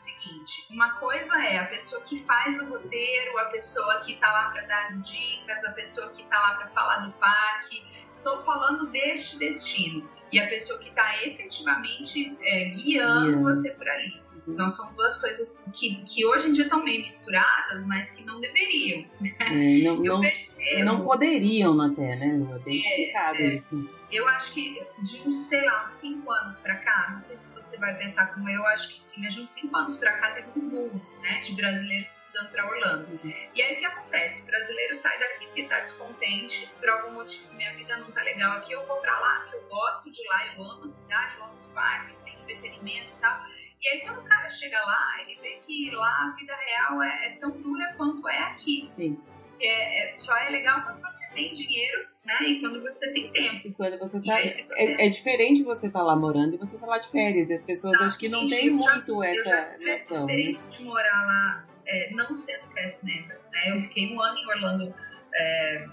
uma 0.70 0.94
coisa 0.94 1.36
é 1.44 1.58
a 1.58 1.66
pessoa 1.66 2.02
que 2.04 2.24
faz 2.26 2.60
o 2.60 2.66
roteiro, 2.66 3.40
a 3.40 3.46
pessoa 3.46 4.02
que 4.02 4.14
está 4.14 4.32
lá 4.32 4.50
para 4.52 4.62
dar 4.68 4.86
as 4.86 5.04
dicas, 5.04 5.66
a 5.66 5.72
pessoa 5.72 6.10
que 6.12 6.22
está 6.22 6.40
lá 6.40 6.56
para 6.56 6.68
falar 6.70 6.98
do 7.08 7.12
parque. 7.14 7.84
Estou 8.16 8.44
falando 8.44 8.88
deste 8.88 9.38
destino 9.38 10.08
e 10.32 10.40
a 10.40 10.48
pessoa 10.48 10.80
que 10.80 10.90
está 10.90 11.24
efetivamente 11.24 12.36
é, 12.42 12.66
guiando 12.70 13.30
yeah. 13.30 13.42
você 13.42 13.72
por 13.72 13.88
ali. 13.88 14.22
Uhum. 14.48 14.54
Então 14.54 14.70
são 14.70 14.94
duas 14.94 15.20
coisas 15.20 15.64
que, 15.76 16.04
que 16.06 16.26
hoje 16.26 16.50
em 16.50 16.54
dia 16.54 16.64
estão 16.64 16.84
meio 16.84 17.02
misturadas, 17.02 17.86
mas 17.86 18.10
que 18.12 18.24
não 18.24 18.40
deveriam. 18.40 19.06
É, 19.40 19.84
não, 19.84 20.06
eu 20.06 20.14
não, 20.14 20.22
percebo. 20.22 20.86
Não 20.86 21.04
poderiam 21.04 21.82
até, 21.82 22.16
né? 22.16 22.28
É 22.28 22.60
bem 22.60 22.84
complicado 22.84 23.36
é, 23.38 23.56
isso. 23.56 23.90
Eu 24.12 24.28
acho 24.28 24.54
que 24.54 24.82
de 25.04 25.22
uns, 25.22 25.36
sei 25.48 25.64
lá, 25.66 25.84
uns 25.84 25.92
5 25.92 26.32
anos 26.32 26.60
para 26.60 26.76
cá, 26.76 27.12
não 27.14 27.22
sei 27.22 27.38
se 27.38 27.54
você 27.54 27.78
vai 27.78 27.96
pensar 27.98 28.34
como 28.34 28.50
eu, 28.50 28.66
acho 28.68 28.96
que 28.96 29.04
sim, 29.04 29.22
mas 29.22 29.34
de 29.34 29.42
uns 29.42 29.50
5 29.50 29.76
anos 29.78 29.98
para 29.98 30.14
cá 30.14 30.32
teve 30.32 30.48
um 30.56 30.70
boom 30.70 31.02
né, 31.22 31.42
de 31.42 31.56
brasileiros 31.56 32.20
estudando 32.40 32.52
para 32.52 32.68
Orlando. 32.68 33.20
E 33.54 33.62
aí 33.62 33.76
o 33.76 33.80
que 33.80 33.86
acontece? 33.86 34.44
O 34.44 34.46
brasileiro 34.46 34.96
sai 34.96 35.20
daqui 35.20 35.46
porque 35.46 35.62
está 35.62 35.80
descontente, 35.80 36.72
por 36.80 36.90
algum 36.90 37.14
motivo 37.14 37.54
minha 37.54 37.74
vida 37.76 37.98
não 37.98 38.12
tá 38.12 38.22
legal 38.22 38.58
aqui, 38.58 38.72
eu 38.72 38.86
vou 38.86 38.98
para 38.98 39.20
lá, 39.20 39.40
porque 39.42 39.58
eu 39.58 39.68
gosto 39.68 40.12
de 40.12 40.28
lá, 40.28 40.48
eu 40.48 40.64
amo 40.64 40.86
a 40.86 40.90
cidade, 40.90 41.36
eu 41.38 41.44
amo 41.44 41.56
os 41.56 41.68
parques, 41.68 42.20
tem 42.22 42.34
entretenimento 42.42 43.10
e 43.18 43.22
tal. 43.22 43.46
E 43.82 43.90
aí 43.90 44.02
quando 44.02 44.20
o 44.20 44.24
cara 44.24 44.50
chega 44.50 44.80
lá, 44.80 45.22
ele 45.22 45.40
vê 45.42 45.62
que 45.66 45.92
lá 45.92 46.28
a 46.28 46.36
vida 46.36 46.54
real 46.56 47.04
é, 47.04 47.28
é 47.28 47.30
tão 47.40 47.52
dura 47.52 47.94
quanto 47.98 48.28
é 48.28 48.40
aqui. 48.40 48.90
Sim. 48.94 49.20
É, 49.62 50.14
é, 50.14 50.18
só 50.18 50.38
é 50.38 50.50
legal 50.50 50.84
quando 50.84 51.02
você 51.02 51.28
tem 51.34 51.54
dinheiro, 51.54 52.08
né? 52.26 52.36
E 52.44 52.62
quando 52.62 52.82
você 52.82 53.12
tem 53.12 53.30
tempo. 53.30 53.68
E 53.68 53.74
quando 53.74 54.00
você 54.00 54.22
tá. 54.22 54.40
Você... 54.40 54.66
É, 54.78 55.06
é, 55.06 55.10
diferente 55.10 55.64
você 55.64 55.88
estar 55.88 56.00
tá 56.00 56.06
lá 56.06 56.16
morando 56.16 56.56
e 56.56 56.58
você 56.58 56.78
tá 56.78 56.88
lá 56.88 56.98
de 56.98 57.10
férias. 57.10 57.50
E 57.50 57.54
as 57.56 57.64
pessoas 57.64 58.00
acho 58.00 58.18
que 58.18 58.30
não 58.30 58.48
têm 58.48 58.70
muito 58.70 59.22
essa 59.22 59.76
noção. 59.80 60.26
Né? 60.28 60.54
de 60.54 60.84
morar 60.84 61.26
lá 61.26 61.66
é, 61.90 62.12
não 62.12 62.36
sendo 62.36 62.68
cast 62.74 63.06
member. 63.06 63.40
Né? 63.52 63.72
Eu 63.72 63.82
fiquei 63.82 64.14
um 64.14 64.22
ano 64.22 64.38
em 64.38 64.48
Orlando 64.48 64.96
é, 65.34 65.86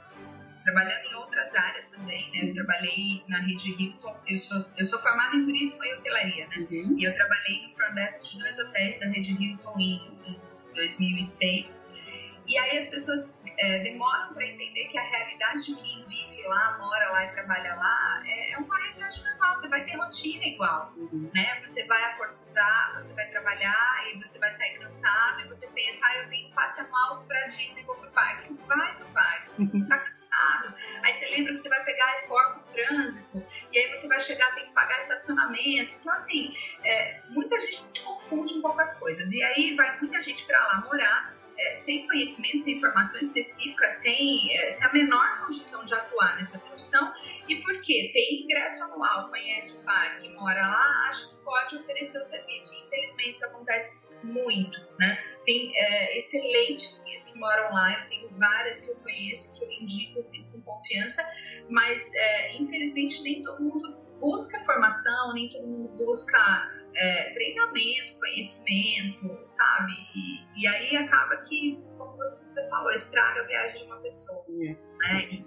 trabalhando 0.65 1.05
em 1.05 1.15
outras 1.15 1.55
áreas 1.55 1.89
também. 1.89 2.31
Né? 2.33 2.51
Eu 2.51 2.55
trabalhei 2.55 3.25
na 3.29 3.39
rede 3.39 3.71
Hilton. 3.71 4.17
Eu 4.27 4.39
sou, 4.39 4.65
eu 4.77 4.87
sou 4.87 4.99
formada 5.01 5.37
em 5.37 5.45
turismo 5.45 5.83
e 5.83 5.95
hotelaria, 5.95 6.47
né? 6.49 6.57
Uhum. 6.71 6.97
E 6.99 7.05
eu 7.05 7.15
trabalhei 7.15 7.67
no 7.67 7.75
front 7.75 7.95
desk 7.95 8.31
de 8.31 8.39
dois 8.39 8.59
hotéis 8.59 9.01
da 9.01 9.07
rede 9.07 9.33
Hilton 9.33 9.79
em, 9.79 10.01
em 10.27 10.41
2006 10.75 11.96
E 12.47 12.59
aí 12.59 12.79
as 12.79 12.89
pessoas 12.89 13.37
é, 13.59 13.79
demoram 13.81 14.35
para 14.35 14.47
entender 14.47 14.89
que 14.89 14.99
a 14.99 15.03
realidade 15.03 15.65
de 15.65 15.75
quem 15.75 16.05
vive 16.07 16.43
lá, 16.47 16.79
mora 16.79 17.11
lá 17.11 17.25
e 17.25 17.29
trabalha 17.33 17.75
lá 17.75 18.23
é, 18.25 18.53
é 18.53 18.59
uma 18.59 18.79
realidade 18.79 19.23
normal. 19.23 19.55
Você 19.55 19.69
vai 19.69 19.85
ter 19.85 19.97
rotina 19.97 20.45
igual, 20.45 20.93
uhum. 20.97 21.31
né? 21.35 21.61
Você 21.65 21.85
vai 21.85 22.03
acordar, 22.05 22.95
você 22.95 23.13
vai 23.15 23.27
trabalhar 23.31 24.11
e 24.13 24.19
você 24.19 24.39
vai 24.39 24.55
sair 24.55 24.79
cansado 24.79 25.41
e 25.43 25.49
você 25.49 25.67
pensa, 25.69 26.07
ah, 26.07 26.19
eu 26.19 26.29
tenho 26.29 26.51
passe 26.51 26.81
anual 26.81 27.25
para 27.27 27.47
Disney, 27.49 27.83
vou 27.85 27.97
pro 27.97 28.11
parque. 28.11 28.55
Vai 28.67 28.95
pro 28.97 29.07
parque, 29.07 29.51
você 29.67 29.79
está 29.79 29.99
cansado. 29.99 30.75
Aí 31.03 31.15
você 31.15 31.27
lembra 31.27 31.53
que 31.53 31.59
você 31.59 31.69
vai 31.69 31.85
pegar 31.85 32.23
e 32.23 32.27
corta 32.27 32.59
o 32.59 32.73
trânsito 32.73 33.47
e 33.73 33.79
aí 33.79 33.95
você 33.95 34.09
vai 34.09 34.21
chegar, 34.21 34.55
tem 34.55 34.67
que 34.67 34.73
pagar 34.73 35.03
estacionamento. 35.03 35.93
Então, 36.01 36.13
assim, 36.15 36.55
é, 36.85 37.21
muita 37.29 37.61
gente 37.61 38.03
confunde 38.03 38.55
um 38.55 38.63
pouco 38.63 38.81
as 38.81 38.99
coisas. 38.99 39.31
E 39.33 39.43
aí 39.43 39.75
vai 39.75 39.99
muita 40.01 40.23
gente 40.23 40.45
para 40.47 40.59
lá 40.67 40.81
morar 40.81 41.36
é, 41.59 41.75
sem 41.75 42.07
conhecimento, 42.07 42.61
sem 42.61 42.77
informação 42.77 43.21
específica, 43.21 43.89
sem, 43.91 44.57
é, 44.57 44.71
sem 44.71 44.87
a 44.87 44.93
menor 44.93 45.47
condição 45.47 45.85
de 45.85 45.95
atuar 45.95 46.37
nessa 46.37 46.59
profissão. 46.59 47.13
E 47.49 47.57
por 47.57 47.81
quê? 47.83 48.11
Tem 48.13 48.43
ingresso 48.43 48.85
anual, 48.85 49.29
conhece 49.29 49.77
o 49.77 49.83
parque, 49.83 50.29
mora 50.31 50.67
lá, 50.67 51.09
acha 51.09 51.29
que 51.29 51.37
pode 51.45 51.77
oferecer 51.77 52.19
o 52.19 52.25
serviço. 52.25 52.75
E, 52.75 52.87
infelizmente, 52.87 53.35
isso 53.35 53.47
acontece 53.47 53.97
muito, 54.23 54.79
né? 54.99 55.23
Tem 55.45 55.73
é, 55.77 56.19
excelentes 56.19 57.03
guias 57.03 57.25
que 57.25 57.39
moram 57.39 57.73
lá, 57.73 58.01
eu 58.01 58.09
tenho 58.09 58.29
várias 58.31 58.81
que 58.81 58.91
eu 58.91 58.97
conheço, 58.97 59.53
que 59.55 59.65
eu 59.65 59.71
indico 59.71 60.19
assim, 60.19 60.45
com 60.51 60.61
confiança, 60.63 61.23
mas 61.69 62.13
é, 62.15 62.57
infelizmente 62.57 63.23
nem 63.23 63.43
todo 63.43 63.63
mundo 63.63 63.97
busca 64.21 64.59
formação, 64.61 65.35
nem 65.35 65.51
todo 65.51 65.67
mundo 65.67 65.89
busca 66.05 66.71
é, 66.97 67.33
treinamento, 67.33 68.19
conhecimento, 68.19 69.39
sabe? 69.47 69.93
E, 70.15 70.63
e, 70.63 70.67
aí 70.67 70.97
acaba 70.97 71.37
que, 71.49 71.79
como 71.99 72.17
você 72.17 72.69
falou, 72.69 72.91
estraga 72.93 73.43
a 73.43 73.45
viagem 73.45 73.83
de 73.83 73.85
uma 73.85 73.97
pessoa. 73.97 74.45
É. 74.49 74.69
Né? 74.73 75.25
E, 75.31 75.47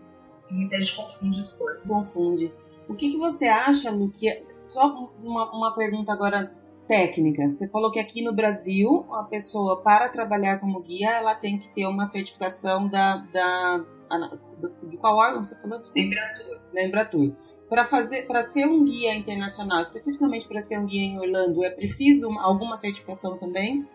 e 0.50 0.54
muita 0.54 0.80
gente 0.80 0.96
confunde 0.96 1.40
as 1.40 1.58
coisas. 1.58 1.84
Confunde. 1.84 2.54
O 2.88 2.96
que, 2.96 3.10
que 3.10 3.18
você 3.18 3.48
acha, 3.48 3.92
no 3.92 4.12
que 4.12 4.44
Só 4.68 5.12
uma, 5.22 5.52
uma 5.52 5.76
pergunta 5.76 6.14
agora 6.14 6.56
técnica. 6.88 7.48
Você 7.48 7.70
falou 7.70 7.92
que 7.92 8.00
aqui 8.00 8.24
no 8.24 8.34
Brasil, 8.34 9.06
a 9.14 9.24
pessoa, 9.24 9.82
para 9.82 10.10
trabalhar 10.10 10.60
como 10.60 10.82
guia, 10.82 11.12
ela 11.12 11.36
tem 11.36 11.60
que 11.60 11.70
ter 11.70 11.86
uma 11.86 12.06
certificação 12.06 12.88
da. 12.88 13.18
da 13.18 13.86
de 14.84 14.98
qual 14.98 15.16
órgão 15.16 15.44
você 15.44 15.56
falou? 15.62 15.80
Embratur. 15.96 16.60
Da 16.74 16.84
Embratur 16.84 17.36
para 17.70 17.86
fazer 17.86 18.26
para 18.26 18.42
ser 18.42 18.66
um 18.66 18.84
guia 18.84 19.14
internacional, 19.14 19.82
especificamente 19.82 20.48
para 20.48 20.60
ser 20.60 20.80
um 20.80 20.86
guia 20.86 21.04
em 21.04 21.20
Orlando, 21.20 21.64
é 21.64 21.70
preciso 21.70 22.32
alguma 22.40 22.76
certificação 22.76 23.38
também? 23.38 23.88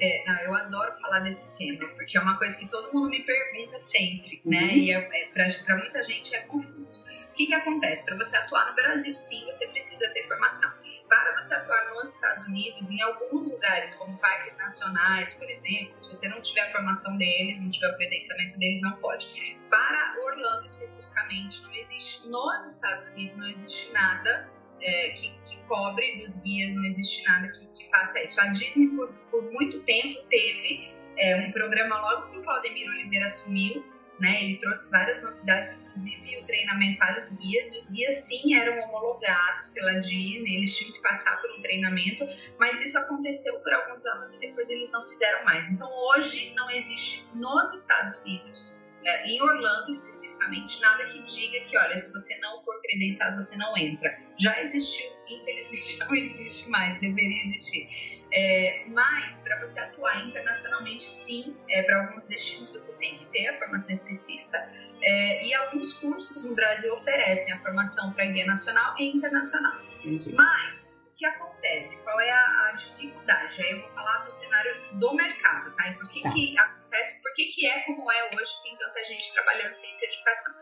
É, 0.00 0.24
não, 0.26 0.40
eu 0.40 0.54
adoro 0.54 0.92
falar 1.00 1.20
desse 1.20 1.50
tema, 1.56 1.88
porque 1.96 2.18
é 2.18 2.20
uma 2.20 2.36
coisa 2.36 2.56
que 2.58 2.68
todo 2.68 2.92
mundo 2.92 3.08
me 3.08 3.22
pergunta 3.22 3.78
sempre, 3.78 4.40
né? 4.44 4.60
uhum. 4.60 4.70
E 4.70 4.92
é, 4.92 4.98
é, 4.98 5.28
para 5.32 5.76
muita 5.78 6.04
gente 6.04 6.34
é 6.34 6.40
confuso. 6.40 7.05
Que, 7.36 7.46
que 7.46 7.54
acontece? 7.54 8.04
Para 8.06 8.16
você 8.16 8.36
atuar 8.36 8.70
no 8.70 8.74
Brasil, 8.74 9.14
sim, 9.14 9.44
você 9.44 9.66
precisa 9.68 10.08
ter 10.10 10.22
formação. 10.26 10.72
Para 11.06 11.34
você 11.34 11.54
atuar 11.54 11.84
nos 11.90 12.14
Estados 12.14 12.46
Unidos, 12.46 12.90
em 12.90 13.00
alguns 13.02 13.46
lugares, 13.48 13.94
como 13.94 14.16
parques 14.18 14.56
nacionais, 14.56 15.32
por 15.34 15.48
exemplo, 15.48 15.96
se 15.96 16.08
você 16.08 16.28
não 16.28 16.40
tiver 16.40 16.62
a 16.62 16.72
formação 16.72 17.16
deles, 17.18 17.60
não 17.60 17.70
tiver 17.70 17.90
o 17.90 17.96
credenciamento 17.96 18.58
deles, 18.58 18.80
não 18.80 18.96
pode. 18.96 19.26
Para 19.68 20.16
Orlando 20.24 20.64
especificamente, 20.64 21.62
não 21.62 21.74
existe, 21.74 22.26
nos 22.26 22.74
Estados 22.74 23.04
Unidos 23.12 23.36
não 23.36 23.48
existe 23.48 23.92
nada 23.92 24.50
é, 24.80 25.10
que, 25.10 25.30
que, 25.46 25.56
cobre 25.68 26.22
dos 26.22 26.38
guias, 26.38 26.74
não 26.74 26.84
existe 26.84 27.22
nada 27.24 27.48
que, 27.48 27.66
que 27.66 27.90
faça 27.90 28.22
isso. 28.22 28.40
A 28.40 28.46
Disney, 28.46 28.88
por, 28.88 29.12
por 29.30 29.42
muito 29.52 29.80
tempo, 29.82 30.22
teve 30.30 30.94
é, 31.18 31.36
um 31.36 31.52
programa 31.52 32.00
logo 32.00 32.30
que 32.30 32.38
o 32.38 32.42
Claudemir 32.42 32.88
Oliveira 32.88 33.26
assumiu, 33.26 33.84
né? 34.20 34.44
Ele 34.44 34.58
trouxe 34.58 34.90
várias 34.90 35.22
novidades, 35.22 35.76
inclusive 35.96 36.38
o 36.38 36.44
treinamento 36.44 36.98
para 36.98 37.20
os 37.20 37.32
guias. 37.36 37.72
E 37.72 37.78
os 37.78 37.90
guias, 37.90 38.16
sim, 38.18 38.54
eram 38.54 38.78
homologados 38.84 39.70
pela 39.70 40.00
Disney, 40.00 40.56
eles 40.56 40.76
tinham 40.76 40.92
que 40.92 41.00
passar 41.00 41.40
por 41.40 41.50
um 41.58 41.62
treinamento, 41.62 42.26
mas 42.58 42.80
isso 42.84 42.98
aconteceu 42.98 43.58
por 43.60 43.72
alguns 43.72 44.04
anos 44.06 44.34
e 44.34 44.40
depois 44.40 44.68
eles 44.68 44.90
não 44.92 45.08
fizeram 45.08 45.44
mais. 45.44 45.68
Então, 45.70 45.90
hoje, 45.90 46.52
não 46.54 46.70
existe 46.70 47.26
nos 47.34 47.72
Estados 47.72 48.14
Unidos, 48.20 48.78
né, 49.02 49.26
em 49.26 49.40
Orlando 49.42 49.90
especificamente, 49.90 50.80
nada 50.80 51.04
que 51.06 51.22
diga 51.22 51.60
que, 51.66 51.78
olha, 51.78 51.98
se 51.98 52.12
você 52.12 52.36
não 52.38 52.62
for 52.62 52.80
credenciado, 52.82 53.36
você 53.36 53.56
não 53.56 53.76
entra. 53.76 54.16
Já 54.38 54.60
existiu, 54.60 55.10
infelizmente 55.28 55.98
não 56.04 56.14
existe 56.14 56.68
mais, 56.68 57.00
deveria 57.00 57.46
existir. 57.46 58.15
É, 58.36 58.84
mas, 58.88 59.40
para 59.40 59.58
você 59.60 59.80
atuar 59.80 60.26
internacionalmente, 60.26 61.10
sim, 61.10 61.56
é, 61.70 61.82
para 61.84 62.02
alguns 62.02 62.26
destinos 62.26 62.70
você 62.70 62.94
tem 62.98 63.16
que 63.16 63.24
ter 63.28 63.48
a 63.48 63.58
formação 63.58 63.94
específica. 63.94 64.58
É, 65.02 65.46
e 65.46 65.54
alguns 65.54 65.94
cursos 65.94 66.44
no 66.44 66.54
Brasil 66.54 66.92
oferecem 66.92 67.54
a 67.54 67.62
formação 67.62 68.12
para 68.12 68.26
guia 68.26 68.44
nacional 68.44 68.94
e 68.98 69.16
internacional. 69.16 69.80
Entendi. 70.04 70.34
Mas, 70.34 71.02
o 71.10 71.16
que 71.16 71.24
acontece? 71.24 72.02
Qual 72.02 72.20
é 72.20 72.30
a, 72.30 72.68
a, 72.68 72.72
dificuldade? 72.72 73.62
Aí 73.62 73.70
eu 73.70 73.80
vou 73.80 73.90
falar 73.92 74.18
do 74.26 74.30
cenário 74.30 74.98
do 74.98 75.14
mercado, 75.14 75.74
tá? 75.74 75.88
E 75.88 75.94
por 75.94 76.06
que, 76.10 76.20
tá. 76.20 76.30
que 76.30 76.58
acontece? 76.58 77.22
Por 77.22 77.32
que, 77.34 77.46
que 77.46 77.66
é 77.66 77.80
como 77.86 78.12
é 78.12 78.34
hoje, 78.34 78.50
tem 78.62 78.76
tanta 78.76 79.02
gente 79.04 79.32
trabalhando 79.32 79.72
sem 79.72 79.94
certificação? 79.94 80.54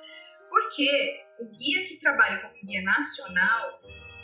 Porque 0.48 1.24
o 1.40 1.46
guia 1.46 1.88
que 1.88 1.98
trabalha 1.98 2.38
como 2.38 2.54
guia 2.64 2.82
nacional, 2.82 3.80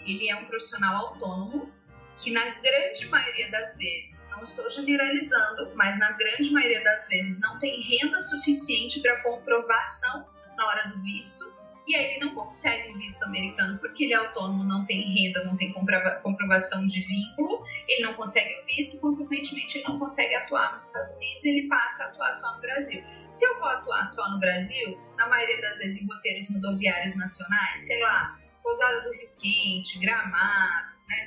ele 0.07 0.28
é 0.28 0.36
um 0.36 0.44
profissional 0.44 1.09
autônomo 1.09 1.80
que 2.20 2.30
na 2.30 2.50
grande 2.60 3.08
maioria 3.08 3.50
das 3.50 3.76
vezes, 3.76 4.28
não 4.30 4.42
estou 4.44 4.68
generalizando, 4.70 5.74
mas 5.74 5.98
na 5.98 6.12
grande 6.12 6.50
maioria 6.50 6.82
das 6.84 7.08
vezes 7.08 7.40
não 7.40 7.58
tem 7.58 7.80
renda 7.80 8.20
suficiente 8.20 9.00
para 9.00 9.22
comprovação 9.22 10.26
na 10.56 10.66
hora 10.66 10.88
do 10.88 11.02
visto, 11.02 11.50
e 11.90 11.96
aí 11.96 12.12
ele 12.12 12.20
não 12.20 12.34
consegue 12.34 12.92
um 12.92 12.98
visto 12.98 13.22
americano 13.24 13.78
porque 13.78 14.04
ele 14.04 14.12
é 14.12 14.16
autônomo, 14.16 14.62
não 14.62 14.86
tem 14.86 15.12
renda, 15.12 15.42
não 15.44 15.56
tem 15.56 15.72
comprovação 15.72 16.86
de 16.86 17.00
vínculo, 17.00 17.64
ele 17.88 18.02
não 18.04 18.14
consegue 18.14 18.60
o 18.60 18.66
visto, 18.66 19.00
consequentemente 19.00 19.78
ele 19.78 19.88
não 19.88 19.98
consegue 19.98 20.34
atuar 20.36 20.72
nos 20.72 20.86
Estados 20.86 21.12
Unidos, 21.16 21.44
ele 21.44 21.66
passa 21.66 22.04
a 22.04 22.06
atuar 22.06 22.32
só 22.34 22.54
no 22.54 22.60
Brasil. 22.60 23.02
Se 23.34 23.44
eu 23.44 23.58
vou 23.58 23.68
atuar 23.68 24.04
só 24.04 24.30
no 24.30 24.38
Brasil, 24.38 25.00
na 25.16 25.28
maioria 25.28 25.60
das 25.60 25.78
vezes 25.78 26.00
em 26.00 26.06
roteiros 26.06 26.48
rodoviários 26.54 27.16
nacionais, 27.16 27.84
sei 27.84 27.98
lá, 28.00 28.38
Pousada 28.62 29.00
do 29.00 29.12
Rio 29.12 29.30
Quente, 29.38 29.98
Gramado, 29.98 30.94
né, 31.08 31.26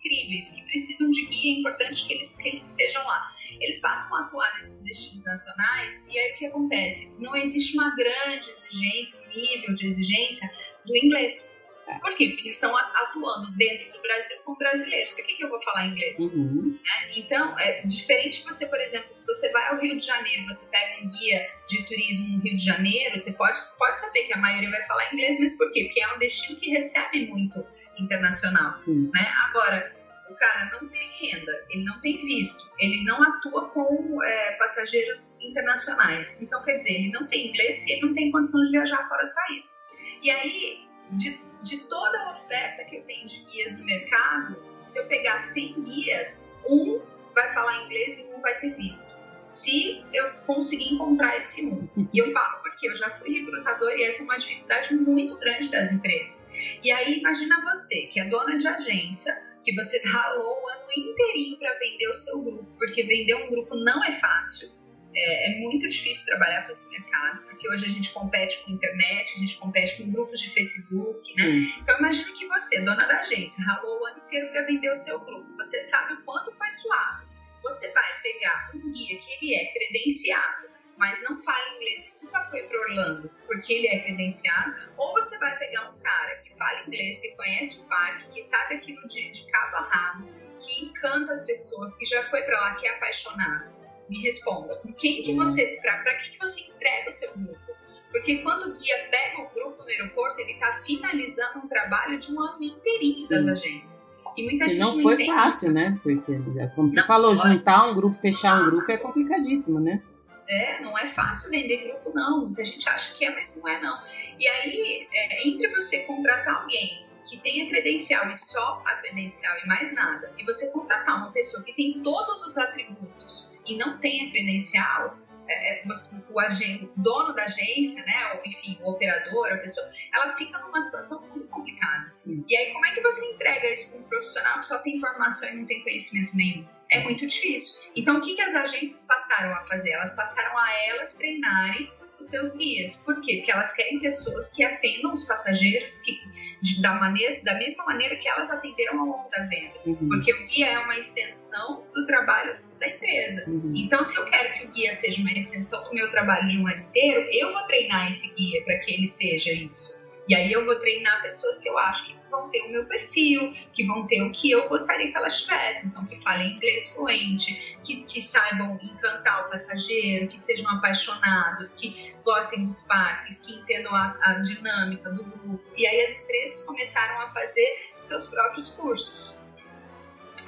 incríveis 0.00 0.50
que 0.50 0.62
precisam 0.64 1.10
de 1.10 1.26
guia, 1.26 1.56
é 1.56 1.60
importante 1.60 2.06
que 2.06 2.14
eles, 2.14 2.36
que 2.36 2.48
eles 2.48 2.70
estejam 2.70 3.06
lá. 3.06 3.32
Eles 3.60 3.78
passam 3.80 4.16
a 4.16 4.20
atuar 4.22 4.56
nesses 4.58 4.80
destinos 4.80 5.24
nacionais 5.24 6.04
e 6.08 6.18
aí 6.18 6.32
o 6.32 6.36
que 6.36 6.46
acontece? 6.46 7.14
Não 7.18 7.36
existe 7.36 7.74
uma 7.74 7.94
grande 7.94 8.48
exigência, 8.50 9.20
um 9.22 9.28
nível 9.28 9.74
de 9.74 9.86
exigência 9.86 10.50
do 10.86 10.96
inglês. 10.96 11.58
Por 12.00 12.16
quê? 12.16 12.28
Porque 12.28 12.42
eles 12.42 12.54
estão 12.54 12.76
atuando 12.76 13.50
dentro 13.56 13.92
do 13.92 14.00
Brasil 14.00 14.36
com 14.44 14.54
brasileiros. 14.54 15.10
Por 15.10 15.24
que, 15.24 15.34
que 15.34 15.44
eu 15.44 15.48
vou 15.48 15.60
falar 15.60 15.88
inglês? 15.88 16.16
Uhum. 16.18 16.78
É, 16.86 17.18
então, 17.18 17.58
é 17.58 17.82
diferente 17.82 18.44
você, 18.44 18.66
por 18.66 18.80
exemplo, 18.80 19.12
se 19.12 19.26
você 19.26 19.50
vai 19.50 19.68
ao 19.70 19.80
Rio 19.80 19.98
de 19.98 20.06
Janeiro, 20.06 20.46
você 20.46 20.70
pega 20.70 21.02
um 21.02 21.10
guia 21.10 21.50
de 21.68 21.82
turismo 21.88 22.36
no 22.36 22.42
Rio 22.42 22.56
de 22.56 22.64
Janeiro, 22.64 23.18
você 23.18 23.32
pode, 23.32 23.58
pode 23.76 23.98
saber 23.98 24.22
que 24.22 24.32
a 24.32 24.38
maioria 24.38 24.70
vai 24.70 24.86
falar 24.86 25.12
inglês, 25.12 25.40
mas 25.40 25.58
por 25.58 25.72
quê? 25.72 25.84
Porque 25.86 26.00
é 26.00 26.14
um 26.14 26.18
destino 26.20 26.60
que 26.60 26.70
recebe 26.70 27.26
muito 27.26 27.66
internacional. 28.00 28.74
Né? 28.86 29.32
Agora, 29.48 29.92
o 30.28 30.34
cara 30.34 30.70
não 30.72 30.88
tem 30.88 31.10
renda, 31.20 31.52
ele 31.70 31.84
não 31.84 32.00
tem 32.00 32.24
visto, 32.24 32.70
ele 32.78 33.04
não 33.04 33.20
atua 33.20 33.68
com 33.70 34.22
é, 34.22 34.52
passageiros 34.52 35.40
internacionais. 35.42 36.40
Então, 36.40 36.62
quer 36.62 36.76
dizer, 36.76 36.92
ele 36.92 37.10
não 37.10 37.26
tem 37.26 37.48
inglês 37.48 37.86
e 37.86 37.92
ele 37.92 38.06
não 38.06 38.14
tem 38.14 38.30
condição 38.30 38.64
de 38.64 38.70
viajar 38.70 39.08
fora 39.08 39.26
do 39.26 39.34
país. 39.34 39.84
E 40.22 40.30
aí, 40.30 40.88
de, 41.12 41.40
de 41.62 41.78
toda 41.88 42.18
a 42.18 42.38
oferta 42.38 42.84
que 42.84 42.96
eu 42.96 43.02
tenho 43.04 43.26
de 43.26 43.44
guias 43.44 43.76
no 43.76 43.84
mercado, 43.84 44.56
se 44.86 44.98
eu 44.98 45.06
pegar 45.06 45.40
100 45.40 45.82
guias, 45.82 46.54
um 46.68 47.00
vai 47.34 47.52
falar 47.52 47.84
inglês 47.84 48.18
e 48.18 48.22
um 48.34 48.40
vai 48.40 48.54
ter 48.60 48.74
visto. 48.76 49.19
Se 49.50 50.04
eu 50.12 50.30
conseguir 50.46 50.94
encontrar 50.94 51.36
esse 51.36 51.66
um. 51.66 51.88
E 52.12 52.18
eu 52.18 52.32
falo 52.32 52.62
porque 52.62 52.88
eu 52.88 52.94
já 52.94 53.10
fui 53.10 53.40
recrutador 53.40 53.90
e 53.92 54.04
essa 54.04 54.22
é 54.22 54.24
uma 54.24 54.38
dificuldade 54.38 54.94
muito 54.94 55.38
grande 55.38 55.70
das 55.70 55.92
empresas. 55.92 56.50
E 56.82 56.90
aí, 56.90 57.18
imagina 57.18 57.62
você, 57.62 58.02
que 58.06 58.20
é 58.20 58.24
dona 58.24 58.56
de 58.56 58.66
agência, 58.66 59.32
que 59.62 59.74
você 59.74 60.00
ralou 60.06 60.62
o 60.62 60.68
ano 60.68 60.86
inteirinho 60.96 61.58
para 61.58 61.78
vender 61.78 62.08
o 62.08 62.16
seu 62.16 62.42
grupo, 62.42 62.66
porque 62.78 63.02
vender 63.02 63.34
um 63.34 63.50
grupo 63.50 63.74
não 63.74 64.02
é 64.04 64.12
fácil. 64.12 64.70
É, 65.12 65.50
é, 65.50 65.58
muito 65.58 65.88
difícil 65.88 66.24
trabalhar 66.24 66.64
com 66.64 66.70
esse 66.70 66.88
mercado, 66.88 67.42
porque 67.42 67.68
hoje 67.68 67.84
a 67.84 67.88
gente 67.88 68.12
compete 68.12 68.62
com 68.62 68.70
internet, 68.70 69.34
a 69.34 69.38
gente 69.40 69.58
compete 69.58 70.00
com 70.00 70.10
grupos 70.10 70.40
de 70.40 70.50
Facebook, 70.50 71.34
né? 71.36 71.44
Sim. 71.44 71.74
Então 71.82 71.98
imagine 71.98 72.32
que 72.32 72.46
você, 72.46 72.80
dona 72.80 73.04
da 73.06 73.18
agência, 73.18 73.64
ralou 73.64 74.00
o 74.00 74.06
ano 74.06 74.18
inteiro 74.24 74.50
para 74.52 74.62
vender 74.62 74.90
o 74.90 74.96
seu 74.96 75.18
grupo. 75.18 75.52
Você 75.56 75.82
sabe 75.82 76.14
o 76.14 76.22
quanto 76.22 76.52
foi 76.52 76.70
suado. 76.70 77.29
Você 77.62 77.90
vai 77.92 78.20
pegar 78.22 78.70
um 78.74 78.92
guia 78.92 79.18
que 79.18 79.32
ele 79.32 79.54
é 79.54 79.72
credenciado, 79.72 80.68
mas 80.96 81.22
não 81.22 81.42
fala 81.42 81.76
inglês 81.76 82.06
e 82.06 82.24
nunca 82.24 82.44
foi 82.50 82.62
para 82.64 82.80
Orlando 82.80 83.30
porque 83.50 83.72
ele 83.72 83.88
é 83.88 83.98
credenciado, 83.98 84.76
ou 84.96 85.12
você 85.12 85.36
vai 85.38 85.58
pegar 85.58 85.90
um 85.90 85.98
cara 85.98 86.36
que 86.36 86.54
fala 86.54 86.84
inglês, 86.86 87.18
que 87.18 87.34
conhece 87.34 87.80
o 87.80 87.88
parque, 87.88 88.30
que 88.32 88.42
sabe 88.42 88.76
aquilo 88.76 89.08
de, 89.08 89.32
de 89.32 89.50
cabo 89.50 89.76
a 89.76 89.80
rabo, 89.80 90.28
que 90.60 90.84
encanta 90.84 91.32
as 91.32 91.44
pessoas, 91.44 91.96
que 91.96 92.06
já 92.06 92.22
foi 92.30 92.42
para 92.42 92.60
lá, 92.60 92.74
que 92.76 92.86
é 92.86 92.90
apaixonado. 92.90 93.74
Me 94.08 94.22
responda. 94.22 94.76
Com 94.76 94.92
quem 94.92 95.24
que 95.24 95.34
você, 95.34 95.80
para 95.82 96.14
que, 96.14 96.30
que 96.30 96.38
você 96.38 96.60
entrega 96.60 97.08
o 97.08 97.12
seu 97.12 97.32
grupo? 97.32 97.76
Porque 98.12 98.38
quando 98.38 98.70
o 98.70 98.78
guia 98.78 99.08
pega 99.10 99.42
o 99.42 99.50
grupo 99.50 99.82
no 99.82 99.88
aeroporto, 99.88 100.40
ele 100.40 100.52
está 100.52 100.80
finalizando 100.84 101.58
um 101.58 101.68
trabalho 101.68 102.18
de 102.18 102.32
um 102.32 102.40
ano 102.40 102.62
inteirinho 102.62 103.28
das 103.28 103.48
agências. 103.48 104.09
E 104.36 104.42
muita 104.42 104.64
e 104.64 104.68
gente 104.68 104.78
não 104.78 105.02
foi 105.02 105.24
fácil, 105.26 105.68
isso. 105.68 105.76
né? 105.76 105.98
Porque, 106.02 106.38
como 106.74 106.90
você 106.90 107.00
não, 107.00 107.06
falou, 107.06 107.36
juntar 107.36 107.86
um 107.86 107.94
grupo, 107.94 108.14
fechar 108.16 108.60
um 108.60 108.66
grupo 108.66 108.90
é 108.90 108.96
complicadíssimo, 108.96 109.80
né? 109.80 110.02
É, 110.48 110.82
não 110.82 110.98
é 110.98 111.12
fácil 111.12 111.50
vender 111.50 111.88
grupo, 111.88 112.12
não. 112.14 112.46
Muita 112.46 112.64
gente 112.64 112.88
acha 112.88 113.14
que 113.16 113.24
é, 113.24 113.34
mas 113.34 113.56
não 113.56 113.68
é, 113.68 113.80
não. 113.80 113.98
E 114.38 114.48
aí, 114.48 115.08
é, 115.12 115.48
entre 115.48 115.68
você 115.68 116.00
contratar 116.00 116.62
alguém 116.62 117.06
que 117.28 117.38
tenha 117.38 117.68
credencial 117.68 118.28
e 118.28 118.36
só 118.36 118.82
a 118.84 118.94
credencial 118.96 119.56
e 119.62 119.68
mais 119.68 119.94
nada, 119.94 120.34
e 120.36 120.44
você 120.44 120.68
contratar 120.72 121.16
uma 121.18 121.30
pessoa 121.30 121.62
que 121.62 121.72
tem 121.72 122.02
todos 122.02 122.44
os 122.44 122.58
atributos 122.58 123.56
e 123.64 123.76
não 123.76 123.98
tem 123.98 124.26
a 124.26 124.30
credencial, 124.32 125.16
é, 125.28 125.29
é 125.50 125.82
o, 126.28 126.40
agente, 126.40 126.84
o 126.84 126.92
dono 126.96 127.34
da 127.34 127.44
agência, 127.44 128.02
né, 128.04 128.32
ou 128.34 128.40
enfim, 128.44 128.78
o 128.82 128.90
operador, 128.90 129.52
a 129.52 129.56
pessoa, 129.58 129.86
ela 130.14 130.36
fica 130.36 130.58
numa 130.58 130.80
situação 130.80 131.26
muito 131.28 131.48
complicada. 131.48 132.12
Sim. 132.14 132.44
E 132.48 132.56
aí, 132.56 132.72
como 132.72 132.86
é 132.86 132.94
que 132.94 133.00
você 133.00 133.24
entrega 133.26 133.72
isso 133.72 133.90
para 133.90 134.00
um 134.00 134.02
profissional 134.04 134.58
que 134.58 134.66
só 134.66 134.78
tem 134.78 135.00
formação 135.00 135.48
e 135.48 135.56
não 135.56 135.66
tem 135.66 135.82
conhecimento 135.82 136.36
nenhum? 136.36 136.66
É 136.92 137.00
muito 137.00 137.26
difícil. 137.26 137.80
Então, 137.94 138.18
o 138.18 138.20
que, 138.20 138.34
que 138.34 138.42
as 138.42 138.54
agências 138.54 139.04
passaram 139.06 139.54
a 139.54 139.64
fazer? 139.66 139.90
Elas 139.90 140.14
passaram 140.16 140.58
a 140.58 140.72
elas 140.86 141.16
treinarem 141.16 141.90
os 142.18 142.28
seus 142.28 142.56
guias. 142.56 142.96
Por 142.96 143.20
quê? 143.22 143.36
Porque 143.38 143.52
elas 143.52 143.72
querem 143.72 144.00
pessoas 144.00 144.52
que 144.52 144.64
atendam 144.64 145.12
os 145.12 145.24
passageiros 145.24 145.98
que, 145.98 146.18
de, 146.60 146.82
da, 146.82 146.94
maneira, 146.94 147.42
da 147.42 147.54
mesma 147.54 147.84
maneira 147.86 148.16
que 148.16 148.28
elas 148.28 148.50
atenderam 148.50 149.00
ao 149.00 149.06
longo 149.06 149.30
da 149.30 149.44
venda. 149.44 149.74
Uhum. 149.86 150.08
Porque 150.08 150.32
o 150.32 150.46
guia 150.46 150.66
é 150.66 150.78
uma 150.78 150.98
extensão 150.98 151.86
do 151.94 152.06
trabalho 152.06 152.58
da 152.80 152.88
empresa. 152.88 153.44
Uhum. 153.46 153.72
Então, 153.76 154.02
se 154.02 154.18
eu 154.18 154.24
quero 154.24 154.54
que 154.54 154.64
o 154.64 154.70
guia 154.70 154.94
seja 154.94 155.20
uma 155.20 155.30
extensão 155.30 155.84
do 155.84 155.94
meu 155.94 156.10
trabalho 156.10 156.48
de 156.48 156.58
um 156.58 156.66
ano 156.66 156.80
inteiro, 156.80 157.28
eu 157.30 157.52
vou 157.52 157.62
treinar 157.62 158.08
esse 158.08 158.34
guia 158.34 158.64
para 158.64 158.78
que 158.78 158.92
ele 158.92 159.06
seja 159.06 159.52
isso. 159.52 160.00
E 160.26 160.34
aí 160.34 160.50
eu 160.50 160.64
vou 160.64 160.76
treinar 160.76 161.22
pessoas 161.22 161.58
que 161.58 161.68
eu 161.68 161.78
acho 161.78 162.06
que 162.06 162.20
vão 162.30 162.48
ter 162.50 162.62
o 162.62 162.70
meu 162.70 162.84
perfil, 162.86 163.52
que 163.72 163.84
vão 163.84 164.06
ter 164.06 164.22
o 164.22 164.30
que 164.30 164.50
eu 164.50 164.68
gostaria 164.68 165.10
que 165.10 165.16
elas 165.16 165.40
tivessem. 165.40 165.88
Então, 165.88 166.06
que 166.06 166.22
falem 166.22 166.56
inglês 166.56 166.88
fluente, 166.94 167.78
que, 167.84 168.04
que 168.04 168.22
saibam 168.22 168.78
encantar 168.82 169.46
o 169.46 169.50
passageiro, 169.50 170.28
que 170.28 170.40
sejam 170.40 170.70
apaixonados, 170.70 171.72
que 171.72 172.14
gostem 172.24 172.64
dos 172.64 172.82
parques, 172.82 173.38
que 173.38 173.52
entendam 173.52 173.94
a, 173.94 174.16
a 174.22 174.34
dinâmica 174.34 175.10
do 175.10 175.24
grupo. 175.24 175.60
E 175.76 175.86
aí 175.86 176.04
as 176.04 176.22
empresas 176.22 176.62
começaram 176.64 177.20
a 177.22 177.30
fazer 177.30 177.68
seus 178.00 178.28
próprios 178.28 178.70
cursos. 178.70 179.39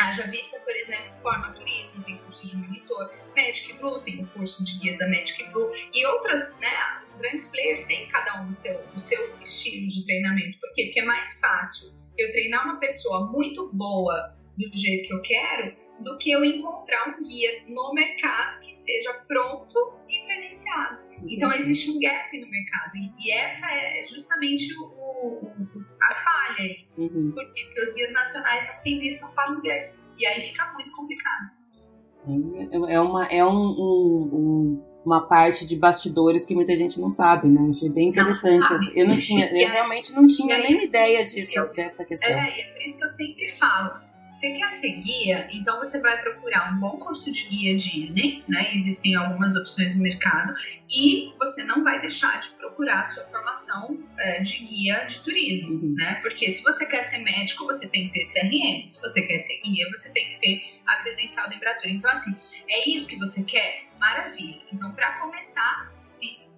Haja 0.02 0.26
vista, 0.26 0.58
por 0.58 0.74
exemplo, 0.74 1.12
Forma 1.22 1.52
Turismo, 1.52 2.02
tem 2.02 2.16
curso 2.16 2.44
de 2.44 2.56
monitor, 2.56 3.08
Magic 3.36 3.72
Blue 3.74 4.00
tem 4.00 4.24
o 4.24 4.26
curso 4.30 4.64
de 4.64 4.76
guias 4.80 4.98
da 4.98 5.06
Magic 5.06 5.44
Blue 5.52 5.70
e 5.94 6.04
outras, 6.04 6.58
né, 6.58 6.68
os 7.04 7.16
grandes 7.18 7.46
players 7.46 7.84
têm 7.84 8.08
cada 8.08 8.42
um 8.42 8.48
o 8.48 8.52
seu, 8.52 8.80
o 8.96 8.98
seu 8.98 9.32
estilo 9.40 9.88
de 9.88 10.04
treinamento. 10.04 10.58
Por 10.58 10.74
quê? 10.74 10.86
Porque 10.86 11.00
é 11.00 11.04
mais 11.04 11.38
fácil 11.38 11.92
eu 12.18 12.32
treinar 12.32 12.64
uma 12.64 12.80
pessoa 12.80 13.30
muito 13.30 13.72
boa 13.72 14.36
do 14.58 14.76
jeito 14.76 15.06
que 15.06 15.14
eu 15.14 15.22
quero 15.22 15.76
do 16.00 16.18
que 16.18 16.32
eu 16.32 16.44
encontrar 16.44 17.08
um 17.08 17.22
guia 17.22 17.62
no 17.68 17.94
mercado 17.94 18.60
que 18.60 18.76
seja 18.78 19.12
pronto 19.28 19.94
credenciado. 20.62 20.98
Então 21.28 21.48
uhum. 21.48 21.54
existe 21.54 21.90
um 21.90 22.00
gap 22.00 22.40
no 22.40 22.50
mercado 22.50 22.96
e, 22.96 23.12
e 23.18 23.32
essa 23.32 23.66
é 23.66 24.04
justamente 24.04 24.74
o, 24.78 24.84
o, 24.84 25.52
a 26.02 26.14
falha 26.14 26.58
aí. 26.58 26.86
Uhum. 26.98 27.32
Porque, 27.34 27.64
porque 27.64 27.80
os 27.80 27.94
guias 27.94 28.12
nacionais 28.12 28.66
não 28.66 28.82
têm 28.82 29.00
visto 29.00 29.22
não 29.22 29.32
falam 29.32 29.58
inglês. 29.58 30.12
E 30.18 30.26
aí 30.26 30.42
fica 30.42 30.72
muito 30.72 30.90
complicado. 30.92 31.50
É, 32.28 32.94
é 32.94 33.00
uma, 33.00 33.26
é 33.26 33.44
um, 33.44 33.50
um, 33.50 34.30
um, 34.32 34.84
uma 35.04 35.26
parte 35.26 35.66
de 35.66 35.76
bastidores 35.76 36.46
que 36.46 36.54
muita 36.54 36.76
gente 36.76 37.00
não 37.00 37.10
sabe, 37.10 37.48
né? 37.48 37.68
Achei 37.68 37.88
bem 37.88 38.08
interessante. 38.08 38.68
Não 38.70 38.92
eu 38.94 39.08
não 39.08 39.16
tinha, 39.18 39.46
eu 39.54 39.68
realmente 39.70 40.12
não 40.12 40.26
tinha 40.26 40.58
nem 40.58 40.84
ideia 40.84 41.24
disso, 41.24 41.58
eu, 41.58 41.66
dessa 41.66 42.04
questão. 42.04 42.30
É, 42.30 42.60
é 42.60 42.72
por 42.72 42.82
isso 42.82 42.98
que 42.98 43.04
eu 43.04 43.08
sempre 43.08 43.56
falo 43.58 44.11
você 44.42 44.54
quer 44.54 44.72
ser 44.72 44.90
guia, 45.02 45.48
então 45.52 45.78
você 45.78 46.00
vai 46.00 46.20
procurar 46.20 46.72
um 46.72 46.80
bom 46.80 46.98
curso 46.98 47.30
de 47.30 47.44
guia 47.44 47.76
Disney, 47.76 48.42
né? 48.48 48.74
Existem 48.74 49.14
algumas 49.14 49.54
opções 49.54 49.94
no 49.94 50.02
mercado, 50.02 50.52
e 50.90 51.32
você 51.38 51.62
não 51.62 51.84
vai 51.84 52.00
deixar 52.00 52.40
de 52.40 52.48
procurar 52.56 53.02
a 53.02 53.04
sua 53.04 53.22
formação 53.26 53.96
é, 54.18 54.42
de 54.42 54.58
guia 54.64 55.04
de 55.04 55.20
turismo, 55.20 55.74
uhum. 55.74 55.94
né? 55.96 56.16
Porque 56.22 56.50
se 56.50 56.60
você 56.64 56.84
quer 56.86 57.02
ser 57.02 57.18
médico, 57.18 57.64
você 57.66 57.88
tem 57.88 58.08
que 58.08 58.14
ter 58.14 58.24
CRM, 58.24 58.88
se 58.88 59.00
você 59.00 59.22
quer 59.22 59.38
ser 59.38 59.60
guia, 59.60 59.88
você 59.90 60.12
tem 60.12 60.26
que 60.26 60.40
ter 60.40 60.80
a 60.88 60.96
credencial 61.04 61.48
da 61.48 61.54
Embratur. 61.54 61.88
Então, 61.88 62.10
assim, 62.10 62.36
é 62.68 62.90
isso 62.90 63.06
que 63.06 63.16
você 63.18 63.44
quer? 63.44 63.84
Maravilha. 64.00 64.60
Então, 64.72 64.92
para 64.92 65.20
começar, 65.20 65.91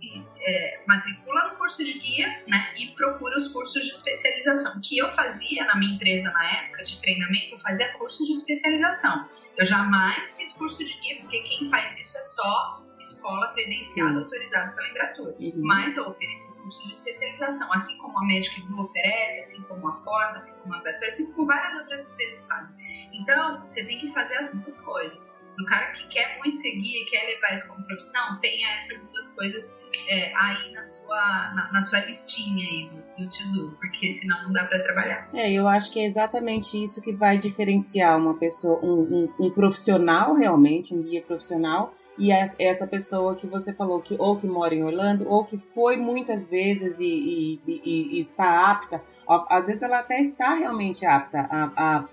se 0.04 0.26
é, 0.40 0.82
matricula 0.86 1.48
no 1.48 1.56
curso 1.56 1.84
de 1.84 1.98
guia 1.98 2.42
né, 2.46 2.74
e 2.76 2.88
procura 2.94 3.38
os 3.38 3.48
cursos 3.48 3.84
de 3.84 3.92
especialização. 3.92 4.80
que 4.82 4.98
eu 4.98 5.10
fazia 5.14 5.64
na 5.64 5.76
minha 5.76 5.94
empresa 5.94 6.30
na 6.32 6.44
época 6.58 6.84
de 6.84 7.00
treinamento, 7.00 7.54
eu 7.54 7.58
fazia 7.58 7.92
curso 7.94 8.24
de 8.24 8.32
especialização. 8.32 9.28
Eu 9.56 9.64
jamais 9.64 10.36
fiz 10.36 10.52
curso 10.52 10.78
de 10.78 10.92
guia, 11.00 11.20
porque 11.20 11.40
quem 11.42 11.70
faz 11.70 11.96
isso 11.98 12.18
é 12.18 12.22
só 12.22 12.82
escola 13.00 13.52
credenciada, 13.52 14.18
autorizada 14.18 14.72
pela 14.72 14.88
Embratur. 14.88 15.34
Uhum. 15.38 15.52
Mas 15.56 15.96
eu 15.96 16.08
ofereci 16.08 16.56
curso 16.56 16.86
de 16.86 16.92
especialização, 16.92 17.72
assim 17.72 17.96
como 17.98 18.18
a 18.18 18.22
Magic 18.22 18.60
Blue 18.62 18.82
oferece, 18.82 19.40
assim 19.40 19.62
como 19.62 19.88
a 19.88 19.92
Forma, 20.02 20.36
assim 20.36 20.58
como 20.60 20.74
a 20.74 20.78
Embratur, 20.78 21.06
assim 21.06 21.32
como 21.32 21.46
várias 21.46 21.80
outras 21.80 22.02
empresas 22.02 22.46
fazem. 22.46 22.76
Então, 23.20 23.62
você 23.68 23.84
tem 23.84 23.98
que 23.98 24.12
fazer 24.12 24.36
as 24.38 24.52
duas 24.52 24.80
coisas. 24.80 25.48
O 25.58 25.64
cara 25.66 25.92
que 25.92 26.08
quer 26.08 26.38
muito 26.38 26.58
seguir 26.58 27.02
e 27.02 27.04
quer 27.06 27.26
levar 27.26 27.54
isso 27.54 27.68
como 27.68 27.86
profissão, 27.86 28.40
tenha 28.40 28.68
essas 28.76 29.08
duas 29.08 29.32
coisas 29.34 29.82
é, 30.08 30.34
aí 30.34 30.72
na 30.72 30.82
sua, 30.82 31.52
na, 31.54 31.72
na, 31.72 31.82
sua 31.82 32.00
listinha 32.00 32.68
aí 32.68 32.88
do, 32.88 33.24
do 33.24 33.30
to-do, 33.30 33.76
porque 33.78 34.10
senão 34.12 34.42
não 34.42 34.52
dá 34.52 34.64
para 34.64 34.82
trabalhar. 34.82 35.28
É, 35.32 35.52
eu 35.52 35.68
acho 35.68 35.92
que 35.92 36.00
é 36.00 36.04
exatamente 36.04 36.82
isso 36.82 37.00
que 37.00 37.12
vai 37.12 37.38
diferenciar 37.38 38.18
uma 38.18 38.34
pessoa, 38.34 38.84
um, 38.84 39.28
um, 39.38 39.46
um 39.46 39.50
profissional 39.50 40.34
realmente, 40.34 40.94
um 40.94 41.02
guia 41.02 41.22
profissional, 41.22 41.94
e 42.16 42.30
essa 42.30 42.86
pessoa 42.86 43.34
que 43.34 43.46
você 43.46 43.74
falou 43.74 44.00
que 44.00 44.14
ou 44.20 44.36
que 44.36 44.46
mora 44.46 44.72
em 44.72 44.84
Orlando 44.84 45.28
ou 45.28 45.44
que 45.44 45.56
foi 45.56 45.96
muitas 45.96 46.48
vezes 46.48 47.00
e, 47.00 47.04
e, 47.06 47.60
e, 47.66 48.16
e 48.16 48.20
está 48.20 48.70
apta, 48.70 49.02
às 49.50 49.66
vezes 49.66 49.82
ela 49.82 49.98
até 49.98 50.20
está 50.20 50.54
realmente 50.54 51.04
apta 51.04 51.40
a, 51.50 51.72
a 51.76 52.04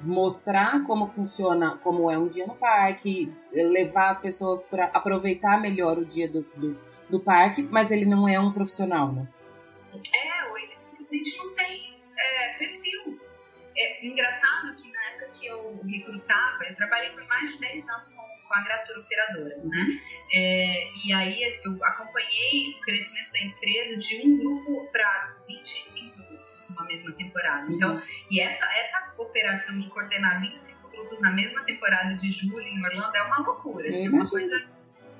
mostrar 0.00 0.82
como 0.84 1.06
funciona, 1.06 1.78
como 1.78 2.10
é 2.10 2.18
um 2.18 2.28
dia 2.28 2.46
no 2.46 2.54
parque, 2.54 3.32
levar 3.52 4.10
as 4.10 4.20
pessoas 4.20 4.62
para 4.64 4.86
aproveitar 4.86 5.60
melhor 5.60 5.98
o 5.98 6.04
dia 6.04 6.28
do, 6.28 6.42
do, 6.56 6.78
do, 7.08 7.20
parque, 7.20 7.62
mas 7.62 7.90
ele 7.90 8.04
não 8.04 8.28
é 8.28 8.38
um 8.38 8.52
profissional, 8.52 9.12
né? 9.12 9.26
É, 9.94 10.62
ele 10.62 10.76
simplesmente 10.76 11.36
não 11.38 11.54
tem 11.54 11.98
é, 12.16 12.58
perfil. 12.58 13.20
É 13.78 14.06
engraçado 14.06 14.74
que 14.76 14.90
na 14.90 15.04
época 15.10 15.28
que 15.38 15.46
eu 15.46 15.80
recrutava, 15.86 16.64
eu 16.64 16.76
trabalhei 16.76 17.10
por 17.10 17.26
mais 17.26 17.52
de 17.52 17.58
10 17.58 17.88
anos 17.88 18.08
com, 18.08 18.48
com 18.48 18.54
a 18.54 18.62
Gratura 18.62 19.00
Operadora, 19.00 19.56
né? 19.64 20.00
É, 20.32 20.88
e 21.04 21.12
aí 21.12 21.60
eu 21.64 21.84
acompanhei 21.84 22.70
o 22.70 22.80
crescimento 22.80 23.32
da 23.32 23.40
empresa 23.40 23.96
de 23.98 24.26
um 24.26 24.38
grupo 24.38 24.90
para 24.92 25.36
25 25.46 25.95
numa 26.76 26.86
mesma 26.86 27.12
temporada. 27.12 27.72
Então, 27.72 27.96
uhum. 27.96 28.02
e 28.30 28.40
essa, 28.40 28.64
essa 28.76 29.14
operação 29.16 29.78
de 29.80 29.88
coordenar 29.88 30.40
25 30.40 30.88
grupos 30.90 31.20
na 31.22 31.30
mesma 31.30 31.64
temporada 31.64 32.14
de 32.14 32.30
julho 32.30 32.60
em 32.60 32.84
Orlando 32.84 33.16
é 33.16 33.22
uma 33.22 33.38
loucura. 33.38 33.88
Assim, 33.88 34.06
é 34.06 34.10
uma 34.10 34.28
coisa. 34.28 34.68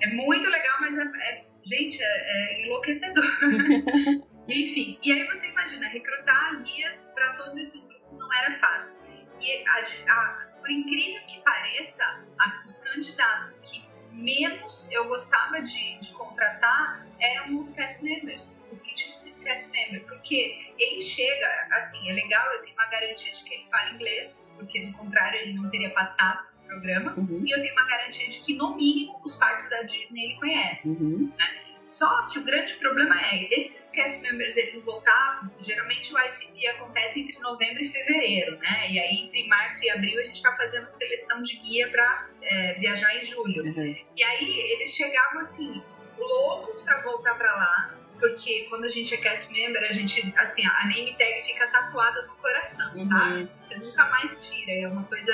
É 0.03 0.07
muito 0.09 0.49
legal, 0.49 0.81
mas 0.81 0.99
é, 0.99 1.03
é 1.03 1.45
gente, 1.65 1.99
é, 2.01 2.07
é 2.07 2.67
enlouquecedor. 2.67 3.25
Enfim, 4.49 4.99
e 5.03 5.13
aí 5.13 5.27
você 5.27 5.49
imagina, 5.49 5.89
recrutar 5.89 6.63
guias 6.63 7.11
para 7.15 7.33
todos 7.33 7.57
esses 7.59 7.87
grupos 7.89 8.19
não 8.19 8.33
era 8.35 8.59
fácil. 8.59 9.05
E 9.41 9.65
a, 9.67 10.13
a, 10.13 10.47
por 10.61 10.71
incrível 10.71 11.21
que 11.27 11.41
pareça, 11.43 12.05
a, 12.39 12.65
os 12.67 12.79
candidatos 12.79 13.61
que 13.61 13.85
menos 14.13 14.91
eu 14.93 15.09
gostava 15.09 15.61
de, 15.61 15.99
de 16.01 16.13
contratar 16.15 17.07
eram 17.21 17.61
os 17.61 17.73
cast 17.73 18.03
members, 18.03 18.65
os 18.71 18.81
que 18.81 18.95
sido 19.27 19.43
cast 19.43 19.71
members, 19.71 20.05
porque 20.05 20.73
ele 20.79 21.03
chega, 21.03 21.69
assim, 21.73 22.09
é 22.09 22.13
legal, 22.13 22.53
eu 22.53 22.63
tenho 22.63 22.75
uma 22.75 22.87
garantia 22.87 23.33
de 23.33 23.45
que 23.45 23.55
ele 23.55 23.67
fala 23.71 23.91
inglês, 23.91 24.53
porque 24.57 24.87
do 24.87 24.93
contrário 24.93 25.41
ele 25.41 25.55
não 25.55 25.71
teria 25.71 25.91
passado 25.91 26.47
o 26.65 26.67
programa, 26.67 27.15
uhum. 27.17 27.43
e 27.45 27.51
eu 27.51 27.61
tenho 27.61 27.73
uma 27.73 27.87
garantia 27.87 28.29
de 28.29 28.41
que 28.41 28.55
no 28.55 28.77
mínimo 28.77 29.21
os 29.25 29.37
parques 29.37 29.69
da 29.71 29.83
Disney 29.83 30.25
ele 30.25 30.35
conhece, 30.37 30.89
uhum. 30.89 31.33
né? 31.39 31.67
Só 31.87 32.27
que 32.27 32.41
o 32.41 32.45
grande 32.45 32.75
problema 32.75 33.17
é, 33.17 33.61
esses 33.61 33.89
cast 33.91 34.21
members, 34.21 34.57
eles 34.57 34.85
voltavam, 34.85 35.49
geralmente 35.61 36.13
o 36.13 36.19
ICP 36.19 36.67
acontece 36.67 37.21
entre 37.21 37.39
novembro 37.39 37.85
e 37.85 37.89
fevereiro, 37.89 38.59
né? 38.59 38.91
E 38.91 38.99
aí 38.99 39.25
entre 39.25 39.47
março 39.47 39.85
e 39.85 39.91
abril 39.91 40.21
a 40.21 40.25
gente 40.25 40.35
está 40.35 40.53
fazendo 40.57 40.89
seleção 40.89 41.45
de 41.45 41.57
guia 41.59 41.89
para 41.89 42.29
é, 42.43 42.75
viajar 42.75 43.15
em 43.17 43.25
julho. 43.25 43.57
Uhum. 43.65 43.97
E 44.17 44.25
aí 44.25 44.61
eles 44.73 44.91
chegavam 44.91 45.39
assim, 45.43 45.81
loucos 46.19 46.83
para 46.83 47.03
voltar 47.03 47.35
para 47.35 47.55
lá, 47.55 47.95
porque 48.19 48.67
quando 48.69 48.85
a 48.85 48.89
gente 48.89 49.15
é 49.15 49.19
cast 49.19 49.53
member, 49.53 49.83
a 49.83 49.93
gente, 49.93 50.35
assim, 50.37 50.67
a 50.67 50.87
name 50.87 51.17
tag 51.17 51.43
fica 51.47 51.67
tatuada 51.69 52.23
no 52.27 52.37
coração, 52.37 52.97
uhum. 52.97 53.07
sabe? 53.07 53.51
Você 53.61 53.77
nunca 53.77 54.09
mais 54.09 54.49
tira, 54.49 54.73
é 54.73 54.89
uma 54.89 55.05
coisa 55.05 55.33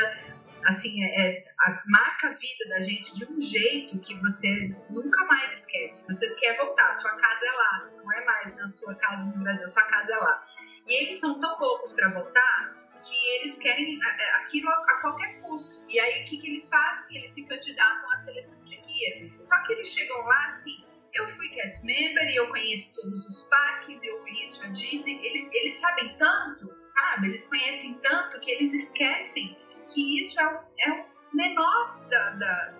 assim, 0.64 1.02
é, 1.04 1.20
é, 1.20 1.44
a, 1.60 1.82
marca 1.86 2.28
a 2.28 2.32
vida 2.32 2.68
da 2.68 2.80
gente 2.80 3.14
de 3.16 3.24
um 3.24 3.40
jeito 3.40 3.98
que 4.00 4.14
você 4.20 4.74
nunca 4.90 5.24
mais 5.24 5.52
esquece. 5.52 6.06
Você 6.06 6.34
quer 6.36 6.56
voltar, 6.56 6.94
sua 6.94 7.10
casa 7.12 7.46
é 7.46 7.52
lá, 7.52 7.90
não 7.96 8.12
é 8.12 8.24
mais 8.24 8.56
na 8.56 8.68
sua 8.68 8.94
casa 8.94 9.24
no 9.24 9.42
Brasil, 9.42 9.68
sua 9.68 9.82
casa 9.84 10.12
é 10.12 10.16
lá. 10.16 10.46
E 10.86 10.94
eles 10.94 11.18
são 11.18 11.38
tão 11.40 11.58
loucos 11.58 11.92
para 11.92 12.08
voltar 12.10 12.82
que 13.02 13.28
eles 13.36 13.58
querem 13.58 13.98
aquilo 14.36 14.70
a, 14.70 15.00
qualquer 15.00 15.40
custo. 15.40 15.84
E 15.88 15.98
aí 15.98 16.24
o 16.24 16.28
que, 16.28 16.38
que 16.38 16.46
eles 16.48 16.68
fazem? 16.68 17.16
Eles 17.16 17.34
se 17.34 17.42
candidatam 17.44 18.10
à 18.12 18.18
seleção 18.18 18.62
de 18.64 18.76
guia. 18.76 19.30
Só 19.42 19.60
que 19.64 19.72
eles 19.72 19.88
chegam 19.88 20.18
lá 20.24 20.46
assim, 20.48 20.84
eu 21.14 21.28
fui 21.36 21.48
cast 21.50 21.84
member 21.84 22.28
e 22.28 22.36
eu 22.36 22.48
conheço 22.48 22.94
todos 22.94 23.26
os 23.26 23.48
parques, 23.48 24.02
eu 24.02 24.18
conheço 24.18 24.62
a 24.64 24.68
Disney. 24.68 25.20
Eles, 25.22 25.48
eles 25.52 25.76
sabem 25.76 26.16
tanto, 26.18 26.72
sabe? 26.92 27.28
Eles 27.28 27.46
conhecem 27.48 27.94
tanto 28.02 28.40
que 28.40 28.50
eles 28.50 28.72
esquecem 28.72 29.56
que 29.92 30.18
isso 30.18 30.40
é 30.40 30.46
o, 30.46 30.60
é 30.78 30.90
o 30.92 31.36
menor 31.36 32.00
da, 32.08 32.30
da 32.30 32.74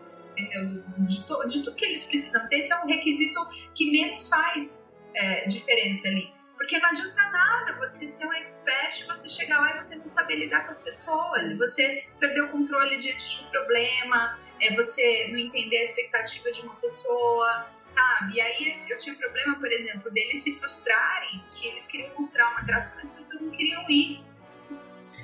de, 1.07 1.27
to, 1.27 1.47
de, 1.47 1.63
tudo 1.63 1.77
que 1.77 1.85
eles 1.85 2.05
precisam 2.07 2.49
ter. 2.49 2.59
Esse 2.59 2.73
é 2.73 2.77
um 2.77 2.87
requisito 2.87 3.41
que 3.75 3.91
menos 3.91 4.29
faz 4.29 4.91
é, 5.15 5.47
diferença 5.47 6.09
ali. 6.09 6.33
Porque 6.57 6.79
não 6.79 6.91
adianta 6.91 7.23
nada 7.31 7.73
você 7.79 8.07
ser 8.07 8.27
um 8.27 8.33
expert, 8.33 9.05
você 9.07 9.29
chegar 9.29 9.61
lá 9.61 9.77
e 9.77 9.83
você 9.83 9.97
não 9.97 10.07
saber 10.07 10.37
lidar 10.37 10.65
com 10.65 10.71
as 10.71 10.83
pessoas, 10.83 11.59
você 11.59 12.07
perder 12.19 12.43
o 12.43 12.49
controle 12.51 12.99
diante 12.99 13.37
de 13.37 13.45
um 13.45 13.51
problema, 13.51 14.39
é, 14.61 14.75
você 14.75 15.29
não 15.31 15.39
entender 15.39 15.79
a 15.79 15.83
expectativa 15.83 16.53
de 16.53 16.63
uma 16.63 16.77
pessoa, 16.77 17.67
sabe? 17.93 18.35
E 18.35 18.41
aí 18.41 18.85
eu 18.89 18.99
tinha 18.99 19.15
um 19.15 19.19
problema, 19.19 19.57
por 19.57 19.71
exemplo, 19.71 20.11
deles 20.11 20.43
se 20.43 20.57
frustrarem, 20.59 21.43
que 21.55 21.69
eles 21.69 21.87
queriam 21.87 22.11
mostrar 22.17 22.51
uma 22.51 22.61
atração 22.61 23.01
e 23.03 23.07
as 23.07 23.11
pessoas 23.15 23.41
não 23.41 23.51
queriam 23.51 23.89
ir. 23.89 24.21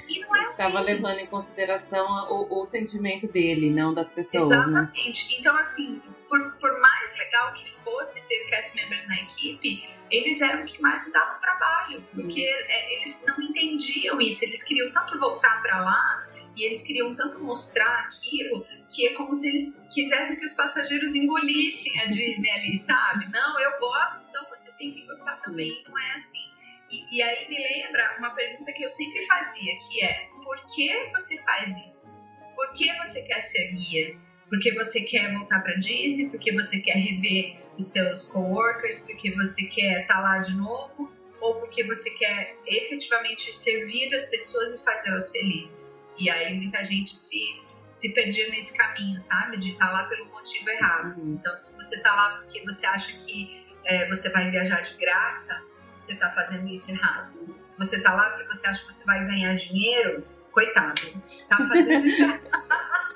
E 0.09 0.21
não 0.21 0.37
é 0.37 0.51
Estava 0.51 0.81
assim. 0.81 0.87
levando 0.87 1.19
em 1.19 1.27
consideração 1.27 2.07
o, 2.31 2.61
o, 2.61 2.64
sentimento 2.64 3.31
dele, 3.31 3.69
não 3.69 3.93
das 3.93 4.09
pessoas, 4.09 4.49
né? 4.49 4.57
Exatamente. 4.57 5.29
Né? 5.29 5.37
Então, 5.39 5.57
assim, 5.57 6.03
por, 6.29 6.53
por 6.53 6.81
mais 6.81 7.19
legal 7.19 7.53
que 7.53 7.71
fosse 7.85 8.21
ter 8.27 8.49
cast 8.49 8.75
members 8.75 9.07
na 9.07 9.16
equipe, 9.16 9.89
eles 10.11 10.41
eram 10.41 10.64
que 10.64 10.81
mais 10.81 11.05
me 11.05 11.12
davam 11.12 11.39
trabalho, 11.41 12.03
porque 12.14 12.41
uhum. 12.41 12.66
é, 12.69 12.95
eles 12.95 13.23
não 13.27 13.41
entendiam 13.43 14.21
isso, 14.21 14.45
eles 14.45 14.62
queriam 14.62 14.91
tanto 14.93 15.19
voltar 15.19 15.61
para 15.61 15.83
lá 15.83 16.27
e 16.57 16.64
eles 16.64 16.83
queriam 16.83 17.14
tanto 17.14 17.39
mostrar 17.41 18.07
aquilo 18.07 18.66
que 18.91 19.07
é 19.07 19.14
como 19.14 19.34
se 19.36 19.49
eles 19.49 19.86
quisessem 19.93 20.36
que 20.36 20.47
os 20.47 20.55
passageiros 20.55 21.14
engolissem 21.14 22.01
a 22.01 22.07
Disney 22.07 22.51
ali, 22.51 22.78
sabe? 22.78 23.30
Não, 23.30 23.61
eu 23.61 23.78
gosto, 23.78 24.24
então 24.28 24.45
você 24.49 24.70
tem 24.72 24.93
que 24.93 25.07
gostar 25.07 25.32
também, 25.45 25.82
não 25.86 25.99
é 25.99 26.12
assim. 26.14 26.49
E, 26.91 27.16
e 27.16 27.22
aí 27.22 27.49
me 27.49 27.59
lembra 27.59 28.16
uma 28.18 28.30
pergunta 28.30 28.72
que 28.72 28.82
eu 28.82 28.89
sempre 28.89 29.26
fazia, 29.26 29.72
que 29.89 30.03
é 30.03 30.28
por 30.43 30.59
que 30.74 31.11
você 31.12 31.36
faz 31.43 31.76
isso? 31.93 32.18
Por 32.55 32.72
que 32.72 32.93
você 32.97 33.22
quer 33.22 33.41
ser 33.41 33.72
guia? 33.72 34.16
Porque 34.49 34.72
você 34.74 35.03
quer 35.03 35.32
voltar 35.34 35.62
para 35.62 35.74
Disney? 35.74 36.30
Porque 36.30 36.53
você 36.53 36.80
quer 36.80 36.97
rever 36.97 37.59
os 37.76 37.86
seus 37.86 38.24
coworkers? 38.30 39.05
Porque 39.07 39.30
você 39.32 39.66
quer 39.66 40.03
estar 40.03 40.14
tá 40.14 40.20
lá 40.20 40.39
de 40.39 40.57
novo? 40.57 41.12
Ou 41.41 41.61
porque 41.61 41.84
você 41.84 42.11
quer 42.11 42.57
efetivamente 42.66 43.55
servir 43.55 44.12
as 44.14 44.26
pessoas 44.26 44.74
e 44.74 44.82
fazê-las 44.82 45.30
felizes? 45.30 46.09
E 46.18 46.28
aí 46.30 46.57
muita 46.57 46.82
gente 46.82 47.14
se 47.14 47.61
se 47.99 48.11
perdia 48.11 48.49
nesse 48.51 48.77
caminho, 48.77 49.21
sabe? 49.21 49.57
De 49.59 49.73
estar 49.73 49.89
tá 49.89 49.93
lá 49.93 50.05
pelo 50.05 50.27
motivo 50.27 50.71
errado. 50.71 51.19
Uhum. 51.19 51.35
Então, 51.35 51.57
se 51.57 51.75
você 51.77 51.97
está 51.97 52.15
lá 52.15 52.39
porque 52.39 52.65
você 52.65 52.87
acha 52.87 53.13
que 53.25 53.67
é, 53.85 54.09
você 54.09 54.31
vai 54.31 54.49
viajar 54.51 54.81
de 54.83 54.97
graça, 54.97 55.61
você 56.01 56.13
está 56.13 56.31
fazendo 56.31 56.69
isso 56.69 56.89
errado. 56.89 57.59
Se 57.65 57.77
você 57.77 57.97
está 57.97 58.15
lá 58.15 58.31
porque 58.31 58.47
você 58.47 58.69
acha 58.69 58.87
que 58.87 58.93
você 58.93 59.05
vai 59.05 59.27
ganhar 59.27 59.53
dinheiro, 59.57 60.25
coitado, 60.53 61.01
está 61.27 61.57
fazendo 61.57 62.07
isso 62.07 62.23
errado. 62.23 62.41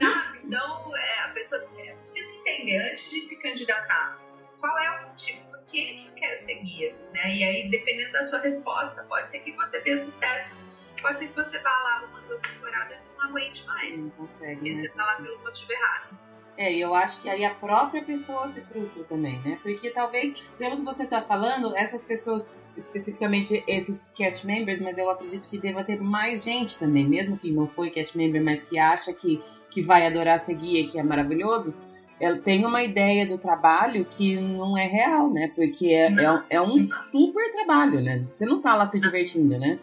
sabe? 0.00 0.40
Então, 0.44 0.96
é, 0.96 1.20
a 1.20 1.28
pessoa 1.28 1.62
é, 1.76 1.92
precisa 1.92 2.32
entender 2.32 2.90
antes 2.90 3.10
de 3.10 3.20
se 3.20 3.38
candidatar 3.42 4.18
qual 4.58 4.78
é 4.78 4.90
o 4.90 5.08
motivo 5.08 5.42
por 5.50 5.62
que 5.66 6.06
eu 6.06 6.14
quero 6.14 6.38
ser 6.38 6.54
guia. 6.54 6.96
Né? 7.12 7.36
E 7.36 7.44
aí, 7.44 7.70
dependendo 7.70 8.12
da 8.12 8.24
sua 8.24 8.38
resposta, 8.38 9.04
pode 9.04 9.28
ser 9.28 9.40
que 9.40 9.52
você 9.52 9.78
tenha 9.82 9.98
sucesso, 9.98 10.56
pode 11.02 11.18
ser 11.18 11.28
que 11.28 11.34
você 11.34 11.58
vá 11.58 11.70
lá 11.70 12.06
uma, 12.06 12.20
duas 12.22 12.40
temporadas 12.40 13.11
não 13.22 13.30
aguente 13.30 13.64
mais. 13.66 14.02
Não 14.02 14.10
consegue. 14.10 14.56
Porque 14.56 14.76
você 14.76 14.84
está 14.84 15.04
lá 15.04 15.14
pelo 15.16 15.42
motivo 15.42 15.72
errado. 15.72 16.18
É, 16.56 16.70
e 16.70 16.80
eu 16.80 16.94
acho 16.94 17.20
que 17.22 17.30
aí 17.30 17.44
a 17.44 17.54
própria 17.54 18.02
pessoa 18.02 18.46
se 18.46 18.60
frustra 18.60 19.02
também, 19.04 19.40
né? 19.40 19.58
Porque 19.62 19.90
talvez, 19.90 20.38
pelo 20.58 20.76
que 20.76 20.82
você 20.82 21.04
está 21.04 21.22
falando, 21.22 21.74
essas 21.74 22.04
pessoas, 22.04 22.54
especificamente 22.76 23.64
esses 23.66 24.10
cast 24.10 24.46
members, 24.46 24.78
mas 24.78 24.98
eu 24.98 25.08
acredito 25.08 25.48
que 25.48 25.58
deva 25.58 25.82
ter 25.82 25.98
mais 25.98 26.44
gente 26.44 26.78
também, 26.78 27.08
mesmo 27.08 27.38
que 27.38 27.50
não 27.50 27.66
foi 27.66 27.88
cast 27.90 28.16
member, 28.16 28.44
mas 28.44 28.62
que 28.62 28.78
acha 28.78 29.12
que 29.14 29.42
que 29.72 29.80
vai 29.80 30.06
adorar 30.06 30.38
seguir 30.38 30.80
e 30.80 30.86
que 30.88 30.98
é 30.98 31.02
maravilhoso, 31.02 31.74
ela 32.20 32.38
tem 32.38 32.64
uma 32.64 32.82
ideia 32.82 33.26
do 33.26 33.38
trabalho 33.38 34.04
que 34.04 34.36
não 34.36 34.76
é 34.76 34.84
real, 34.84 35.32
né? 35.32 35.50
Porque 35.56 35.86
é, 35.86 36.06
é, 36.06 36.44
é, 36.50 36.60
um 36.60 36.88
super 37.10 37.50
trabalho, 37.50 38.00
né? 38.00 38.24
Você 38.28 38.46
não 38.46 38.60
tá 38.60 38.76
lá 38.76 38.86
se 38.86 39.00
divertindo, 39.00 39.58
né? 39.58 39.80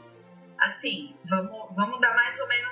Assim, 0.57 1.15
vamos, 1.27 1.75
vamos 1.75 1.99
dar 1.99 2.13
mais 2.13 2.39
ou 2.39 2.47
menos 2.47 2.68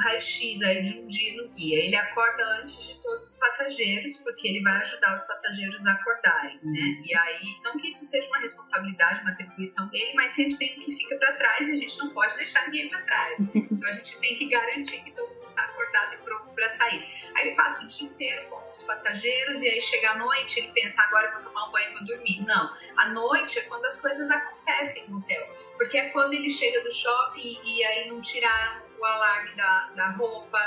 raio-x 0.00 0.62
aí 0.62 0.82
de 0.82 0.98
um 0.98 1.06
dia 1.06 1.42
no 1.42 1.48
guia. 1.50 1.84
Ele 1.84 1.96
acorda 1.96 2.42
antes 2.62 2.88
de 2.88 3.00
todos 3.02 3.26
os 3.26 3.38
passageiros, 3.38 4.16
porque 4.18 4.48
ele 4.48 4.62
vai 4.62 4.80
ajudar 4.80 5.14
os 5.14 5.22
passageiros 5.22 5.86
a 5.86 5.92
acordarem, 5.92 6.58
né? 6.62 6.80
uhum. 6.80 7.02
E 7.04 7.14
aí, 7.14 7.56
não 7.62 7.78
que 7.78 7.88
isso 7.88 8.04
seja 8.04 8.26
uma 8.28 8.38
responsabilidade, 8.38 9.20
uma 9.22 9.32
atribuição 9.32 9.88
dele, 9.88 10.12
mas 10.14 10.32
sempre 10.32 10.56
tem 10.56 10.78
um 10.78 10.84
que 10.84 10.96
fica 10.96 11.16
para 11.16 11.32
trás 11.34 11.68
e 11.68 11.72
a 11.72 11.76
gente 11.76 11.98
não 11.98 12.10
pode 12.10 12.36
deixar 12.36 12.64
ninguém 12.66 12.88
para 12.88 13.02
trás. 13.02 13.38
Então 13.80 13.88
a 13.88 13.94
gente 13.94 14.18
tem 14.18 14.36
que 14.36 14.48
garantir 14.48 15.02
que 15.02 15.10
todo 15.12 15.28
mundo 15.28 15.48
está 15.48 15.62
acordado 15.62 16.14
e 16.14 16.18
pronto 16.18 16.54
para 16.54 16.68
sair. 16.68 17.02
Aí 17.34 17.46
ele 17.46 17.56
passa 17.56 17.82
o 17.82 17.88
dia 17.88 18.06
inteiro 18.06 18.48
com 18.50 18.72
os 18.72 18.82
passageiros 18.82 19.62
e 19.62 19.68
aí 19.68 19.80
chega 19.80 20.10
à 20.10 20.18
noite 20.18 20.60
ele 20.60 20.70
pensa 20.72 21.00
agora 21.02 21.28
eu 21.28 21.34
vou 21.34 21.44
tomar 21.44 21.68
um 21.68 21.72
banho 21.72 21.90
e 21.90 21.94
vou 21.94 22.04
dormir. 22.04 22.44
Não, 22.44 22.76
a 22.96 23.08
noite 23.08 23.58
é 23.58 23.62
quando 23.62 23.86
as 23.86 24.00
coisas 24.00 24.30
acontecem 24.30 25.08
no 25.08 25.18
hotel, 25.18 25.46
porque 25.78 25.96
é 25.96 26.10
quando 26.10 26.34
ele 26.34 26.50
chega 26.50 26.82
do 26.82 26.92
shopping 26.92 27.58
e 27.64 27.84
aí 27.84 28.08
não 28.08 28.20
tiraram 28.20 28.89
o 29.00 29.04
alarme 29.04 29.56
da, 29.56 29.90
da 29.96 30.10
roupa 30.10 30.58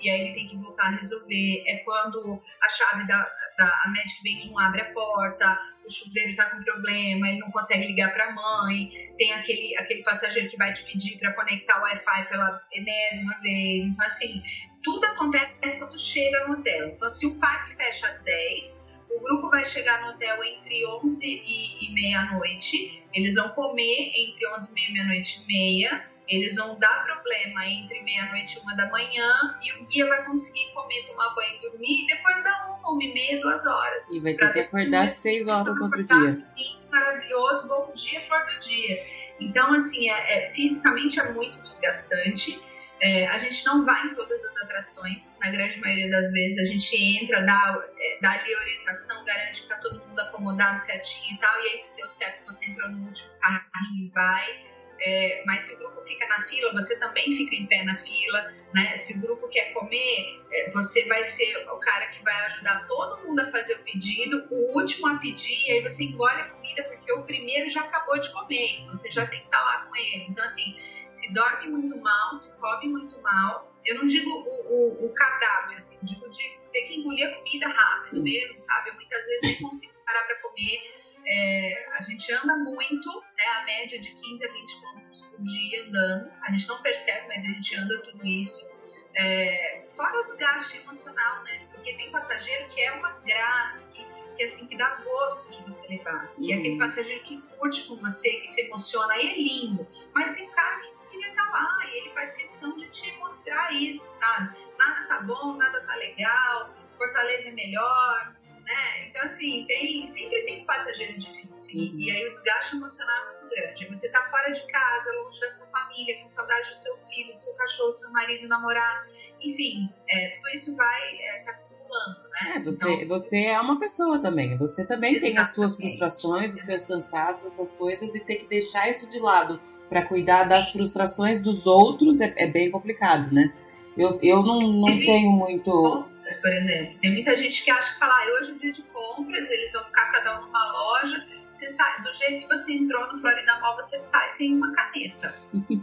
e 0.00 0.08
aí 0.08 0.20
ele 0.22 0.34
tem 0.34 0.48
que 0.48 0.56
voltar 0.56 0.86
a 0.86 0.90
resolver. 0.96 1.62
É 1.66 1.76
quando 1.78 2.42
a 2.62 2.68
chave 2.68 3.06
da, 3.06 3.30
da 3.58 3.80
a 3.84 3.88
médica 3.90 4.20
vem 4.22 4.48
não 4.48 4.58
abre 4.58 4.80
a 4.80 4.92
porta, 4.92 5.58
o 5.84 5.90
chuveiro 5.92 6.30
está 6.30 6.46
com 6.46 6.62
problema, 6.62 7.28
ele 7.28 7.38
não 7.38 7.50
consegue 7.50 7.86
ligar 7.86 8.12
para 8.12 8.28
a 8.28 8.32
mãe, 8.32 8.90
tem 9.18 9.32
aquele, 9.32 9.76
aquele 9.76 10.02
passageiro 10.02 10.48
que 10.50 10.56
vai 10.56 10.72
te 10.72 10.82
pedir 10.84 11.18
para 11.18 11.32
conectar 11.34 11.78
o 11.78 11.82
Wi-Fi 11.82 12.28
pela 12.28 12.62
enésima 12.72 13.38
vez. 13.40 13.84
Então, 13.86 14.06
assim, 14.06 14.42
tudo 14.82 15.04
acontece 15.04 15.78
quando 15.78 15.98
chega 15.98 16.46
no 16.46 16.54
hotel. 16.54 16.88
Então, 16.88 17.08
se 17.08 17.26
o 17.26 17.38
parque 17.38 17.76
fecha 17.76 18.08
às 18.08 18.22
10, 18.22 18.90
o 19.10 19.20
grupo 19.20 19.50
vai 19.50 19.64
chegar 19.64 20.02
no 20.02 20.12
hotel 20.12 20.42
entre 20.44 20.86
11 20.86 21.26
e, 21.26 21.86
e 21.86 21.92
meia-noite, 21.92 23.02
eles 23.12 23.34
vão 23.34 23.48
comer 23.50 24.12
entre 24.14 24.46
11 24.54 24.70
e 24.70 24.74
meia 24.74 24.88
e 24.88 24.92
meia-noite 24.92 25.42
e 25.42 25.46
meia, 25.46 26.10
eles 26.30 26.54
vão 26.54 26.78
dar 26.78 27.04
problema 27.04 27.66
entre 27.66 28.00
meia-noite 28.02 28.56
e 28.56 28.60
uma 28.60 28.76
da 28.76 28.88
manhã 28.88 29.58
e 29.60 29.72
o 29.72 29.86
guia 29.86 30.06
vai 30.06 30.24
conseguir 30.24 30.72
comer, 30.72 31.04
tomar 31.08 31.34
banho 31.34 31.56
e 31.56 31.60
dormir 31.60 32.04
e 32.04 32.06
depois 32.06 32.44
dá 32.44 32.66
uma, 32.68 32.88
uma 32.88 33.02
e 33.02 33.12
meia, 33.12 33.40
duas 33.40 33.66
horas. 33.66 34.08
E 34.10 34.20
vai 34.20 34.34
ter 34.34 34.52
que 34.52 34.60
acordar 34.60 35.04
às 35.04 35.10
seis 35.10 35.48
horas 35.48 35.76
no 35.78 35.86
outro 35.86 36.04
dia. 36.04 36.46
Sim, 36.56 36.78
maravilhoso, 36.88 37.66
bom 37.66 37.92
dia, 37.94 38.20
flor 38.20 38.46
do 38.46 38.60
dia. 38.60 38.96
Então, 39.40 39.74
assim, 39.74 40.08
é, 40.08 40.46
é 40.46 40.50
fisicamente 40.50 41.18
é 41.18 41.32
muito 41.32 41.60
desgastante. 41.62 42.62
É, 43.02 43.26
a 43.26 43.38
gente 43.38 43.64
não 43.64 43.84
vai 43.84 44.06
em 44.06 44.14
todas 44.14 44.44
as 44.44 44.56
atrações, 44.58 45.36
na 45.40 45.50
grande 45.50 45.80
maioria 45.80 46.10
das 46.10 46.30
vezes 46.32 46.58
a 46.58 46.70
gente 46.70 46.94
entra, 46.94 47.44
dá, 47.44 47.82
é, 47.98 48.18
dá 48.20 48.32
ali 48.32 48.54
orientação, 48.54 49.24
garante 49.24 49.62
que 49.62 49.68
tá 49.68 49.76
todo 49.76 49.98
mundo 50.06 50.20
acomodado 50.20 50.78
certinho 50.78 51.34
e 51.34 51.38
tal, 51.40 51.60
e 51.62 51.68
aí 51.70 51.78
se 51.78 51.96
deu 51.96 52.10
certo 52.10 52.44
você 52.44 52.66
entrou 52.66 52.90
no 52.90 53.06
último 53.06 53.30
carrinho 53.40 54.06
e 54.06 54.10
vai 54.10 54.69
é, 55.00 55.42
mas 55.46 55.66
se 55.66 55.74
o 55.74 55.78
grupo 55.78 56.02
fica 56.02 56.26
na 56.28 56.46
fila, 56.46 56.72
você 56.72 56.98
também 56.98 57.34
fica 57.34 57.56
em 57.56 57.66
pé 57.66 57.84
na 57.84 57.96
fila, 57.98 58.54
né? 58.74 58.96
Se 58.98 59.16
o 59.16 59.20
grupo 59.20 59.48
quer 59.48 59.72
comer, 59.72 60.40
é, 60.52 60.70
você 60.70 61.06
vai 61.06 61.24
ser 61.24 61.56
o 61.68 61.78
cara 61.78 62.06
que 62.08 62.22
vai 62.22 62.34
ajudar 62.46 62.86
todo 62.86 63.26
mundo 63.26 63.40
a 63.40 63.50
fazer 63.50 63.74
o 63.74 63.82
pedido, 63.82 64.46
o 64.50 64.76
último 64.76 65.08
a 65.08 65.16
pedir, 65.16 65.66
e 65.66 65.72
aí 65.72 65.82
você 65.82 66.04
engole 66.04 66.40
a 66.40 66.50
comida 66.50 66.82
porque 66.84 67.12
o 67.12 67.22
primeiro 67.22 67.68
já 67.70 67.80
acabou 67.82 68.20
de 68.20 68.30
comer, 68.32 68.86
você 68.90 69.10
já 69.10 69.26
tem 69.26 69.40
que 69.40 69.46
estar 69.46 69.60
lá 69.60 69.86
com 69.86 69.96
ele. 69.96 70.26
Então, 70.28 70.44
assim, 70.44 70.76
se 71.10 71.32
dorme 71.32 71.68
muito 71.68 71.98
mal, 71.98 72.36
se 72.36 72.58
come 72.58 72.88
muito 72.88 73.20
mal, 73.22 73.72
eu 73.86 73.96
não 73.96 74.06
digo 74.06 74.30
o, 74.30 75.04
o, 75.04 75.06
o 75.06 75.14
cardápio, 75.14 75.78
assim, 75.78 75.98
digo 76.02 76.28
de 76.28 76.58
ter 76.72 76.82
que 76.82 76.94
engolir 76.96 77.26
a 77.26 77.36
comida 77.36 77.68
rápido 77.68 78.16
Sim. 78.16 78.22
mesmo, 78.22 78.60
sabe? 78.60 78.90
Eu 78.90 78.94
muitas 78.94 79.26
vezes 79.26 79.60
não 79.60 79.70
consigo 79.70 79.94
parar 80.04 80.24
para 80.26 80.36
comer 80.36 81.00
é, 81.26 81.88
a 81.98 82.02
gente 82.02 82.32
anda 82.32 82.56
muito, 82.56 83.24
né, 83.36 83.44
a 83.60 83.64
média 83.64 84.00
de 84.00 84.10
15 84.10 84.44
a 84.44 84.52
20 84.52 84.80
quilômetros 84.80 85.22
por 85.22 85.42
dia 85.42 85.84
andando. 85.84 86.32
A 86.42 86.50
gente 86.50 86.68
não 86.68 86.82
percebe, 86.82 87.28
mas 87.28 87.44
a 87.44 87.48
gente 87.48 87.76
anda 87.76 88.02
tudo 88.02 88.26
isso. 88.26 88.70
É, 89.16 89.86
fora 89.96 90.20
o 90.20 90.24
desgaste 90.24 90.78
emocional, 90.78 91.42
né? 91.44 91.66
Porque 91.72 91.92
tem 91.94 92.10
passageiro 92.10 92.68
que 92.70 92.80
é 92.80 92.92
uma 92.92 93.10
graça, 93.20 93.88
que, 93.90 94.06
que, 94.36 94.44
assim, 94.44 94.66
que 94.66 94.76
dá 94.76 94.96
gosto 95.04 95.50
de 95.52 95.62
você 95.64 95.88
levar. 95.88 96.28
Que 96.34 96.52
é 96.52 96.56
aquele 96.56 96.72
uhum. 96.72 96.78
passageiro 96.78 97.24
que 97.24 97.42
curte 97.58 97.86
com 97.88 97.96
você, 97.96 98.30
que 98.30 98.48
se 98.48 98.62
emociona, 98.62 99.12
aí 99.14 99.30
é 99.30 99.36
lindo. 99.36 99.86
Mas 100.14 100.34
tem 100.34 100.48
cara 100.50 100.80
que 100.80 101.10
queria 101.10 101.28
estar 101.28 101.50
lá 101.50 101.86
e 101.86 101.98
ele 101.98 102.10
faz 102.10 102.32
questão 102.34 102.76
de 102.76 102.88
te 102.90 103.12
mostrar 103.18 103.72
isso, 103.72 104.10
sabe? 104.12 104.56
Nada 104.78 105.06
tá 105.06 105.20
bom, 105.22 105.56
nada 105.56 105.80
tá 105.82 105.94
legal, 105.96 106.70
Fortaleza 107.00 107.48
é 107.48 107.52
melhor, 107.52 108.36
né? 108.70 109.08
Então, 109.08 109.22
assim, 109.22 109.64
tem, 109.66 110.06
sempre 110.06 110.42
tem 110.44 110.64
passageiro 110.64 111.18
difícil. 111.18 111.80
Uhum. 111.80 111.98
E, 111.98 112.10
aí 112.10 112.26
o 112.26 112.30
desgaste 112.30 112.76
emocional 112.76 113.16
é 113.16 113.32
muito 113.32 113.54
grande. 113.54 113.88
Você 113.88 114.08
tá 114.10 114.22
fora 114.30 114.50
de 114.52 114.64
casa, 114.66 115.12
longe 115.12 115.40
da 115.40 115.52
sua 115.52 115.66
família, 115.66 116.22
com 116.22 116.28
saudade 116.28 116.70
do 116.70 116.76
seu 116.76 116.96
filho, 117.08 117.34
do 117.34 117.42
seu 117.42 117.54
cachorro, 117.54 117.92
do 117.92 117.98
seu 117.98 118.12
marido, 118.12 118.48
namorado. 118.48 119.10
Enfim, 119.42 119.88
é, 120.08 120.28
tudo 120.36 120.48
isso 120.54 120.76
vai 120.76 121.00
é, 121.18 121.38
se 121.38 121.50
acumulando, 121.50 122.28
né? 122.30 122.54
É, 122.56 122.60
você, 122.60 122.92
então, 122.92 123.08
você 123.08 123.44
é 123.46 123.60
uma 123.60 123.80
pessoa 123.80 124.20
também. 124.20 124.56
Você 124.56 124.86
também 124.86 125.18
tem 125.18 125.36
as 125.36 125.52
suas 125.52 125.74
frustrações, 125.74 126.54
os 126.54 126.60
seus 126.60 126.84
cansaços, 126.84 127.44
as 127.46 127.54
suas 127.54 127.76
coisas, 127.76 128.14
e 128.14 128.20
ter 128.20 128.36
que 128.36 128.46
deixar 128.46 128.88
isso 128.88 129.10
de 129.10 129.18
lado 129.18 129.60
para 129.88 130.06
cuidar 130.06 130.44
Sim. 130.44 130.48
das 130.50 130.70
frustrações 130.70 131.42
dos 131.42 131.66
outros 131.66 132.20
é, 132.20 132.32
é, 132.36 132.46
bem 132.46 132.70
complicado, 132.70 133.34
né? 133.34 133.52
Eu, 133.98 134.16
eu 134.22 134.42
não, 134.42 134.60
não 134.60 135.00
tenho 135.00 135.32
muito 135.32 136.08
por 136.38 136.52
exemplo. 136.52 136.98
Tem 137.00 137.12
muita 137.12 137.36
gente 137.36 137.64
que 137.64 137.70
acha 137.70 137.92
que 137.92 137.98
fala, 137.98 138.14
ah, 138.14 138.40
hoje 138.40 138.52
é 138.52 138.54
dia 138.54 138.72
de 138.72 138.82
compras, 138.82 139.50
eles 139.50 139.72
vão 139.72 139.84
ficar 139.84 140.12
cada 140.12 140.40
um 140.40 140.46
numa 140.46 140.72
loja. 140.72 141.26
Você 141.52 141.68
sai, 141.70 142.02
do 142.02 142.12
jeito 142.14 142.46
que 142.46 142.56
você 142.56 142.72
entrou 142.72 143.12
no 143.12 143.20
Florida 143.20 143.58
Mall, 143.60 143.76
você 143.76 144.00
sai 144.00 144.32
sem 144.32 144.54
uma 144.54 144.72
caneta. 144.72 145.34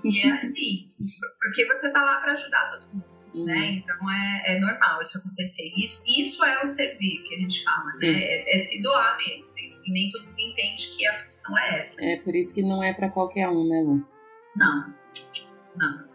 e 0.03 0.21
é 0.21 0.31
assim, 0.31 0.91
porque 1.39 1.65
você 1.67 1.91
tá 1.91 2.03
lá 2.03 2.19
para 2.19 2.33
ajudar 2.33 2.71
todo 2.71 2.87
mundo. 2.93 3.17
Uhum. 3.33 3.45
Né? 3.45 3.83
Então 3.83 4.11
é, 4.11 4.43
é, 4.55 4.59
normal 4.59 5.01
isso 5.01 5.19
acontecer. 5.19 5.71
Isso, 5.77 6.03
isso 6.19 6.43
é 6.43 6.61
o 6.61 6.65
servir 6.65 7.23
que 7.27 7.35
a 7.35 7.39
gente 7.39 7.63
fala, 7.63 7.85
né? 8.01 8.07
É, 8.07 8.55
é, 8.55 8.59
se 8.59 8.81
doar 8.81 9.17
mesmo. 9.17 9.53
E 9.85 9.91
nem 9.91 10.11
todo 10.11 10.25
mundo 10.25 10.39
entende 10.39 10.97
que 10.97 11.07
a 11.07 11.23
função 11.23 11.57
é 11.57 11.79
essa. 11.79 12.03
É 12.03 12.17
por 12.17 12.35
isso 12.35 12.53
que 12.53 12.61
não 12.61 12.83
é 12.83 12.93
para 12.93 13.09
qualquer 13.09 13.47
um, 13.47 13.67
né, 13.69 13.81
Lu? 13.81 14.05
Não, 14.55 14.93
não. 15.77 16.06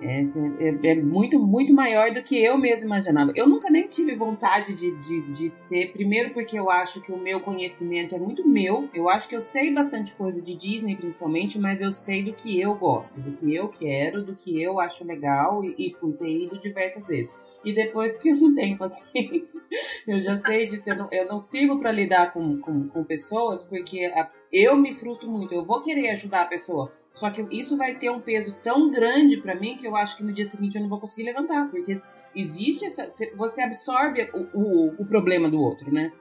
É, 0.00 0.22
é, 0.22 0.90
é, 0.90 0.94
muito, 0.94 1.38
muito 1.38 1.72
maior 1.72 2.12
do 2.12 2.22
que 2.22 2.36
eu 2.42 2.58
mesmo 2.58 2.86
imaginava. 2.86 3.32
Eu 3.34 3.48
nunca 3.48 3.70
nem 3.70 3.88
tive 3.88 4.14
vontade 4.14 4.74
de, 4.74 4.90
de, 5.00 5.32
de, 5.32 5.50
ser, 5.50 5.92
primeiro 5.92 6.34
porque 6.34 6.58
eu 6.58 6.70
acho 6.70 7.00
que 7.00 7.10
o 7.10 7.16
meu 7.16 7.40
conhecimento 7.40 8.14
é 8.14 8.18
muito 8.18 8.46
meu. 8.46 8.90
Eu 8.92 9.08
acho 9.08 9.26
que 9.26 9.34
eu 9.34 9.40
sei 9.40 9.72
bastante 9.72 10.14
coisa 10.14 10.40
de 10.40 10.54
Disney, 10.54 10.96
principalmente, 10.96 11.58
mas 11.58 11.80
eu 11.80 11.92
sei 11.92 12.22
do 12.22 12.34
que 12.34 12.60
eu 12.60 12.74
gosto, 12.74 13.18
do 13.20 13.32
que 13.32 13.54
eu 13.54 13.68
quero, 13.68 14.22
do 14.22 14.36
que 14.36 14.62
eu 14.62 14.78
acho 14.78 15.02
legal 15.02 15.64
e, 15.64 15.74
e 15.78 15.90
por 15.94 16.12
ter 16.12 16.28
ido 16.28 16.58
diversas 16.58 17.06
vezes. 17.06 17.34
E 17.64 17.72
depois, 17.72 18.12
porque 18.12 18.30
eu 18.30 18.36
não 18.36 18.54
tenho 18.54 18.76
paciência, 18.78 19.62
eu 20.06 20.20
já 20.20 20.36
sei 20.36 20.66
disso, 20.66 20.90
eu 20.90 20.96
não, 20.96 21.08
eu 21.10 21.26
não 21.26 21.40
sirvo 21.40 21.80
para 21.80 21.90
lidar 21.90 22.32
com, 22.32 22.58
com, 22.58 22.86
com 22.88 23.02
pessoas, 23.02 23.62
porque 23.62 24.04
a, 24.04 24.30
eu 24.52 24.76
me 24.76 24.94
frustro 24.94 25.30
muito. 25.30 25.54
Eu 25.54 25.64
vou 25.64 25.82
querer 25.82 26.10
ajudar 26.10 26.42
a 26.42 26.46
pessoa 26.46 26.92
só 27.16 27.30
que 27.30 27.40
isso 27.50 27.78
vai 27.78 27.94
ter 27.94 28.10
um 28.10 28.20
peso 28.20 28.54
tão 28.62 28.90
grande 28.90 29.38
para 29.38 29.54
mim 29.54 29.78
que 29.78 29.86
eu 29.86 29.96
acho 29.96 30.18
que 30.18 30.22
no 30.22 30.34
dia 30.34 30.44
seguinte 30.44 30.76
eu 30.76 30.82
não 30.82 30.88
vou 30.88 31.00
conseguir 31.00 31.22
levantar, 31.22 31.66
porque 31.70 31.98
existe 32.34 32.84
essa. 32.84 33.08
Você 33.34 33.62
absorve 33.62 34.28
o, 34.34 34.46
o, 34.52 35.02
o 35.02 35.06
problema 35.06 35.48
do 35.48 35.58
outro, 35.58 35.90
né? 35.90 36.12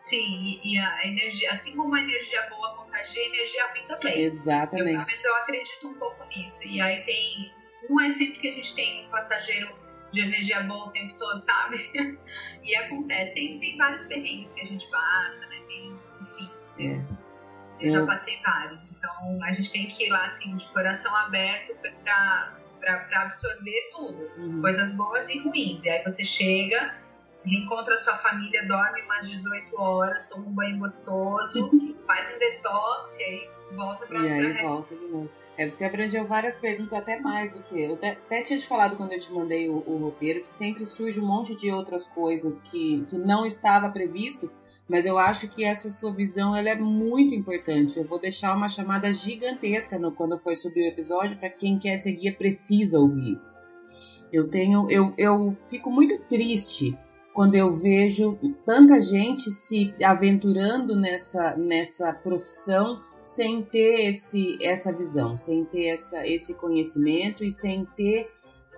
Sim, 0.00 0.60
e 0.64 0.76
a 0.78 1.06
energia, 1.06 1.52
assim 1.52 1.76
como 1.76 1.94
a 1.94 2.00
energia 2.00 2.42
boa 2.50 2.74
contagia, 2.74 3.22
a 3.22 3.26
energia 3.26 3.66
ruim 3.70 3.84
também. 3.86 4.20
Exatamente. 4.20 4.94
Eu, 4.94 4.98
mas 4.98 5.24
eu 5.24 5.36
acredito 5.36 5.88
um 5.88 5.94
pouco 5.94 6.24
nisso. 6.26 6.66
E 6.66 6.80
aí 6.80 7.04
tem. 7.04 7.52
Não 7.88 8.00
é 8.00 8.12
sempre 8.12 8.40
que 8.40 8.48
a 8.48 8.52
gente 8.52 8.74
tem 8.74 9.06
um 9.06 9.10
passageiro 9.10 9.72
de 10.12 10.22
energia 10.22 10.60
boa 10.64 10.88
o 10.88 10.90
tempo 10.90 11.14
todo, 11.18 11.40
sabe? 11.40 11.88
e 12.64 12.74
acontece. 12.74 13.32
Tem, 13.32 13.60
tem 13.60 13.76
vários 13.76 14.04
perrengues 14.06 14.52
que 14.54 14.60
a 14.60 14.66
gente 14.66 14.90
passa, 14.90 15.46
né? 15.46 15.60
Tem, 15.68 15.96
enfim. 16.20 16.50
É. 16.80 17.15
Eu 17.80 17.92
já 17.92 18.06
passei 18.06 18.40
vários. 18.44 18.84
Então 18.90 19.38
a 19.42 19.52
gente 19.52 19.70
tem 19.70 19.86
que 19.88 20.06
ir 20.06 20.10
lá 20.10 20.26
assim 20.26 20.56
de 20.56 20.66
coração 20.72 21.14
aberto 21.16 21.74
para 22.02 23.22
absorver 23.22 23.90
tudo, 23.92 24.30
uhum. 24.38 24.60
coisas 24.60 24.94
boas 24.94 25.28
e 25.28 25.38
ruins. 25.40 25.84
E 25.84 25.90
aí 25.90 26.02
você 26.02 26.24
chega, 26.24 26.94
reencontra 27.44 27.94
a 27.94 27.96
sua 27.96 28.16
família, 28.18 28.66
dorme 28.66 29.02
umas 29.02 29.28
18 29.28 29.80
horas, 29.80 30.28
toma 30.28 30.46
um 30.46 30.52
banho 30.52 30.78
gostoso, 30.78 31.70
faz 32.06 32.34
um 32.34 32.38
detox 32.38 33.18
e 33.18 33.22
aí 33.22 33.50
volta 33.72 34.06
para 34.06 34.20
E 34.20 34.32
aí 34.32 34.62
volta 34.62 34.94
de 34.94 35.06
novo. 35.06 35.30
É, 35.58 35.70
você 35.70 35.86
abrangeu 35.86 36.26
várias 36.26 36.56
perguntas, 36.56 36.92
até 36.92 37.18
mais 37.18 37.50
do 37.50 37.62
que 37.62 37.80
eu. 37.80 37.94
Até, 37.94 38.10
até 38.10 38.42
tinha 38.42 38.58
te 38.58 38.66
falado 38.66 38.96
quando 38.96 39.12
eu 39.12 39.20
te 39.20 39.32
mandei 39.32 39.68
o, 39.70 39.82
o, 39.86 39.96
roteiro 39.96 40.42
que 40.42 40.52
sempre 40.52 40.84
surge 40.84 41.18
um 41.18 41.26
monte 41.26 41.56
de 41.56 41.70
outras 41.72 42.06
coisas 42.08 42.60
que, 42.60 43.06
que 43.08 43.16
não 43.16 43.46
estava 43.46 43.88
previsto 43.88 44.52
mas 44.88 45.04
eu 45.04 45.18
acho 45.18 45.48
que 45.48 45.64
essa 45.64 45.90
sua 45.90 46.12
visão 46.12 46.54
ela 46.54 46.68
é 46.68 46.76
muito 46.76 47.34
importante. 47.34 47.98
Eu 47.98 48.04
vou 48.04 48.20
deixar 48.20 48.56
uma 48.56 48.68
chamada 48.68 49.12
gigantesca 49.12 49.98
no, 49.98 50.12
quando 50.12 50.38
for 50.38 50.54
subir 50.54 50.82
o 50.82 50.88
episódio 50.88 51.36
para 51.36 51.50
quem 51.50 51.78
quer 51.78 51.96
seguir 51.96 52.36
precisa 52.36 52.98
ouvir 52.98 53.34
isso. 53.34 53.54
Eu 54.32 54.48
tenho, 54.48 54.90
eu, 54.90 55.12
eu 55.16 55.56
fico 55.68 55.90
muito 55.90 56.18
triste 56.28 56.96
quando 57.32 57.54
eu 57.54 57.72
vejo 57.72 58.38
tanta 58.64 59.00
gente 59.00 59.50
se 59.50 59.92
aventurando 60.02 60.96
nessa, 60.96 61.56
nessa 61.56 62.12
profissão 62.12 63.00
sem 63.22 63.60
ter 63.62 64.08
esse, 64.08 64.56
essa 64.62 64.92
visão, 64.92 65.36
sem 65.36 65.64
ter 65.64 65.88
essa, 65.88 66.26
esse 66.26 66.54
conhecimento 66.54 67.44
e 67.44 67.50
sem 67.50 67.84
ter 67.96 68.28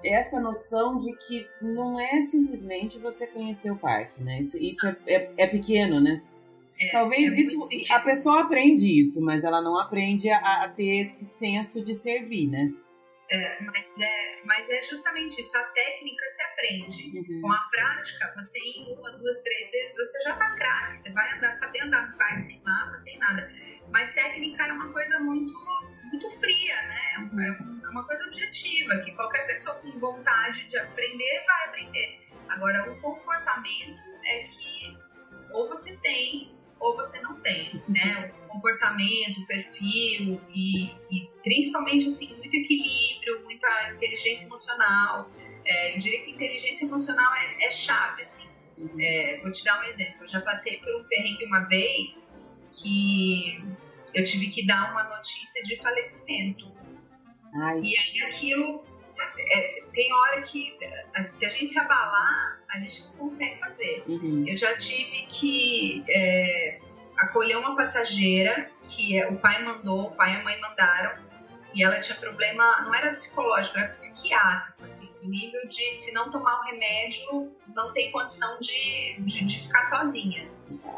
essa 0.04 0.40
noção 0.40 0.98
de 0.98 1.12
que 1.16 1.48
não 1.60 1.98
é 1.98 2.20
simplesmente 2.22 2.98
você 2.98 3.26
conhecer 3.26 3.70
o 3.70 3.76
parque, 3.76 4.22
né? 4.22 4.40
Isso, 4.40 4.56
isso 4.58 4.86
é, 4.86 4.96
é, 5.06 5.32
é 5.36 5.46
pequeno, 5.46 6.00
né? 6.00 6.22
É, 6.80 6.92
Talvez 6.92 7.36
é 7.36 7.40
isso 7.40 7.68
a 7.90 8.00
pessoa 8.00 8.42
aprende 8.42 8.86
isso, 9.00 9.20
mas 9.20 9.42
ela 9.44 9.60
não 9.60 9.76
aprende 9.78 10.30
a, 10.30 10.64
a 10.64 10.68
ter 10.68 11.00
esse 11.00 11.24
senso 11.24 11.82
de 11.82 11.94
servir, 11.94 12.48
né? 12.48 12.72
É, 13.30 13.62
mas, 13.62 14.00
é, 14.00 14.40
mas 14.44 14.68
é 14.70 14.82
justamente 14.82 15.40
isso. 15.40 15.56
A 15.56 15.62
técnica 15.62 16.24
se 16.30 16.42
aprende. 16.42 17.18
Uhum. 17.18 17.40
Com 17.42 17.52
a 17.52 17.58
prática, 17.70 18.32
você 18.36 18.58
em 18.58 18.96
uma, 18.96 19.10
duas, 19.18 19.42
três 19.42 19.70
vezes, 19.70 19.96
você 19.96 20.22
já 20.22 20.36
tá 20.36 20.54
craque. 20.54 21.02
Você 21.02 21.10
vai 21.10 21.36
andar, 21.36 21.54
saber 21.56 21.82
andar 21.82 22.10
no 22.10 22.16
parque 22.16 22.42
sem 22.42 22.62
mapa, 22.62 22.98
sem 23.00 23.18
nada. 23.18 23.50
Mas 23.90 24.14
técnica 24.14 24.66
é 24.66 24.72
uma 24.72 24.92
coisa 24.92 25.18
muito, 25.18 25.52
muito 26.08 26.30
fria, 26.38 26.82
né? 26.82 27.28
É, 27.38 27.86
é 27.86 27.88
uma 27.88 28.04
coisa 28.04 28.24
objetiva, 28.24 28.98
que 28.98 29.12
qualquer 29.12 29.46
pessoa 29.46 29.76
com 29.76 29.90
vontade 29.98 30.68
de 30.68 30.78
aprender 30.78 31.44
vai 31.46 31.68
aprender. 31.68 32.20
Agora, 32.48 32.90
o 32.90 33.00
comportamento 33.00 33.98
é 34.24 34.44
que 34.44 34.96
ou 35.52 35.68
você 35.68 35.96
tem 35.98 36.56
ou 36.80 36.96
você 36.96 37.20
não 37.20 37.40
tem, 37.40 37.82
né? 37.88 38.32
O 38.48 38.60
comportamento, 38.60 39.40
o 39.40 39.46
perfil 39.46 40.40
e, 40.54 40.86
e 41.10 41.30
principalmente 41.44 42.08
assim 42.08 42.34
muito 42.36 42.54
equilíbrio, 42.54 43.42
muita 43.44 43.92
inteligência 43.92 44.46
emocional. 44.46 45.30
É, 45.64 45.94
eu 45.94 45.98
diria 45.98 46.24
que 46.24 46.30
inteligência 46.30 46.86
emocional 46.86 47.32
é, 47.34 47.66
é 47.66 47.70
chave, 47.70 48.22
assim. 48.22 48.48
Uhum. 48.78 49.00
É, 49.00 49.38
vou 49.42 49.52
te 49.52 49.62
dar 49.64 49.80
um 49.80 49.84
exemplo. 49.84 50.24
Eu 50.24 50.28
já 50.28 50.40
passei 50.40 50.78
por 50.78 50.94
um 50.96 51.04
perrengue 51.04 51.44
uma 51.44 51.60
vez 51.60 52.40
que 52.78 53.62
eu 54.14 54.24
tive 54.24 54.48
que 54.48 54.66
dar 54.66 54.92
uma 54.92 55.04
notícia 55.04 55.62
de 55.62 55.76
falecimento 55.76 56.78
Ai. 57.54 57.80
E 57.80 57.98
aí 57.98 58.22
aquilo 58.30 58.84
é, 59.38 59.82
tem 59.92 60.12
hora 60.12 60.42
que 60.42 60.76
se 61.22 61.46
a 61.46 61.48
gente 61.48 61.72
se 61.72 61.78
abalar, 61.78 62.60
a 62.68 62.78
gente 62.78 63.04
não 63.06 63.12
consegue 63.12 63.58
fazer. 63.58 64.04
Uhum. 64.06 64.44
Eu 64.46 64.56
já 64.56 64.76
tive 64.76 65.26
que 65.26 66.04
é, 66.08 66.78
acolher 67.16 67.56
uma 67.56 67.76
passageira 67.76 68.70
que 68.88 69.18
é, 69.18 69.28
o 69.28 69.36
pai 69.36 69.62
mandou, 69.64 70.08
o 70.08 70.10
pai 70.12 70.34
e 70.34 70.36
a 70.36 70.42
mãe 70.42 70.60
mandaram, 70.60 71.22
e 71.74 71.84
ela 71.84 72.00
tinha 72.00 72.16
problema, 72.16 72.80
não 72.82 72.94
era 72.94 73.12
psicológico, 73.12 73.78
era 73.78 73.88
psiquiátrico, 73.88 74.84
assim, 74.84 75.10
nível 75.22 75.60
de 75.68 75.94
se 75.96 76.12
não 76.12 76.30
tomar 76.30 76.60
o 76.60 76.64
remédio, 76.64 77.52
não 77.74 77.92
tem 77.92 78.10
condição 78.10 78.58
de, 78.58 79.16
de, 79.18 79.44
de 79.44 79.60
ficar 79.60 79.82
sozinha. 79.82 80.48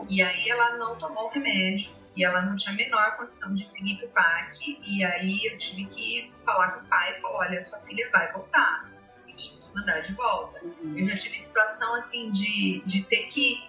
E 0.08 0.22
aí 0.22 0.48
ela 0.48 0.76
não 0.78 0.96
tomou 0.96 1.26
o 1.26 1.28
remédio, 1.30 1.90
e 2.20 2.24
ela 2.24 2.42
não 2.42 2.54
tinha 2.54 2.74
a 2.74 2.76
menor 2.76 3.16
condição 3.16 3.54
de 3.54 3.66
seguir 3.66 3.96
para 3.96 4.06
o 4.06 4.10
parque. 4.10 4.78
E 4.84 5.02
aí 5.02 5.46
eu 5.46 5.56
tive 5.56 5.86
que 5.86 6.30
falar 6.44 6.72
com 6.72 6.84
o 6.84 6.88
pai 6.88 7.16
e 7.16 7.20
falar: 7.22 7.38
olha, 7.38 7.62
sua 7.62 7.78
filha 7.80 8.10
vai 8.12 8.30
voltar. 8.30 8.90
E 9.26 9.32
tive 9.32 9.56
que 9.56 9.74
mandar 9.74 10.00
de 10.00 10.12
volta. 10.12 10.62
Uhum. 10.62 10.98
Eu 10.98 11.06
já 11.08 11.16
tive 11.16 11.40
situação 11.40 11.94
assim 11.94 12.30
de, 12.30 12.82
de 12.84 13.04
ter 13.04 13.26
que. 13.28 13.66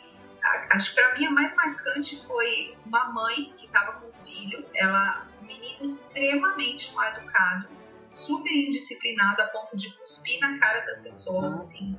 Acho 0.72 0.90
que 0.90 1.02
para 1.02 1.18
mim 1.18 1.28
a 1.28 1.32
mais 1.32 1.56
marcante 1.56 2.22
foi 2.28 2.76
uma 2.86 3.06
mãe 3.14 3.54
que 3.58 3.68
estava 3.68 3.94
com 3.94 4.08
um 4.08 4.26
filho, 4.26 4.66
ela, 4.76 5.28
um 5.42 5.46
menino 5.46 5.86
extremamente 5.86 6.94
mal 6.94 7.06
educado, 7.14 7.70
super 8.06 8.52
indisciplinado 8.52 9.44
a 9.44 9.46
ponto 9.46 9.78
de 9.78 9.96
cuspir 9.98 10.42
na 10.42 10.60
cara 10.60 10.82
das 10.82 11.00
pessoas, 11.00 11.56
assim. 11.56 11.98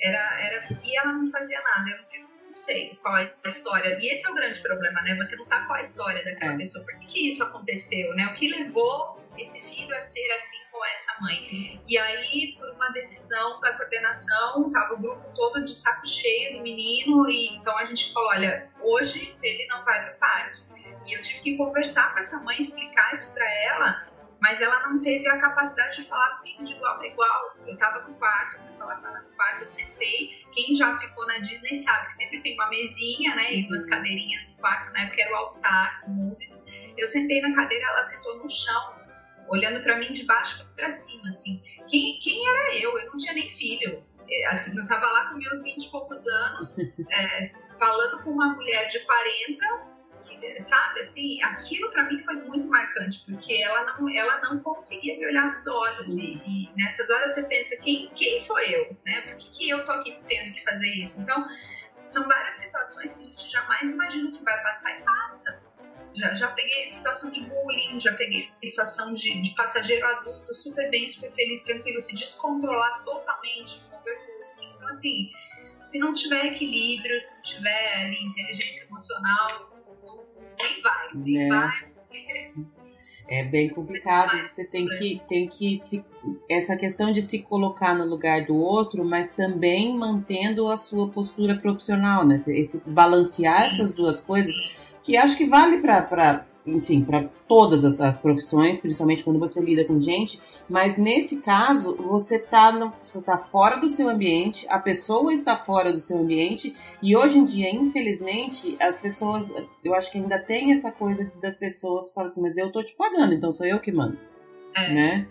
Era, 0.00 0.40
era, 0.40 0.66
e 0.82 0.98
ela 0.98 1.12
não 1.12 1.30
fazia 1.30 1.62
nada. 1.62 1.90
Eu, 1.90 2.22
eu 2.22 2.31
sei 2.54 2.98
qual 3.02 3.16
é 3.16 3.32
a 3.44 3.48
história. 3.48 3.98
E 4.00 4.12
esse 4.12 4.26
é 4.26 4.30
o 4.30 4.34
grande 4.34 4.60
problema, 4.60 5.02
né? 5.02 5.14
Você 5.16 5.36
não 5.36 5.44
sabe 5.44 5.66
qual 5.66 5.76
é 5.76 5.80
a 5.80 5.82
história 5.82 6.24
daquela 6.24 6.54
é. 6.54 6.56
pessoa. 6.56 6.84
Por 6.84 6.98
que, 7.00 7.06
que 7.06 7.28
isso 7.28 7.42
aconteceu, 7.42 8.14
né? 8.14 8.26
O 8.26 8.34
que 8.34 8.48
levou 8.48 9.20
esse 9.36 9.60
filho 9.60 9.96
a 9.96 10.00
ser 10.00 10.32
assim 10.32 10.58
com 10.70 10.84
essa 10.86 11.14
mãe? 11.20 11.80
E 11.86 11.98
aí, 11.98 12.56
por 12.58 12.70
uma 12.70 12.90
decisão 12.90 13.60
da 13.60 13.72
coordenação, 13.72 14.70
tava 14.70 14.94
o 14.94 14.98
grupo 14.98 15.32
todo 15.34 15.64
de 15.64 15.74
saco 15.74 16.06
cheio 16.06 16.58
do 16.58 16.62
menino. 16.62 17.28
E 17.30 17.56
então 17.56 17.76
a 17.78 17.84
gente 17.84 18.12
falou: 18.12 18.30
olha, 18.30 18.68
hoje 18.80 19.36
ele 19.42 19.66
não 19.66 19.84
vai 19.84 20.10
pro 20.10 20.18
parque. 20.18 20.62
E 21.06 21.16
eu 21.16 21.20
tive 21.20 21.40
que 21.40 21.56
conversar 21.56 22.12
com 22.12 22.18
essa 22.18 22.38
mãe, 22.40 22.60
explicar 22.60 23.12
isso 23.12 23.32
para 23.34 23.48
ela 23.64 24.12
mas 24.42 24.60
ela 24.60 24.88
não 24.88 25.00
teve 25.00 25.26
a 25.28 25.38
capacidade 25.38 26.02
de 26.02 26.08
falar 26.08 26.38
comigo 26.38 26.64
de 26.64 26.72
igual 26.72 26.98
para 26.98 27.06
igual. 27.06 27.54
Eu 27.64 27.74
estava 27.74 28.00
no 28.00 28.12
quarto, 28.14 28.58
ela 28.90 29.20
no 29.20 29.36
quarto, 29.36 29.62
eu 29.62 29.68
sentei. 29.68 30.44
Quem 30.52 30.74
já 30.74 30.98
ficou 30.98 31.26
na 31.26 31.38
Disney 31.38 31.78
sabe 31.78 32.06
que 32.06 32.14
sempre 32.14 32.40
tem 32.40 32.54
uma 32.54 32.68
mesinha, 32.68 33.34
né, 33.34 33.54
e 33.54 33.68
duas 33.68 33.84
uhum. 33.84 33.90
cadeirinhas 33.90 34.48
no 34.50 34.56
quarto, 34.56 34.92
né, 34.92 35.06
porque 35.06 35.22
era 35.22 35.32
o 35.32 35.36
All 35.36 35.46
Star 35.46 36.04
Movies. 36.08 36.64
Eu 36.96 37.06
sentei 37.06 37.40
na 37.40 37.54
cadeira, 37.54 37.86
ela 37.86 38.02
sentou 38.02 38.38
no 38.38 38.48
chão, 38.50 39.02
olhando 39.48 39.82
para 39.82 39.98
mim 39.98 40.12
de 40.12 40.24
baixo 40.24 40.66
para 40.76 40.92
cima, 40.92 41.28
assim. 41.28 41.62
Quem, 41.88 42.18
quem 42.20 42.48
era 42.48 42.76
eu? 42.76 42.98
Eu 42.98 43.06
não 43.06 43.16
tinha 43.16 43.34
nem 43.34 43.48
filho. 43.48 44.04
É, 44.28 44.46
assim, 44.48 44.78
eu 44.78 44.86
tava 44.86 45.06
lá 45.06 45.28
com 45.28 45.38
meus 45.38 45.62
20 45.62 45.84
e 45.84 45.90
poucos 45.90 46.26
anos, 46.26 46.78
é, 47.10 47.50
falando 47.78 48.22
com 48.22 48.30
uma 48.30 48.54
mulher 48.54 48.86
de 48.88 49.00
40 49.00 49.91
sabe, 50.64 51.00
assim, 51.00 51.42
aquilo 51.42 51.90
para 51.90 52.04
mim 52.04 52.22
foi 52.24 52.34
muito 52.34 52.66
marcante, 52.68 53.24
porque 53.26 53.54
ela 53.54 53.84
não, 53.84 54.08
ela 54.08 54.40
não 54.40 54.58
conseguia 54.60 55.16
me 55.18 55.26
olhar 55.26 55.52
nos 55.52 55.66
olhos. 55.66 56.16
E, 56.16 56.40
e, 56.46 56.70
nessas 56.76 57.08
horas 57.10 57.34
você 57.34 57.42
pensa, 57.44 57.76
quem, 57.78 58.10
quem 58.14 58.38
sou 58.38 58.58
eu? 58.60 58.96
Né? 59.04 59.20
Por 59.22 59.36
que, 59.36 59.50
que 59.50 59.68
eu 59.70 59.84
tô 59.84 59.92
aqui 59.92 60.18
tendo 60.28 60.54
que 60.54 60.62
fazer 60.64 60.88
isso? 60.94 61.20
Então, 61.20 61.46
são 62.08 62.26
várias 62.26 62.56
situações 62.56 63.14
que 63.14 63.22
a 63.22 63.24
gente 63.24 63.50
jamais 63.50 63.90
imagina 63.90 64.30
que 64.30 64.44
vai 64.44 64.62
passar 64.62 64.98
e 64.98 65.02
passa. 65.02 65.62
Já, 66.14 66.34
já 66.34 66.48
peguei 66.48 66.86
situação 66.86 67.30
de 67.30 67.40
bullying, 67.40 67.98
já 67.98 68.12
peguei 68.12 68.50
situação 68.62 69.14
de, 69.14 69.40
de 69.40 69.54
passageiro 69.54 70.06
adulto 70.06 70.54
super 70.54 70.90
bem, 70.90 71.08
super 71.08 71.32
feliz, 71.32 71.64
tranquilo, 71.64 72.00
se 72.00 72.14
descontrolar 72.14 73.02
totalmente, 73.04 73.82
Então, 74.76 74.88
assim, 74.88 75.30
se 75.84 75.98
não 75.98 76.12
tiver 76.12 76.46
equilíbrio, 76.46 77.18
se 77.18 77.34
não 77.34 77.42
tiver 77.42 77.94
ali, 77.94 78.22
inteligência 78.24 78.84
emocional, 78.84 79.71
vai, 80.82 81.08
né? 81.14 81.48
vai. 81.48 81.92
É 83.28 83.44
bem 83.44 83.70
complicado. 83.70 84.30
Você 84.46 84.62
tem 84.64 84.86
que, 84.86 85.22
tem 85.26 85.48
que 85.48 85.78
se, 85.78 86.04
essa 86.50 86.76
questão 86.76 87.10
de 87.10 87.22
se 87.22 87.38
colocar 87.38 87.94
no 87.94 88.04
lugar 88.04 88.44
do 88.44 88.54
outro, 88.54 89.04
mas 89.04 89.34
também 89.34 89.96
mantendo 89.96 90.68
a 90.68 90.76
sua 90.76 91.08
postura 91.08 91.56
profissional, 91.56 92.26
né? 92.26 92.36
Esse 92.48 92.82
balancear 92.84 93.62
essas 93.62 93.92
duas 93.92 94.20
coisas, 94.20 94.54
que 95.02 95.16
acho 95.16 95.36
que 95.36 95.46
vale 95.46 95.80
para 95.80 96.46
enfim, 96.66 97.04
para 97.04 97.24
todas 97.48 97.84
as, 97.84 98.00
as, 98.00 98.18
profissões, 98.18 98.78
principalmente 98.78 99.24
quando 99.24 99.38
você 99.38 99.60
lida 99.60 99.84
com 99.84 100.00
gente, 100.00 100.40
mas 100.68 100.96
nesse 100.96 101.42
caso 101.42 101.96
você 101.96 102.36
está 102.36 102.72
tá 103.24 103.36
fora 103.36 103.76
do 103.76 103.88
seu 103.88 104.08
ambiente, 104.08 104.66
a 104.68 104.78
pessoa 104.78 105.32
está 105.32 105.56
fora 105.56 105.92
do 105.92 105.98
seu 105.98 106.18
ambiente, 106.18 106.74
e 107.02 107.16
hoje 107.16 107.38
em 107.38 107.44
dia, 107.44 107.70
infelizmente, 107.70 108.76
as 108.80 108.96
pessoas, 108.96 109.52
eu 109.84 109.94
acho 109.94 110.10
que 110.12 110.18
ainda 110.18 110.38
tem 110.38 110.72
essa 110.72 110.92
coisa 110.92 111.30
das 111.40 111.56
pessoas 111.56 112.08
que 112.08 112.14
falam 112.14 112.30
assim, 112.30 112.40
mas 112.40 112.56
eu 112.56 112.70
tô 112.70 112.82
te 112.82 112.94
pagando, 112.94 113.34
então 113.34 113.50
sou 113.50 113.66
eu 113.66 113.80
que 113.80 113.90
mando. 113.90 114.22
É. 114.74 114.92
Né? 114.92 115.28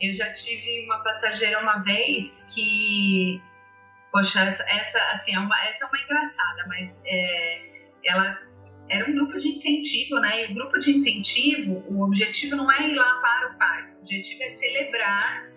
Eu 0.00 0.12
já 0.12 0.32
tive 0.32 0.84
uma 0.86 0.98
passageira 1.04 1.60
uma 1.60 1.78
vez 1.78 2.48
que, 2.54 3.40
poxa, 4.10 4.40
essa, 4.40 4.62
essa 4.64 4.98
assim, 5.12 5.34
é 5.34 5.38
uma, 5.38 5.64
essa 5.66 5.84
é 5.84 5.88
uma 5.88 6.00
engraçada, 6.00 6.66
mas 6.66 7.02
é, 7.06 7.62
ela 8.06 8.53
era 8.88 9.10
um 9.10 9.14
grupo 9.14 9.36
de 9.36 9.48
incentivo, 9.48 10.18
né? 10.20 10.42
E 10.42 10.52
o 10.52 10.54
grupo 10.54 10.78
de 10.78 10.90
incentivo, 10.92 11.84
o 11.88 12.04
objetivo 12.04 12.56
não 12.56 12.70
é 12.70 12.88
ir 12.88 12.94
lá 12.94 13.20
para 13.20 13.50
o 13.50 13.58
parque, 13.58 13.94
o 13.94 14.00
objetivo 14.00 14.42
é 14.42 14.48
celebrar 14.48 15.48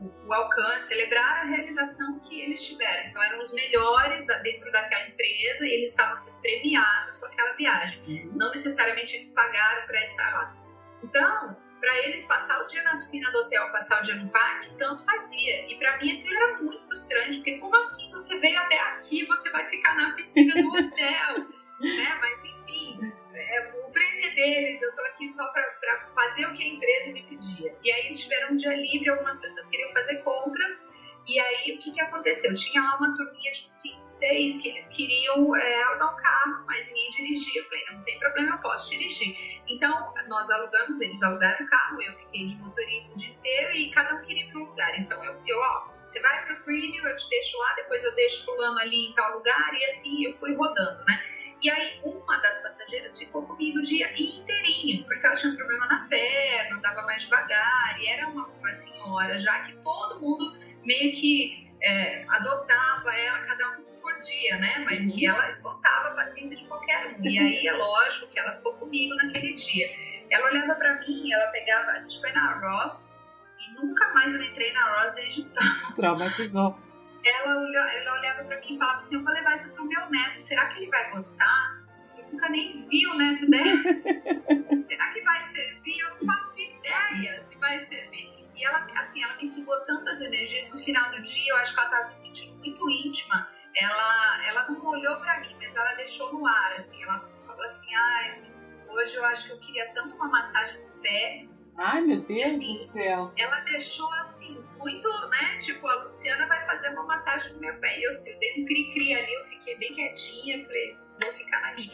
o, 0.00 0.28
o 0.28 0.32
alcance, 0.32 0.88
celebrar 0.88 1.42
a 1.42 1.44
realização 1.44 2.20
que 2.20 2.40
eles 2.40 2.62
tiveram. 2.62 3.08
Então, 3.08 3.22
eram 3.22 3.42
os 3.42 3.52
melhores 3.52 4.26
da, 4.26 4.38
dentro 4.38 4.70
daquela 4.70 5.08
empresa 5.08 5.66
e 5.66 5.70
eles 5.70 5.90
estavam 5.90 6.16
sendo 6.16 6.40
premiados 6.40 7.16
com 7.16 7.26
aquela 7.26 7.52
viagem. 7.54 8.30
Não 8.34 8.50
necessariamente 8.50 9.16
eles 9.16 9.32
pagaram 9.32 9.86
para 9.86 10.00
estar 10.02 10.32
lá. 10.32 10.56
Então, 11.02 11.56
para 11.80 11.98
eles 12.06 12.26
passar 12.26 12.62
o 12.62 12.66
dia 12.66 12.82
na 12.84 12.96
piscina 12.96 13.30
do 13.32 13.38
hotel, 13.38 13.72
passar 13.72 14.00
o 14.00 14.04
dia 14.04 14.14
no 14.14 14.28
parque, 14.30 14.76
tanto 14.78 15.04
fazia. 15.04 15.70
E 15.70 15.76
para 15.78 15.98
mim 15.98 16.20
aquilo 16.20 16.36
era 16.36 16.58
muito 16.58 16.86
frustrante, 16.86 17.36
porque 17.38 17.58
como 17.58 17.74
assim 17.76 18.12
você 18.12 18.38
veio 18.38 18.58
até 18.58 18.78
aqui, 18.78 19.24
você 19.24 19.50
vai 19.50 19.66
ficar 19.68 19.96
na 19.96 20.14
piscina 20.14 20.54
do 20.54 20.68
hotel? 20.68 21.46
né? 21.80 22.18
Mas 22.20 22.44
enfim, 22.44 23.12
é, 23.34 23.72
o 23.84 23.90
prêmio 23.90 24.26
é 24.26 24.34
deles, 24.34 24.82
eu 24.82 24.94
tô 24.94 25.02
aqui 25.02 25.30
só 25.30 25.46
para 25.48 26.06
fazer 26.14 26.46
o 26.46 26.54
que 26.54 26.62
a 26.62 26.66
empresa 26.66 27.12
me 27.12 27.22
pedia. 27.22 27.76
E 27.82 27.92
aí 27.92 28.06
eles 28.06 28.20
tiveram 28.20 28.52
um 28.52 28.56
dia 28.56 28.74
livre, 28.74 29.10
algumas 29.10 29.40
pessoas 29.40 29.68
queriam 29.68 29.92
fazer 29.92 30.16
compras, 30.18 30.90
e 31.26 31.38
aí 31.38 31.74
o 31.74 31.78
que, 31.78 31.92
que 31.92 32.00
aconteceu? 32.00 32.54
Tinha 32.54 32.82
lá 32.82 32.96
uma 32.96 33.16
turminha 33.16 33.52
de 33.52 33.72
5, 33.72 34.06
6 34.06 34.62
que 34.62 34.68
eles 34.68 34.88
queriam 34.88 35.54
é, 35.56 35.82
alugar 35.84 36.14
um 36.14 36.16
carro, 36.16 36.64
mas 36.66 36.86
ninguém 36.86 37.10
dirigia. 37.10 37.62
Eu 37.62 37.68
falei, 37.68 37.84
não, 37.92 38.02
tem 38.02 38.18
problema, 38.18 38.56
eu 38.56 38.58
posso 38.58 38.90
dirigir. 38.90 39.62
Então 39.68 40.12
nós 40.28 40.50
alugamos, 40.50 41.00
eles 41.00 41.22
alugaram 41.22 41.64
o 41.64 41.68
carro, 41.68 42.02
eu 42.02 42.12
fiquei 42.14 42.46
de 42.46 42.56
motorista 42.56 43.12
o 43.12 43.16
dia 43.16 43.30
inteiro 43.30 43.76
e 43.76 43.90
cada 43.92 44.16
um 44.16 44.22
queria 44.22 44.44
ir 44.44 44.50
para 44.50 44.60
um 44.60 44.64
lugar. 44.64 44.98
Então 44.98 45.24
eu, 45.24 45.40
eu 45.46 45.58
ó, 45.58 45.88
você 46.08 46.18
vai 46.20 46.44
para 46.44 46.54
o 46.54 46.60
preview, 46.62 47.06
eu 47.06 47.16
te 47.16 47.28
deixo 47.28 47.56
lá, 47.58 47.74
depois 47.74 48.02
eu 48.02 48.14
deixo 48.16 48.44
fulano 48.44 48.78
ali 48.80 49.10
em 49.10 49.14
tal 49.14 49.36
lugar, 49.36 49.74
e 49.74 49.84
assim 49.84 50.24
eu 50.24 50.36
fui 50.38 50.54
rodando, 50.56 51.04
né? 51.04 51.39
E 51.62 51.70
aí 51.70 52.00
uma 52.04 52.38
das 52.38 52.62
passageiras 52.62 53.18
ficou 53.18 53.42
comigo 53.42 53.78
o 53.78 53.82
dia 53.82 54.10
inteirinho, 54.12 55.04
porque 55.04 55.26
ela 55.26 55.34
tinha 55.34 55.52
um 55.52 55.56
problema 55.56 55.86
na 55.86 56.06
perna, 56.08 56.76
andava 56.76 57.02
mais 57.02 57.22
devagar, 57.22 58.00
e 58.00 58.06
era 58.06 58.28
uma, 58.28 58.46
uma 58.46 58.72
senhora 58.72 59.38
já 59.38 59.64
que 59.64 59.76
todo 59.78 60.20
mundo 60.20 60.58
meio 60.84 61.12
que 61.12 61.70
é, 61.82 62.24
adotava 62.28 63.14
ela, 63.14 63.40
cada 63.40 63.78
um 63.78 63.84
por 64.00 64.18
dia, 64.20 64.56
né? 64.58 64.82
Mas 64.86 65.00
uhum. 65.00 65.12
que 65.12 65.26
ela 65.26 65.48
esgotava 65.50 66.08
a 66.08 66.14
paciência 66.14 66.56
de 66.56 66.64
qualquer 66.64 67.16
um. 67.18 67.26
E 67.26 67.38
aí 67.38 67.66
é 67.66 67.72
lógico 67.72 68.26
que 68.28 68.38
ela 68.38 68.56
ficou 68.56 68.74
comigo 68.74 69.14
naquele 69.16 69.54
dia. 69.54 69.90
Ela 70.30 70.46
olhava 70.46 70.74
para 70.76 71.00
mim, 71.00 71.32
ela 71.32 71.46
pegava, 71.48 71.90
a 71.90 71.98
gente 72.00 72.20
foi 72.20 72.32
na 72.32 72.58
Ross, 72.60 73.20
e 73.58 73.74
nunca 73.74 74.14
mais 74.14 74.32
eu 74.32 74.42
entrei 74.42 74.72
na 74.72 75.02
Ross 75.02 75.14
desde 75.14 75.40
então. 75.42 75.62
Traumatizou 75.96 76.89
ela, 77.24 77.92
ela 77.94 78.18
olhava 78.18 78.44
para 78.44 78.60
mim 78.60 78.74
e 78.74 78.78
falava 78.78 78.98
assim: 78.98 79.16
Eu 79.16 79.24
vou 79.24 79.32
levar 79.32 79.54
isso 79.56 79.72
pro 79.74 79.84
meu 79.84 80.10
neto, 80.10 80.40
será 80.40 80.66
que 80.66 80.82
ele 80.82 80.90
vai 80.90 81.10
gostar? 81.10 81.82
Eu 82.16 82.24
nunca 82.32 82.48
nem 82.48 82.86
vi 82.88 83.06
o 83.06 83.14
neto 83.14 83.50
dela. 83.50 83.64
será 84.88 85.12
que 85.12 85.20
vai 85.22 85.52
servir? 85.52 85.98
Eu 86.00 86.10
não 86.10 86.26
faço 86.26 86.60
ideia 86.60 87.44
se 87.48 87.58
vai 87.58 87.86
servir. 87.86 88.40
E 88.54 88.64
ela, 88.64 88.86
assim, 88.96 89.22
ela 89.22 89.36
me 89.36 89.46
sugou 89.46 89.78
tantas 89.86 90.20
energias. 90.20 90.72
No 90.72 90.82
final 90.84 91.10
do 91.10 91.22
dia, 91.22 91.52
eu 91.52 91.56
acho 91.56 91.72
que 91.72 91.80
ela 91.80 91.88
estava 91.88 92.04
se 92.04 92.26
sentindo 92.26 92.54
muito 92.58 92.90
íntima. 92.90 93.48
Ela, 93.74 94.46
ela 94.46 94.68
não 94.68 94.84
olhou 94.84 95.16
para 95.16 95.40
mim, 95.40 95.56
mas 95.58 95.74
ela 95.74 95.94
deixou 95.94 96.32
no 96.32 96.46
ar, 96.46 96.74
assim. 96.74 97.02
Ela 97.02 97.20
falou 97.46 97.62
assim: 97.64 97.94
Ai, 97.94 98.40
hoje 98.88 99.16
eu 99.16 99.24
acho 99.24 99.46
que 99.46 99.52
eu 99.52 99.60
queria 99.60 99.92
tanto 99.94 100.14
uma 100.14 100.28
massagem 100.28 100.80
no 100.82 100.90
pé. 101.00 101.46
Ai, 101.76 102.02
meu 102.02 102.20
Deus 102.20 102.54
assim, 102.54 102.72
do 102.72 102.78
céu. 102.78 103.32
Ela 103.38 103.60
deixou 103.60 104.12
assim, 104.14 104.39
muito, 104.50 105.08
né? 105.28 105.58
Tipo, 105.60 105.86
a 105.86 105.94
Luciana 106.02 106.46
vai 106.46 106.64
fazer 106.66 106.88
uma 106.90 107.04
massagem 107.04 107.52
no 107.54 107.60
meu 107.60 107.74
pé. 107.76 107.98
E 107.98 108.02
eu, 108.04 108.12
eu 108.12 108.38
dei 108.38 108.62
um 108.62 108.66
cri-cri 108.66 109.14
ali, 109.14 109.32
eu 109.32 109.44
fiquei 109.46 109.76
bem 109.78 109.94
quietinha, 109.94 110.64
falei, 110.64 110.96
vou 111.22 111.32
ficar 111.34 111.60
na 111.60 111.74
minha. 111.74 111.92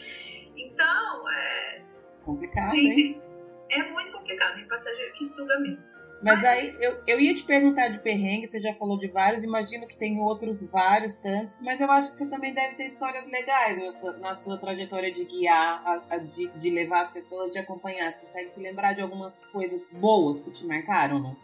Então, 0.55 1.29
é. 1.29 1.81
Complicado, 2.23 2.75
hein? 2.75 3.21
É 3.69 3.83
muito 3.91 4.11
complicado, 4.11 4.55
tem 4.55 4.67
passageiro 4.67 5.13
que 5.13 5.27
suga 5.27 5.59
mesmo. 5.59 5.97
Mas 6.21 6.43
aí, 6.43 6.75
eu, 6.79 6.99
eu 7.05 7.19
ia 7.19 7.33
te 7.33 7.43
perguntar 7.43 7.89
de 7.89 7.99
perrengue, 7.99 8.47
você 8.47 8.59
já 8.59 8.73
falou 8.73 8.97
de 8.97 9.07
vários, 9.07 9.43
imagino 9.43 9.85
que 9.85 9.95
tem 9.95 10.19
outros 10.19 10.63
vários, 10.63 11.15
tantos, 11.15 11.59
mas 11.61 11.79
eu 11.79 11.89
acho 11.91 12.09
que 12.09 12.15
você 12.15 12.27
também 12.27 12.53
deve 12.53 12.75
ter 12.75 12.87
histórias 12.87 13.27
legais 13.27 13.77
na 13.77 13.91
sua, 13.91 14.13
na 14.13 14.33
sua 14.33 14.57
trajetória 14.57 15.11
de 15.11 15.23
guiar, 15.25 15.81
a, 15.85 16.15
a, 16.15 16.17
de, 16.17 16.47
de 16.47 16.69
levar 16.71 17.01
as 17.01 17.11
pessoas, 17.11 17.51
de 17.51 17.59
acompanhar. 17.59 18.11
Você 18.11 18.19
consegue 18.19 18.49
se 18.49 18.59
lembrar 18.59 18.93
de 18.93 19.01
algumas 19.01 19.45
coisas 19.47 19.87
boas 19.91 20.41
que 20.41 20.49
te 20.49 20.65
marcaram, 20.65 21.19
não? 21.19 21.37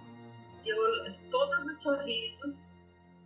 Eu, 0.66 1.30
todos 1.30 1.66
os 1.68 1.82
sorrisos, 1.82 2.80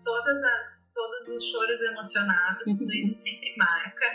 todas 0.03 0.43
as, 0.43 0.91
todos 0.93 1.27
os 1.27 1.43
choros 1.51 1.81
emocionados, 1.81 2.63
tudo 2.63 2.93
isso 2.93 3.13
sempre 3.15 3.55
marca. 3.57 4.05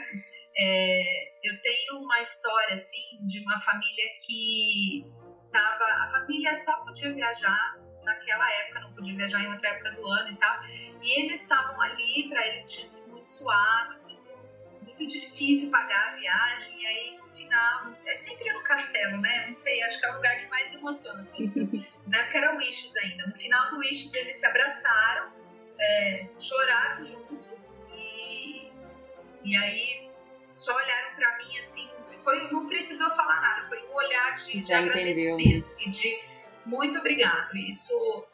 É, 0.57 1.49
eu 1.49 1.62
tenho 1.62 2.01
uma 2.01 2.20
história, 2.20 2.75
assim, 2.75 3.27
de 3.27 3.41
uma 3.41 3.61
família 3.61 4.05
que 4.27 5.07
tava, 5.53 5.85
a 5.85 6.11
família 6.12 6.55
só 6.57 6.77
podia 6.85 7.12
viajar 7.12 7.79
naquela 8.05 8.51
época, 8.51 8.81
não 8.81 8.93
podia 8.95 9.16
viajar 9.16 9.41
em 9.43 9.53
outra 9.53 9.68
época 9.68 9.93
do 9.93 10.07
ano 10.07 10.31
e 10.31 10.37
tal. 10.37 10.64
E 10.66 11.20
eles 11.20 11.43
estavam 11.43 11.81
ali, 11.81 12.29
para 12.29 12.47
eles 12.49 12.70
tinha 12.70 12.85
sido 12.85 13.09
muito 13.09 13.29
suado, 13.29 14.03
muito, 14.03 14.85
muito 14.85 15.07
difícil 15.07 15.70
pagar 15.70 16.12
a 16.12 16.16
viagem. 16.16 16.81
E 16.81 16.87
aí, 16.87 17.18
no 17.18 17.29
final, 17.37 17.95
é 18.07 18.16
sempre 18.16 18.53
no 18.53 18.62
castelo, 18.64 19.20
né? 19.20 19.47
Não 19.47 19.55
sei, 19.55 19.83
acho 19.83 20.01
que 20.01 20.07
é 20.07 20.11
o 20.11 20.16
lugar 20.16 20.39
que 20.41 20.47
mais 20.49 20.75
emociona 20.75 21.20
as 21.20 21.31
pessoas. 21.31 21.70
Na 22.13 22.19
época 22.19 22.39
era 22.39 22.57
Wishes 22.57 22.97
ainda. 22.99 23.27
No 23.27 23.35
final 23.35 23.71
do 23.71 23.79
Wishes, 23.79 24.15
eles 24.15 24.37
se 24.37 24.47
abraçaram, 24.47 25.33
é, 25.81 26.29
choraram 26.39 27.05
juntos 27.05 27.81
e, 27.93 28.71
e 29.43 29.57
aí 29.57 30.09
só 30.55 30.77
olharam 30.77 31.17
para 31.17 31.39
mim 31.39 31.59
assim 31.59 31.91
foi, 32.25 32.51
não 32.51 32.67
precisou 32.67 33.11
falar 33.11 33.41
nada, 33.41 33.69
foi 33.69 33.83
um 33.89 33.95
olhar 33.95 34.37
de, 34.37 34.63
Já 34.63 34.81
de 34.81 34.89
entendeu. 34.89 35.39
e 35.39 35.91
de 35.91 36.21
muito 36.65 36.99
obrigado. 36.99 37.57
Isso, 37.57 38.27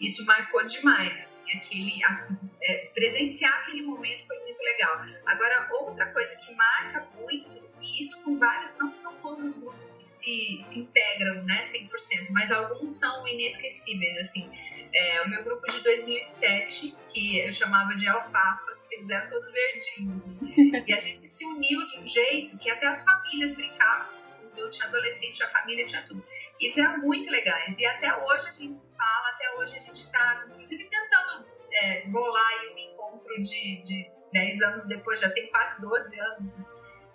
isso 0.00 0.24
marcou 0.24 0.64
demais. 0.64 1.20
Assim, 1.22 1.52
aquele, 1.52 2.04
a, 2.04 2.28
é, 2.62 2.90
presenciar 2.94 3.52
aquele 3.60 3.82
momento 3.82 4.26
foi 4.26 4.38
muito 4.40 4.60
legal. 4.62 5.04
Agora, 5.26 5.68
outra 5.72 6.06
coisa 6.12 6.34
que 6.36 6.54
marca 6.54 7.08
muito, 7.20 7.50
e 7.80 8.00
isso 8.00 8.22
com 8.22 8.38
vários, 8.38 8.76
não 8.78 8.96
são 8.96 9.14
todos 9.16 9.44
os 9.44 9.58
grupos 9.62 10.00
se, 10.22 10.60
se 10.62 10.78
integram, 10.80 11.42
né? 11.44 11.64
Sem 11.64 11.88
mas 12.30 12.50
alguns 12.52 12.98
são 12.98 13.26
inesquecíveis, 13.26 14.18
assim. 14.18 14.50
É, 14.94 15.22
o 15.22 15.28
meu 15.28 15.42
grupo 15.42 15.66
de 15.70 15.82
2007, 15.82 16.94
que 17.08 17.38
eu 17.38 17.52
chamava 17.52 17.94
de 17.94 18.06
alfafas, 18.08 18.86
que 18.86 18.96
eles 18.96 19.10
eram 19.10 19.30
todos 19.30 19.50
verdinhos. 19.50 20.42
e 20.86 20.92
a 20.92 21.00
gente 21.00 21.18
se 21.18 21.44
uniu 21.44 21.84
de 21.86 21.98
um 21.98 22.06
jeito 22.06 22.58
que 22.58 22.70
até 22.70 22.86
as 22.86 23.04
famílias 23.04 23.54
brincavam 23.54 24.22
eu 24.56 24.70
tinha 24.70 24.86
adolescente, 24.86 25.42
a 25.42 25.48
família 25.48 25.86
tinha 25.86 26.02
tudo. 26.02 26.24
E 26.60 26.66
eles 26.66 26.78
eram 26.78 26.98
muito 26.98 27.30
legais. 27.30 27.78
E 27.78 27.86
até 27.86 28.14
hoje 28.14 28.48
a 28.48 28.52
gente 28.52 28.78
se 28.78 28.86
fala, 28.96 29.28
até 29.30 29.54
hoje 29.56 29.76
a 29.76 29.80
gente 29.80 30.04
está, 30.04 30.44
inclusive, 30.48 30.84
tentando 30.84 31.46
é, 31.72 32.06
bolar 32.06 32.52
um 32.74 32.78
encontro 32.78 33.42
de, 33.42 33.82
de 33.82 34.10
10 34.32 34.62
anos 34.62 34.84
depois, 34.86 35.20
já 35.20 35.30
tem 35.30 35.48
quase 35.48 35.80
12 35.80 36.20
anos. 36.20 36.52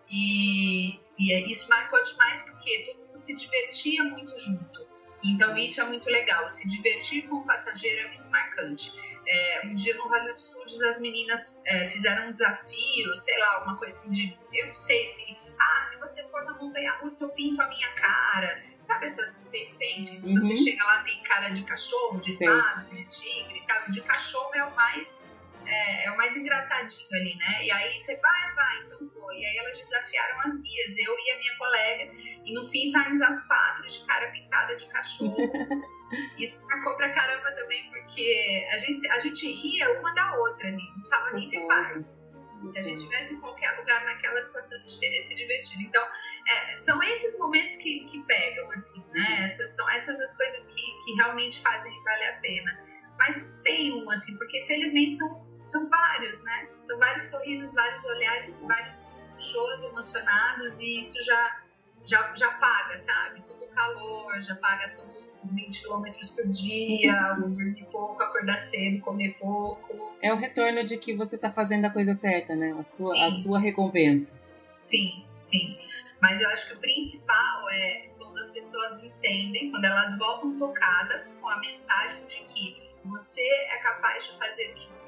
E, 0.10 1.00
e 1.18 1.52
isso 1.52 1.68
marcou 1.70 2.02
demais 2.04 2.42
porque 2.44 2.86
todo 2.86 3.08
mundo 3.08 3.20
se 3.20 3.36
divertia 3.36 4.04
muito 4.04 4.38
junto. 4.38 4.88
Então 5.24 5.58
isso 5.58 5.82
é 5.82 5.86
muito 5.86 6.08
legal. 6.10 6.50
Se 6.50 6.68
divertir 6.70 7.28
com 7.28 7.38
o 7.38 7.46
passageiro 7.46 8.08
é 8.08 8.08
muito 8.10 8.30
marcante. 8.30 8.92
É, 9.28 9.62
um 9.66 9.76
dia 9.76 9.94
no 9.96 10.08
Hollywood 10.08 10.42
Studios 10.42 10.82
as 10.84 11.02
meninas 11.02 11.62
é, 11.66 11.90
fizeram 11.90 12.28
um 12.28 12.32
desafio, 12.32 13.18
sei 13.18 13.38
lá, 13.40 13.64
uma 13.64 13.78
coisa 13.78 13.98
assim 13.98 14.12
de. 14.12 14.38
Eu 14.54 14.68
não 14.68 14.76
sei 14.76 15.06
se. 15.08 15.38
Ah, 15.60 15.88
se 15.90 15.98
você 15.98 16.24
for 16.30 16.46
na 16.46 16.54
montanha 16.54 16.94
russa, 17.02 17.26
eu 17.26 17.30
pinto 17.30 17.62
a 17.62 17.68
minha 17.68 17.92
cara. 17.94 18.64
Sabe 18.86 19.08
essas 19.08 19.44
face 19.52 19.78
paintings? 19.78 20.24
Uhum. 20.24 20.40
Você 20.40 20.56
chega 20.64 20.84
lá, 20.86 21.04
tem 21.04 21.22
cara 21.24 21.50
de 21.50 21.64
cachorro, 21.64 22.22
de 22.22 22.32
espada, 22.32 22.88
de 22.90 23.04
tigre 23.06 23.64
tal. 23.68 23.90
De 23.90 24.02
cachorro 24.02 24.56
é 24.56 24.64
o 24.64 24.76
mais 24.76 25.27
é, 25.68 26.06
é, 26.06 26.12
o 26.12 26.18
mais 26.18 26.36
engraçadinho 26.36 27.08
ali, 27.12 27.36
né? 27.36 27.66
E 27.66 27.72
aí 27.72 28.00
você 28.00 28.16
vai, 28.16 28.56
vai, 28.56 28.84
então 28.86 29.10
foi. 29.10 29.38
E 29.38 29.46
aí 29.46 29.58
elas 29.58 29.78
desafiaram 29.78 30.40
as 30.42 30.62
guias, 30.62 30.98
eu 30.98 31.16
e 31.20 31.32
a 31.32 31.38
minha 31.38 31.58
colega, 31.58 32.12
e 32.46 32.54
no 32.54 32.70
fim 32.70 32.90
saímos 32.90 33.22
as 33.22 33.46
quatro 33.48 33.90
de 33.90 34.06
cara 34.06 34.32
pintada 34.32 34.76
de 34.76 34.88
cachorro. 34.90 35.38
Isso 36.40 36.66
marcou 36.68 36.96
pra 36.96 37.14
caramba 37.14 37.52
também, 37.52 37.90
porque 37.90 38.68
a 38.72 38.78
gente, 38.78 39.10
a 39.10 39.20
gente 39.20 39.52
ria 39.52 40.00
uma 40.00 40.14
da 40.14 40.38
outra 40.38 40.68
ali, 40.68 40.88
não 40.88 41.00
precisava 41.00 41.32
nem 41.32 41.50
ter 41.50 41.68
par. 41.68 41.90
Se 41.90 42.80
a 42.80 42.82
gente 42.82 42.98
estivesse 42.98 43.36
em 43.36 43.40
qualquer 43.40 43.78
lugar 43.78 44.04
naquela 44.06 44.42
situação, 44.42 44.78
a 44.78 44.82
gente 44.82 45.00
teria 45.00 45.24
se 45.26 45.36
divertido. 45.36 45.84
Então, 45.84 46.04
é, 46.48 46.80
são 46.80 47.04
esses 47.04 47.38
momentos 47.38 47.78
que, 47.78 48.06
que 48.06 48.24
pegam, 48.24 48.72
assim, 48.72 49.06
né? 49.12 49.46
Essas, 49.46 49.76
são 49.76 49.88
essas 49.92 50.20
as 50.20 50.36
coisas 50.36 50.66
que, 50.74 50.82
que 51.04 51.14
realmente 51.14 51.62
fazem 51.62 51.94
valer 52.04 52.30
a 52.30 52.38
pena. 52.40 52.88
Mas 53.20 53.48
tem 53.64 53.94
um, 53.94 54.10
assim, 54.10 54.36
porque 54.38 54.66
felizmente 54.66 55.18
são 55.18 55.47
são 55.68 55.90
vários, 55.90 56.42
né? 56.44 56.68
São 56.86 56.98
vários 56.98 57.24
sorrisos, 57.26 57.76
vários 57.76 58.04
olhares, 58.06 58.60
vários 58.62 59.08
shows 59.38 59.84
emocionados 59.84 60.80
e 60.80 61.02
isso 61.02 61.24
já, 61.24 61.62
já, 62.06 62.34
já 62.36 62.52
paga, 62.54 63.00
sabe? 63.00 63.42
Todo 63.42 63.64
o 63.64 63.68
calor, 63.68 64.42
já 64.42 64.56
paga 64.56 64.90
todos 64.96 65.40
os 65.44 65.54
20 65.54 65.82
quilômetros 65.82 66.30
por 66.32 66.48
dia, 66.48 67.34
dormir 67.40 67.88
pouco, 67.92 68.22
acordar 68.22 68.58
cedo, 68.60 69.02
comer 69.02 69.38
pouco. 69.40 70.16
É 70.22 70.34
o 70.34 70.38
retorno 70.38 70.84
de 70.84 70.98
que 70.98 71.14
você 71.14 71.36
está 71.36 71.52
fazendo 71.52 71.86
a 71.86 71.90
coisa 71.90 72.14
certa, 72.14 72.56
né? 72.56 72.76
A 72.80 72.84
sua, 72.84 73.28
a 73.28 73.32
sua 73.32 73.60
recompensa. 73.60 74.36
Sim, 74.82 75.26
sim. 75.38 75.78
Mas 76.22 76.42
eu 76.42 76.50
acho 76.50 76.68
que 76.68 76.74
o 76.74 76.80
principal 76.80 77.70
é 77.70 78.10
quando 78.18 78.40
as 78.40 78.50
pessoas 78.52 79.04
entendem, 79.04 79.70
quando 79.70 79.86
elas 79.86 80.18
voltam 80.18 80.58
tocadas 80.58 81.36
com 81.42 81.50
a 81.50 81.60
mensagem 81.60 82.26
de 82.26 82.40
que 82.46 82.88
você 83.06 83.42
é 83.42 83.78
capaz 83.78 84.26
de 84.26 84.38
fazer 84.38 84.72
o 84.72 84.76
que 84.76 84.90
você 85.00 85.07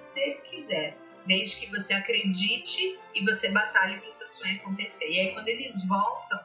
quiser, 0.49 0.97
desde 1.25 1.57
que 1.57 1.71
você 1.71 1.93
acredite 1.93 2.97
e 3.13 3.23
você 3.23 3.49
batalhe 3.49 3.99
para 3.99 4.09
o 4.09 4.13
seu 4.13 4.29
sonho 4.29 4.55
acontecer. 4.55 5.09
E 5.09 5.19
aí, 5.19 5.33
quando 5.33 5.47
eles 5.47 5.85
voltam 5.87 6.39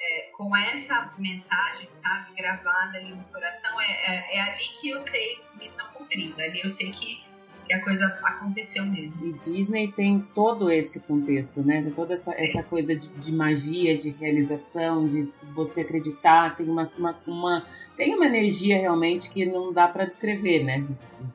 é, 0.00 0.30
com 0.36 0.56
essa 0.56 1.12
mensagem, 1.18 1.88
sabe, 2.00 2.34
gravada 2.36 2.98
ali 2.98 3.10
no 3.10 3.24
coração, 3.24 3.80
é, 3.80 3.86
é, 3.86 4.36
é, 4.36 4.40
ali 4.40 4.64
que 4.80 4.90
eu 4.90 5.00
sei 5.00 5.38
missão 5.60 5.86
cumprida, 5.92 6.42
ali 6.42 6.60
eu 6.62 6.70
sei 6.70 6.92
que, 6.92 7.20
que 7.66 7.72
a 7.72 7.82
coisa 7.82 8.06
aconteceu 8.22 8.86
mesmo. 8.86 9.26
E 9.26 9.32
Disney 9.32 9.88
tem 9.88 10.20
todo 10.34 10.70
esse 10.70 11.00
contexto, 11.00 11.62
né? 11.62 11.82
Tem 11.82 11.92
toda 11.92 12.14
essa, 12.14 12.32
essa 12.34 12.62
coisa 12.62 12.94
de, 12.94 13.08
de 13.08 13.32
magia, 13.32 13.96
de 13.96 14.10
realização, 14.10 15.08
de 15.08 15.24
você 15.52 15.80
acreditar, 15.80 16.56
tem 16.56 16.68
uma, 16.68 16.84
uma, 16.96 17.18
uma, 17.26 17.66
tem 17.96 18.14
uma 18.14 18.26
energia 18.26 18.78
realmente 18.78 19.28
que 19.28 19.44
não 19.44 19.72
dá 19.72 19.88
para 19.88 20.04
descrever, 20.04 20.62
né? 20.62 20.86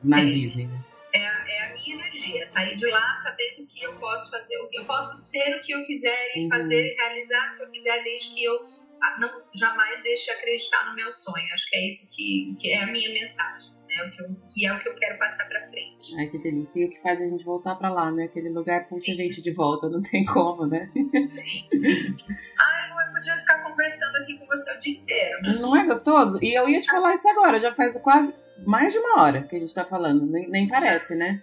Na 0.02 0.22
é. 0.22 0.26
Disney. 0.26 0.66
Né? 0.66 0.80
É, 1.12 1.18
é, 1.18 1.66
a 1.66 1.74
minha 1.74 1.83
energia, 2.24 2.46
sair 2.46 2.74
de 2.74 2.86
lá 2.86 3.14
sabendo 3.16 3.66
que 3.66 3.82
eu 3.82 3.94
posso 3.98 4.30
fazer, 4.30 4.54
eu 4.72 4.84
posso 4.84 5.16
ser 5.16 5.56
o 5.56 5.62
que 5.62 5.72
eu 5.72 5.84
quiser 5.84 6.36
e 6.36 6.44
uhum. 6.44 6.48
fazer 6.48 6.92
e 6.92 6.94
realizar 6.94 7.52
o 7.52 7.56
que 7.56 7.62
eu 7.64 7.70
quiser 7.70 8.02
desde 8.02 8.34
que 8.34 8.44
eu 8.44 8.54
ah, 9.02 9.20
não 9.20 9.42
jamais 9.54 10.02
deixe 10.02 10.24
de 10.24 10.30
acreditar 10.30 10.86
no 10.86 10.96
meu 10.96 11.12
sonho. 11.12 11.44
Acho 11.52 11.68
que 11.68 11.76
é 11.76 11.88
isso 11.88 12.10
que, 12.10 12.56
que 12.58 12.72
é 12.72 12.82
a 12.82 12.86
minha 12.86 13.10
mensagem. 13.10 13.74
Né? 13.86 14.04
O 14.06 14.10
que, 14.10 14.22
eu, 14.22 14.36
que 14.52 14.66
é 14.66 14.72
o 14.72 14.80
que 14.80 14.88
eu 14.88 14.94
quero 14.94 15.18
passar 15.18 15.46
para 15.46 15.68
frente. 15.68 16.16
Ai, 16.18 16.26
que 16.28 16.38
delícia. 16.38 16.80
E 16.80 16.86
o 16.86 16.90
que 16.90 17.02
faz 17.02 17.20
a 17.20 17.26
gente 17.26 17.44
voltar 17.44 17.74
para 17.74 17.90
lá, 17.90 18.10
né? 18.10 18.24
Aquele 18.24 18.48
lugar 18.48 18.86
puxa 18.86 19.12
a 19.12 19.14
gente 19.14 19.42
de 19.42 19.52
volta, 19.52 19.90
não 19.90 20.00
tem 20.00 20.24
como, 20.24 20.66
né? 20.66 20.90
Sim, 21.28 21.68
sim. 21.78 22.14
Ai, 22.58 22.90
eu 22.90 23.12
podia 23.12 23.38
ficar 23.38 23.62
conversando 23.62 24.16
aqui 24.16 24.38
com 24.38 24.46
você 24.46 24.72
o 24.74 24.80
dia 24.80 24.98
inteiro. 24.98 25.60
Não 25.60 25.76
é 25.76 25.84
gostoso? 25.84 26.38
E 26.42 26.54
eu 26.54 26.68
ia 26.68 26.80
te 26.80 26.90
falar 26.90 27.14
isso 27.14 27.28
agora, 27.28 27.60
já 27.60 27.74
faz 27.74 27.96
quase 27.98 28.34
mais 28.66 28.92
de 28.92 28.98
uma 28.98 29.22
hora 29.22 29.42
que 29.42 29.56
a 29.56 29.58
gente 29.58 29.68
está 29.68 29.84
falando, 29.84 30.26
nem, 30.26 30.48
nem, 30.48 30.68
parece, 30.68 31.14
né? 31.14 31.42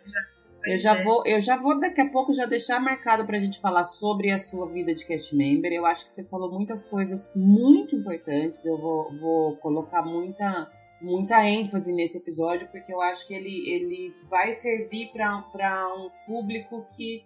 Eu 0.66 0.78
já 0.78 0.96
é. 0.96 1.04
vou, 1.04 1.24
eu 1.26 1.40
já 1.40 1.58
vou 1.58 1.80
daqui 1.80 2.02
a 2.02 2.10
pouco 2.10 2.34
já 2.34 2.46
deixar 2.46 2.80
marcado 2.80 3.26
para 3.26 3.38
a 3.38 3.40
gente 3.40 3.60
falar 3.60 3.84
sobre 3.84 4.32
a 4.32 4.38
sua 4.38 4.70
vida 4.70 4.94
de 4.94 5.06
cast 5.06 5.36
member. 5.36 5.72
Eu 5.72 5.86
acho 5.86 6.04
que 6.04 6.10
você 6.10 6.24
falou 6.24 6.52
muitas 6.52 6.84
coisas 6.84 7.32
muito 7.36 7.96
importantes. 7.96 8.64
Eu 8.66 8.78
vou, 8.78 9.12
vou 9.20 9.58
colocar 9.58 10.02
muita 10.04 10.70
muita 11.02 11.44
ênfase 11.48 11.92
nesse 11.92 12.20
episódio 12.20 12.68
porque 12.72 12.94
eu 12.94 13.02
acho 13.02 13.26
que 13.26 13.34
ele, 13.34 13.68
ele 13.68 14.16
vai 14.30 14.54
servir 14.54 15.10
para 15.12 15.88
um 15.96 16.12
público 16.28 16.86
que 16.96 17.26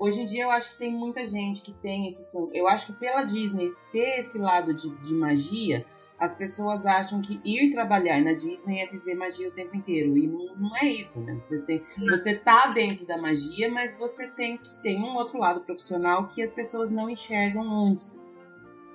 hoje 0.00 0.22
em 0.22 0.26
dia 0.26 0.42
eu 0.42 0.50
acho 0.50 0.70
que 0.70 0.78
tem 0.78 0.90
muita 0.90 1.24
gente 1.24 1.62
que 1.62 1.72
tem 1.74 2.08
esse 2.08 2.28
sonho. 2.30 2.50
Eu 2.52 2.66
acho 2.66 2.86
que 2.86 2.92
pela 2.94 3.22
Disney 3.22 3.70
ter 3.92 4.18
esse 4.18 4.36
lado 4.36 4.74
de, 4.74 4.90
de 5.04 5.14
magia, 5.14 5.86
as 6.18 6.36
pessoas 6.36 6.86
acham 6.86 7.20
que 7.20 7.40
ir 7.44 7.70
trabalhar 7.70 8.20
na 8.20 8.32
Disney 8.32 8.80
é 8.80 8.86
viver 8.86 9.14
magia 9.14 9.48
o 9.48 9.52
tempo 9.52 9.76
inteiro. 9.76 10.16
E 10.16 10.26
não, 10.26 10.54
não 10.56 10.76
é 10.76 10.86
isso, 10.86 11.20
né? 11.20 11.34
Você, 11.34 11.60
tem, 11.62 11.84
você 12.08 12.38
tá 12.38 12.68
dentro 12.68 13.04
da 13.04 13.18
magia, 13.18 13.70
mas 13.70 13.98
você 13.98 14.28
tem 14.28 14.56
que 14.56 14.74
ter 14.82 14.96
um 14.96 15.14
outro 15.14 15.38
lado 15.38 15.60
profissional 15.62 16.28
que 16.28 16.42
as 16.42 16.50
pessoas 16.50 16.90
não 16.90 17.10
enxergam 17.10 17.68
antes. 17.88 18.30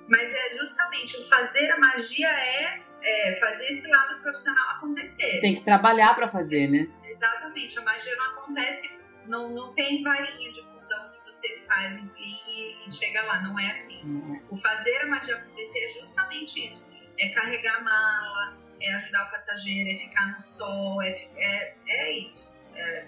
Mas 0.08 0.32
é 0.32 0.58
justamente 0.58 1.16
o 1.18 1.28
fazer 1.28 1.70
a 1.70 1.78
magia 1.78 2.28
é, 2.28 2.82
é 3.02 3.38
fazer 3.38 3.66
esse 3.68 3.86
lado 3.86 4.20
profissional 4.22 4.76
acontecer. 4.76 5.30
Você 5.30 5.40
tem 5.40 5.54
que 5.54 5.62
trabalhar 5.62 6.14
para 6.14 6.26
fazer, 6.26 6.68
né? 6.68 6.88
Exatamente. 7.04 7.78
A 7.78 7.82
magia 7.82 8.16
não 8.16 8.26
acontece, 8.30 8.98
não, 9.26 9.50
não 9.50 9.74
tem 9.74 10.02
varinha 10.02 10.52
de 10.52 10.62
condão 10.62 11.10
que 11.12 11.30
você 11.30 11.60
faz 11.68 11.96
um 11.96 12.08
e 12.16 12.90
chega 12.90 13.22
lá. 13.22 13.42
Não 13.42 13.56
é 13.58 13.70
assim. 13.70 14.00
Não. 14.02 14.40
O 14.50 14.56
fazer 14.56 14.96
a 15.02 15.06
magia 15.06 15.36
acontecer 15.36 15.84
é 15.84 15.88
justamente 16.00 16.64
isso 16.64 16.89
é 17.20 17.28
carregar 17.28 17.76
a 17.76 17.80
mala, 17.82 18.56
é 18.80 18.94
ajudar 18.94 19.28
o 19.28 19.30
passageiro, 19.30 19.90
é 19.90 19.96
ficar 19.96 20.32
no 20.32 20.40
sol, 20.40 21.02
é, 21.02 21.28
é, 21.36 21.74
é 21.86 22.18
isso. 22.18 22.52
É, 22.74 23.04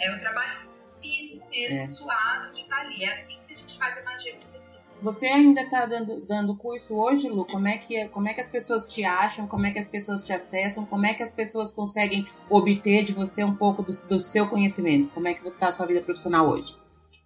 é 0.00 0.16
o 0.16 0.20
trabalho 0.20 0.68
físico 1.00 1.48
mesmo, 1.50 1.80
é. 1.80 1.86
suado 1.86 2.52
de 2.52 2.62
estar 2.62 2.80
ali. 2.80 3.04
É 3.04 3.20
assim 3.20 3.38
que 3.46 3.54
a 3.54 3.56
gente 3.56 3.78
faz 3.78 3.96
a 3.98 4.02
magia 4.02 4.34
acontecer. 4.34 4.80
Você 5.02 5.26
ainda 5.26 5.60
está 5.62 5.86
dando, 5.86 6.24
dando 6.24 6.56
curso 6.56 6.96
hoje, 6.96 7.28
Lu? 7.28 7.44
Como 7.44 7.68
é, 7.68 7.78
que, 7.78 8.08
como 8.08 8.28
é 8.28 8.34
que 8.34 8.40
as 8.40 8.48
pessoas 8.48 8.86
te 8.86 9.04
acham? 9.04 9.46
Como 9.46 9.66
é 9.66 9.70
que 9.70 9.78
as 9.78 9.88
pessoas 9.88 10.22
te 10.22 10.32
acessam? 10.32 10.86
Como 10.86 11.04
é 11.04 11.14
que 11.14 11.22
as 11.22 11.30
pessoas 11.30 11.70
conseguem 11.72 12.26
obter 12.48 13.04
de 13.04 13.12
você 13.12 13.44
um 13.44 13.54
pouco 13.54 13.82
do, 13.82 13.92
do 14.08 14.18
seu 14.18 14.48
conhecimento? 14.48 15.08
Como 15.10 15.28
é 15.28 15.34
que 15.34 15.46
está 15.46 15.68
a 15.68 15.72
sua 15.72 15.86
vida 15.86 16.00
profissional 16.00 16.48
hoje? 16.48 16.76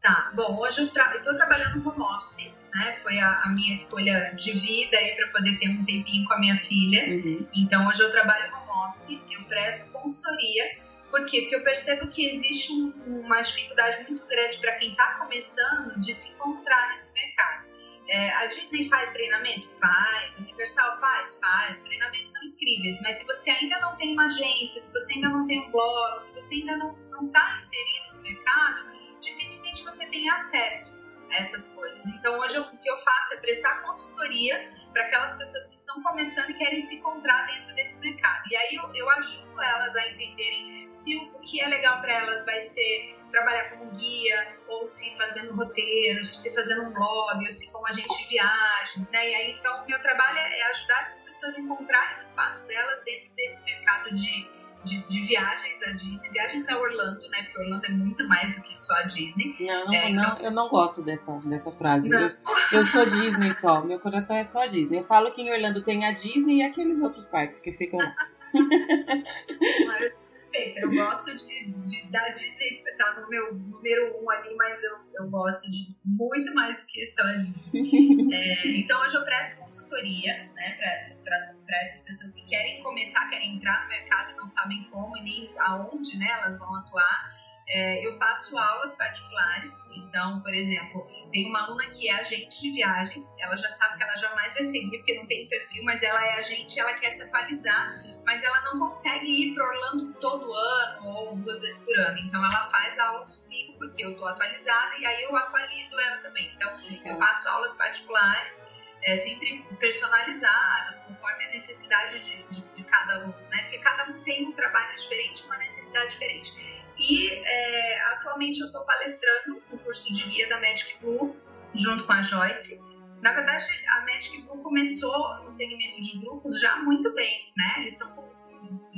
Tá, 0.03 0.31
bom, 0.35 0.59
hoje 0.59 0.81
eu 0.81 0.87
estou 0.87 1.03
tra 1.03 1.35
trabalhando 1.35 1.83
no 1.83 1.91
home 1.91 2.03
office, 2.03 2.53
né? 2.75 2.99
Foi 3.03 3.19
a, 3.19 3.43
a 3.43 3.49
minha 3.51 3.75
escolha 3.75 4.35
de 4.37 4.53
vida 4.53 4.97
aí 4.97 5.15
para 5.17 5.29
poder 5.29 5.59
ter 5.59 5.69
um 5.69 5.85
tempinho 5.85 6.27
com 6.27 6.35
a 6.35 6.39
minha 6.39 6.57
filha. 6.57 7.07
Uhum. 7.09 7.47
Então 7.55 7.87
hoje 7.89 8.03
eu 8.03 8.11
trabalho 8.11 8.53
home 8.55 8.89
office, 8.89 9.21
eu 9.31 9.43
presto 9.45 9.91
consultoria. 9.93 10.79
Por 11.11 11.25
quê? 11.25 11.43
Porque 11.43 11.57
eu 11.57 11.65
percebo 11.65 12.09
que 12.09 12.29
existe 12.29 12.73
um, 12.73 12.93
uma 13.25 13.41
dificuldade 13.41 14.05
muito 14.09 14.27
grande 14.27 14.59
para 14.59 14.73
quem 14.73 14.91
está 14.91 15.15
começando 15.15 15.99
de 16.01 16.13
se 16.13 16.33
encontrar 16.33 16.91
nesse 16.91 17.13
mercado. 17.15 17.69
É, 18.11 18.31
a 18.31 18.47
Disney 18.47 18.89
faz 18.89 19.11
treinamento? 19.13 19.69
Faz. 19.79 20.39
Universal 20.39 20.99
faz? 20.99 21.39
Faz. 21.41 21.81
Treinamentos 21.83 22.33
são 22.33 22.43
incríveis. 22.45 23.01
Mas 23.03 23.19
se 23.19 23.27
você 23.27 23.51
ainda 23.51 23.79
não 23.81 23.97
tem 23.97 24.13
uma 24.13 24.27
agência, 24.27 24.81
se 24.81 24.93
você 24.93 25.15
ainda 25.15 25.29
não 25.29 25.47
tem 25.47 25.61
um 25.61 25.71
blog, 25.71 26.21
se 26.23 26.35
você 26.35 26.55
ainda 26.57 26.77
não 26.77 27.27
está 27.27 27.57
inserido 27.57 28.17
no 28.17 28.23
mercado, 28.23 28.87
dificilmente 29.21 29.85
você 29.85 30.07
tem 30.07 30.29
acesso 30.31 30.98
essas 31.31 31.69
coisas. 31.73 32.05
Então, 32.07 32.39
hoje 32.39 32.57
eu, 32.57 32.63
o 32.63 32.79
que 32.79 32.91
eu 32.91 32.97
faço 32.99 33.35
é 33.35 33.37
prestar 33.39 33.83
consultoria 33.83 34.73
para 34.93 35.05
aquelas 35.05 35.37
pessoas 35.37 35.67
que 35.69 35.77
estão 35.77 36.03
começando 36.03 36.51
e 36.51 36.55
querem 36.55 36.81
se 36.83 36.97
encontrar 36.97 37.47
dentro 37.47 37.75
desse 37.75 37.99
mercado. 38.01 38.43
E 38.51 38.57
aí 38.57 38.75
eu, 38.75 38.95
eu 38.95 39.11
ajudo 39.11 39.61
elas 39.61 39.97
a 39.97 40.09
entenderem 40.09 40.89
se 40.93 41.17
o, 41.17 41.37
o 41.37 41.41
que 41.41 41.61
é 41.61 41.69
legal 41.69 42.01
para 42.01 42.13
elas 42.13 42.45
vai 42.45 42.61
ser 42.61 43.17
trabalhar 43.31 43.71
como 43.71 43.91
guia, 43.91 44.57
ou 44.69 44.87
se 44.87 45.15
fazendo 45.17 45.55
roteiro, 45.55 46.25
se 46.35 46.55
fazendo 46.55 46.89
um 46.89 46.93
blog, 46.95 47.45
ou 47.45 47.53
se 47.53 47.71
como 47.71 47.87
agente 47.87 48.23
de 48.23 48.29
viagens, 48.31 49.11
né? 49.11 49.31
E 49.31 49.35
aí, 49.35 49.51
então, 49.53 49.83
o 49.83 49.87
meu 49.87 50.01
trabalho 50.01 50.39
é 50.39 50.63
ajudar 50.63 51.01
essas 51.03 51.21
pessoas 51.21 51.29
pessoas 51.39 51.59
encontrarem 51.59 52.19
o 52.19 52.21
espaço 52.21 52.67
delas 52.67 53.03
dentro 53.05 53.31
desse 53.35 53.65
mercado 53.65 54.15
de 54.15 54.58
de, 54.89 55.03
de, 55.09 55.27
viagens 55.27 55.83
à 55.83 55.91
Disney, 55.93 56.31
viagens 56.31 56.69
a 56.69 56.79
Orlando, 56.79 57.21
né? 57.31 57.43
Porque 57.45 57.61
Orlando 57.61 57.87
é 57.87 57.91
muito 57.91 58.29
mais 58.29 58.55
do 58.55 58.63
que 58.63 58.79
só 58.79 58.95
a 58.95 59.03
Disney. 59.03 59.57
Não, 59.61 59.95
é, 59.95 60.13
não 60.13 60.23
então... 60.23 60.45
eu 60.45 60.51
não 60.51 60.69
gosto 60.69 61.03
dessa, 61.03 61.39
dessa 61.45 61.71
frase. 61.73 62.11
Eu, 62.11 62.29
eu, 62.73 62.85
sou 62.85 63.07
Disney 63.07 63.53
só, 63.53 63.83
meu 63.85 64.01
coração 64.01 64.37
é 64.37 64.45
só 64.45 64.67
Disney. 64.67 65.01
Eu 65.01 65.05
falo 65.05 65.31
que 65.33 65.43
em 65.43 65.53
Orlando 65.53 65.83
tem 65.83 66.05
a 66.07 66.13
Disney 66.13 66.59
e 66.59 66.63
aqueles 66.63 67.01
outros 67.01 67.25
parques 67.27 67.61
que 67.61 67.73
ficam. 67.73 68.01
suspeita. 70.39 70.81
Eu 70.81 70.91
gosto 70.91 71.37
de, 71.37 71.73
de 71.73 72.11
da 72.11 72.29
Disney 72.31 72.83
tá 72.97 73.21
no 73.21 73.29
meu 73.29 73.55
número 73.55 74.23
um 74.23 74.31
ali, 74.31 74.55
mas 74.57 74.83
eu, 74.83 74.97
eu 75.15 75.31
gosto 75.31 75.71
de 75.71 75.97
muito 76.05 76.53
mais 76.55 76.79
do 76.79 76.87
que 76.87 77.07
só 77.09 77.23
a 77.23 77.35
é, 78.35 78.69
então 78.77 79.01
hoje 79.03 79.17
eu 79.17 79.25
presto 79.25 79.59
consultoria 79.61 80.51
né, 80.55 80.79
para 81.25 81.83
essas 81.83 82.03
pessoas 82.03 82.33
que 82.33 82.47
querem 82.47 82.83
começar, 82.83 83.29
querem 83.29 83.57
entrar 83.57 83.83
no 83.83 83.89
mercado 83.89 84.33
e 84.33 84.37
não 84.37 84.49
sabem 84.49 84.85
como 84.91 85.17
e 85.19 85.23
nem 85.23 85.55
aonde 85.59 86.17
né, 86.19 86.29
elas 86.41 86.59
vão 86.59 86.75
atuar. 86.77 87.39
É, 87.71 88.07
eu 88.07 88.17
faço 88.17 88.57
aulas 88.57 88.97
particulares, 88.97 89.91
então, 89.95 90.41
por 90.41 90.55
exemplo, 90.55 91.07
tem 91.31 91.51
uma 91.51 91.65
aluna 91.65 91.85
que 91.91 92.09
é 92.09 92.15
agente 92.15 92.59
de 92.63 92.71
viagens, 92.73 93.27
ela 93.39 93.55
já 93.57 93.69
sabe 93.69 93.99
que 93.99 94.03
ela 94.05 94.17
jamais 94.17 94.55
vai 94.55 94.65
seguir 94.65 94.97
porque 94.97 95.19
não 95.19 95.27
tem 95.27 95.47
perfil, 95.49 95.85
mas 95.85 96.03
ela 96.03 96.25
é 96.25 96.39
agente, 96.39 96.81
ela 96.81 96.95
quer 96.95 97.11
se 97.11 97.23
atualizar, 97.23 98.03
mas 98.25 98.43
ela 98.43 98.63
não 98.63 98.79
consegue 98.79 99.27
ir 99.27 99.55
para 99.55 99.69
Orlando 99.69 100.15
todo 100.15 100.51
ano 100.51 101.09
ou 101.09 101.37
duas 101.37 101.61
vezes 101.61 101.85
por 101.85 101.99
ano. 101.99 102.19
Então, 102.19 102.43
ela 102.43 102.71
faz 102.71 102.99
aulas 102.99 103.37
comigo 103.37 103.75
porque 103.77 104.03
eu 104.03 104.13
estou 104.13 104.29
atualizada 104.29 104.97
e 104.97 105.05
aí 105.05 105.23
eu 105.25 105.37
atualizo 105.37 106.01
ela 106.01 106.17
também. 106.23 106.51
Então, 106.57 106.81
eu 107.05 107.19
faço 107.19 107.49
aulas 107.51 107.77
particulares, 107.77 108.67
é, 109.03 109.17
sempre 109.17 109.63
personalizadas, 109.79 111.01
conforme 111.01 111.45
a 111.45 111.51
necessidade 111.51 112.19
de, 112.19 112.43
de, 112.45 112.63
de 112.75 112.85
cada 112.85 113.17
aluno, 113.17 113.39
né? 113.51 113.63
Porque 113.63 113.79
cada 113.79 114.05
um 114.05 114.23
tem 114.23 114.47
um 114.47 114.53
trabalho 114.53 114.97
diferente, 114.97 115.45
uma 115.45 115.59
necessidade 115.59 116.13
diferente. 116.13 116.68
E 116.99 117.29
é, 117.31 118.01
atualmente 118.13 118.61
eu 118.61 118.67
estou 118.67 118.85
palestrando 118.85 119.63
no 119.71 119.79
curso 119.79 120.13
de 120.13 120.25
guia 120.29 120.49
da 120.49 120.61
Magic 120.61 120.99
Blue, 121.01 121.37
junto 121.75 122.05
com 122.05 122.13
a 122.13 122.23
Joyce. 122.23 122.81
Na 123.23 123.33
verdade, 123.33 123.65
a 123.89 124.01
Magic 124.03 124.43
Blue 124.43 124.63
começou 124.63 125.43
no 125.43 125.51
segmento 125.51 126.03
de 126.03 126.19
grupos 126.19 126.61
já 126.61 126.77
muito 126.77 127.13
bem, 127.15 127.53
né? 127.57 127.75
Eles 127.79 127.93
estão 127.93 128.29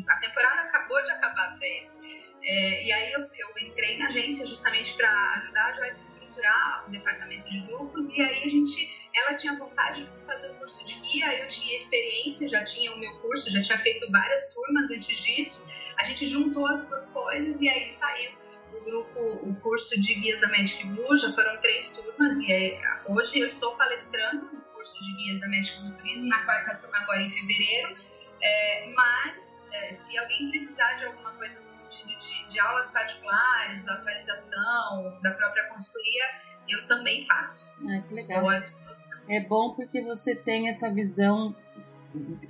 a 0.09 0.17
temporada 0.17 0.63
acabou 0.63 1.03
de 1.03 1.11
acabar 1.11 1.57
para 1.57 1.67
eles. 1.67 2.01
É, 2.43 2.85
e 2.85 2.93
aí 2.93 3.13
eu, 3.13 3.21
eu, 3.21 3.69
entrei 3.69 3.99
na 3.99 4.07
agência 4.07 4.47
justamente 4.47 4.95
para 4.95 5.35
ajudar 5.35 5.67
a 5.67 5.73
Joyce 5.75 6.01
a 6.01 6.03
estruturar 6.03 6.85
o 6.89 6.91
departamento 6.91 7.51
de 7.51 7.61
grupos 7.67 8.09
e 8.17 8.23
aí 8.23 8.45
a 8.45 8.49
gente, 8.49 8.89
ela 9.15 9.35
tinha 9.37 9.59
vontade 9.59 10.05
de 10.05 10.25
fazer 10.25 10.51
o 10.51 10.55
curso 10.55 10.83
de 10.87 10.95
guia, 11.01 11.39
eu 11.39 11.49
tinha 11.49 11.77
experiência, 11.77 12.49
já 12.49 12.65
tinha 12.65 12.93
o 12.95 12.99
meu 12.99 13.13
curso, 13.21 13.51
já 13.51 13.61
tinha 13.61 13.79
feito 13.79 14.11
várias 14.11 14.55
turmas 14.55 14.91
antes 14.91 15.19
disso 15.19 15.67
a 16.01 16.05
gente 16.05 16.27
juntou 16.27 16.67
as 16.67 16.87
duas 16.89 17.07
coisas 17.11 17.61
e 17.61 17.69
aí 17.69 17.93
saiu 17.93 18.33
o 18.73 18.85
grupo, 18.85 19.21
o 19.21 19.55
curso 19.57 20.01
de 20.01 20.15
guias 20.15 20.41
da 20.41 20.49
Magic 20.49 20.87
Blue, 20.87 21.17
já 21.17 21.31
foram 21.33 21.61
três 21.61 21.95
turmas 21.95 22.41
e 22.41 22.53
aí, 22.53 22.81
hoje 23.07 23.41
eu 23.41 23.47
estou 23.47 23.77
palestrando 23.77 24.47
no 24.47 24.61
curso 24.73 25.05
de 25.05 25.13
guias 25.13 25.41
da 25.41 25.49
Magic 25.49 25.79
Blue 25.81 25.93
Turismo 25.97 26.29
na 26.29 26.43
quarta 26.45 26.77
turma 26.77 26.99
agora 26.99 27.21
em 27.21 27.31
fevereiro, 27.31 27.97
é, 28.41 28.93
mas 28.95 29.69
é, 29.73 29.93
se 29.93 30.19
alguém 30.19 30.49
precisar 30.49 30.95
de 30.95 31.05
alguma 31.05 31.33
coisa 31.33 31.61
no 31.61 31.73
sentido 31.73 32.09
de, 32.09 32.49
de 32.49 32.61
aulas 32.61 32.91
particulares, 32.91 33.87
atualização 33.87 35.21
da 35.23 35.33
própria 35.33 35.69
consultoria, 35.69 36.25
eu 36.69 36.87
também 36.87 37.27
faço. 37.27 37.71
Ah, 37.83 38.01
que 38.07 38.15
legal. 38.15 38.47
É 39.29 39.41
bom 39.41 39.75
porque 39.75 40.01
você 40.01 40.35
tem 40.35 40.69
essa 40.69 40.89
visão 40.89 41.55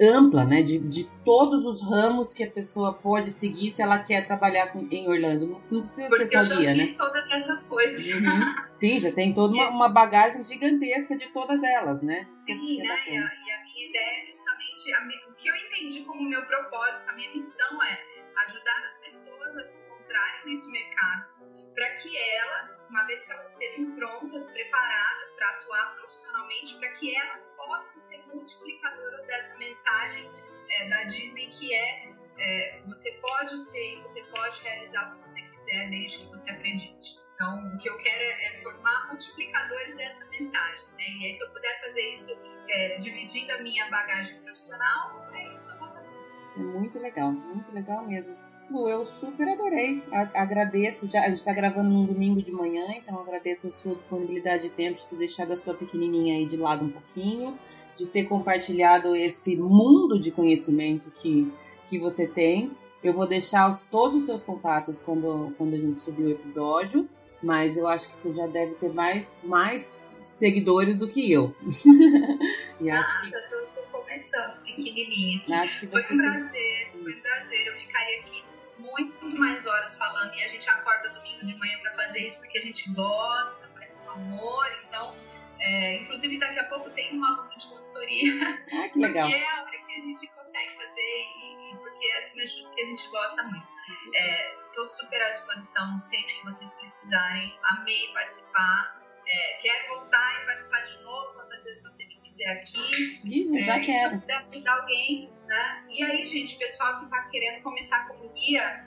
ampla, 0.00 0.44
né, 0.44 0.62
de, 0.62 0.78
de 0.78 1.04
todos 1.24 1.66
os 1.66 1.82
ramos 1.88 2.32
que 2.32 2.42
a 2.42 2.50
pessoa 2.50 2.94
pode 2.94 3.30
seguir 3.30 3.70
se 3.70 3.82
ela 3.82 3.98
quer 3.98 4.26
trabalhar 4.26 4.68
com, 4.68 4.88
em 4.90 5.06
Orlando. 5.08 5.46
Não, 5.46 5.62
não 5.70 5.80
precisa 5.80 6.08
Porque 6.08 6.26
ser 6.26 6.38
só 6.38 6.56
guia, 6.56 6.74
né? 6.74 6.86
todas 6.96 7.30
essas 7.30 7.66
coisas. 7.66 8.06
Uhum. 8.14 8.54
Sim, 8.72 8.98
já 8.98 9.12
tem 9.12 9.34
toda 9.34 9.52
uma, 9.52 9.68
uma, 9.68 9.88
bagagem 9.88 10.42
gigantesca 10.42 11.16
de 11.16 11.28
todas 11.28 11.62
elas, 11.62 12.00
né? 12.02 12.26
Sim, 12.34 12.80
é 12.80 12.84
né? 12.84 12.94
E 13.06 13.10
a, 13.10 13.14
e 13.14 13.18
a, 13.18 13.64
minha 13.64 13.88
ideia 13.88 14.22
é 14.22 14.26
justamente 14.26 14.94
a, 14.94 15.30
o 15.30 15.34
que 15.34 15.48
eu 15.48 15.54
entendi 15.54 16.04
como 16.04 16.22
meu 16.22 16.44
propósito, 16.46 17.10
a 17.10 17.12
minha 17.12 17.30
missão 17.34 17.82
é 17.82 18.00
ajudar 18.46 18.84
as 18.86 18.96
pessoas 18.98 19.56
a 19.56 19.64
se 19.64 19.78
encontrarem 19.78 20.46
nesse 20.46 20.70
mercado 20.70 21.40
para 21.74 21.88
que 21.96 22.16
elas, 22.16 22.88
uma 22.90 23.04
vez 23.04 23.22
que 23.24 23.32
elas 23.32 23.52
estejam 23.52 23.92
prontas, 23.92 24.52
preparadas 24.52 25.32
para 25.36 25.48
atuar 25.50 25.94
profissionalmente, 25.96 26.78
para 26.78 26.88
que 26.92 27.14
elas 27.14 27.54
possam 27.56 28.00
é, 30.80 30.88
da 30.88 31.04
Disney, 31.04 31.48
que 31.58 31.74
é, 31.74 32.08
é, 32.38 32.80
você 32.86 33.12
pode 33.12 33.58
ser 33.70 34.00
você 34.02 34.22
pode 34.34 34.62
realizar 34.62 35.12
o 35.12 35.16
que 35.16 35.30
você 35.30 35.42
quiser, 35.42 35.90
desde 35.90 36.18
que 36.18 36.26
você 36.26 36.50
acredite. 36.50 37.20
Então, 37.34 37.74
o 37.74 37.78
que 37.78 37.88
eu 37.88 37.96
quero 37.98 38.22
é, 38.22 38.58
é 38.58 38.62
formar 38.62 39.08
multiplicadores 39.08 39.96
dessa 39.96 40.24
mensagem. 40.26 40.86
Né? 40.98 41.04
E 41.20 41.26
aí, 41.26 41.38
se 41.38 41.44
eu 41.44 41.50
puder 41.50 41.80
fazer 41.80 42.12
isso 42.12 42.38
é, 42.68 42.98
dividindo 42.98 43.52
a 43.52 43.62
minha 43.62 43.88
bagagem 43.90 44.38
profissional, 44.42 45.26
é 45.32 45.52
isso 45.52 45.64
que 45.64 45.70
eu 45.70 45.78
vou 45.78 45.88
fazer. 45.88 46.08
É 46.56 46.58
muito 46.58 46.98
legal, 46.98 47.32
muito 47.32 47.72
legal 47.72 48.06
mesmo. 48.06 48.36
Eu 48.72 49.04
super 49.04 49.48
adorei. 49.48 50.02
agradeço. 50.34 51.10
Já, 51.10 51.20
a 51.20 51.28
gente 51.28 51.38
está 51.38 51.52
gravando 51.52 51.90
num 51.90 52.06
domingo 52.06 52.40
de 52.40 52.52
manhã, 52.52 52.86
então 52.96 53.18
agradeço 53.18 53.66
a 53.66 53.70
sua 53.70 53.96
disponibilidade 53.96 54.64
de 54.64 54.70
tempo 54.70 55.00
de 55.00 55.08
ter 55.08 55.16
deixado 55.16 55.52
a 55.52 55.56
sua 55.56 55.74
pequenininha 55.74 56.36
aí 56.36 56.46
de 56.46 56.56
lado 56.56 56.84
um 56.84 56.90
pouquinho, 56.90 57.58
de 58.00 58.06
ter 58.06 58.24
compartilhado 58.24 59.14
esse 59.14 59.54
mundo 59.56 60.18
de 60.18 60.30
conhecimento 60.30 61.10
que, 61.10 61.52
que 61.88 61.98
você 61.98 62.26
tem. 62.26 62.72
Eu 63.04 63.12
vou 63.12 63.26
deixar 63.26 63.68
os, 63.68 63.84
todos 63.84 64.16
os 64.16 64.26
seus 64.26 64.42
contatos 64.42 64.98
quando, 65.00 65.54
quando 65.56 65.74
a 65.74 65.78
gente 65.78 66.00
subir 66.00 66.24
o 66.24 66.30
episódio, 66.30 67.08
mas 67.42 67.76
eu 67.76 67.86
acho 67.86 68.08
que 68.08 68.14
você 68.14 68.32
já 68.32 68.46
deve 68.46 68.74
ter 68.74 68.92
mais, 68.92 69.40
mais 69.44 70.16
seguidores 70.24 70.96
do 70.96 71.06
que 71.06 71.30
eu. 71.30 71.54
e 72.80 72.90
acho 72.90 73.22
que... 73.22 73.34
eu 73.34 73.40
tô 73.74 73.98
começando 73.98 74.60
pequenininha. 74.62 75.42
Acho 75.62 75.80
que 75.80 75.86
você 75.86 76.08
foi 76.08 76.16
um 76.16 76.18
prazer, 76.18 76.88
foi 76.92 77.12
um 77.12 77.20
prazer. 77.20 77.66
Eu 77.66 77.74
ficaria 77.74 78.20
aqui 78.20 78.44
muito 78.78 79.26
mais 79.38 79.66
horas 79.66 79.94
falando 79.94 80.34
e 80.34 80.42
a 80.42 80.48
gente 80.48 80.68
acorda 80.68 81.10
domingo 81.10 81.46
de 81.46 81.54
manhã 81.58 81.78
para 81.80 81.92
fazer 81.92 82.26
isso 82.26 82.40
porque 82.40 82.58
a 82.58 82.62
gente 82.62 82.90
gosta, 82.92 83.68
faz 83.74 83.92
com 83.92 84.10
amor. 84.10 84.66
Então, 84.88 85.14
é, 85.58 86.02
inclusive 86.02 86.38
daqui 86.38 86.58
a 86.58 86.64
pouco 86.64 86.90
tem 86.90 87.12
uma 87.12 87.48
de 87.58 87.69
consultoria. 87.80 88.32
Ah, 88.72 88.88
que 88.88 88.98
legal. 88.98 89.28
Porque 89.28 89.42
é 89.42 89.48
a 89.48 89.62
hora 89.62 89.78
que 89.86 89.92
a 89.92 90.00
gente 90.04 90.26
consegue 90.28 90.76
fazer 90.76 91.00
e, 91.00 91.72
e 91.72 91.76
porque 91.78 92.12
acima 92.18 92.44
de 92.44 92.62
tudo 92.62 92.74
que 92.74 92.82
a 92.82 92.86
gente 92.86 93.08
gosta 93.08 93.42
muito. 93.44 93.68
Estou 94.68 94.84
é, 94.84 94.86
super 94.86 95.22
à 95.22 95.30
disposição 95.30 95.98
sempre 95.98 96.34
que 96.34 96.44
vocês 96.44 96.72
precisarem. 96.74 97.58
Amei 97.64 98.12
participar. 98.12 99.00
É, 99.26 99.58
quero 99.62 99.88
voltar 99.94 100.42
e 100.42 100.46
participar 100.46 100.80
de 100.80 101.02
novo 101.02 101.34
quantas 101.34 101.64
vezes 101.64 101.82
você 101.82 102.04
me 102.04 102.16
quiser 102.16 102.50
aqui. 102.50 103.20
Ih, 103.24 103.62
já 103.62 103.76
é, 103.76 103.80
quero. 103.80 104.20
Se 104.20 104.32
ajudar 104.32 104.80
alguém, 104.80 105.32
né? 105.46 105.84
E 105.88 106.02
aí, 106.02 106.26
gente, 106.26 106.56
pessoal 106.58 106.98
que 106.98 107.04
está 107.04 107.22
querendo 107.24 107.62
começar 107.62 108.06
como 108.08 108.28
guia, 108.30 108.86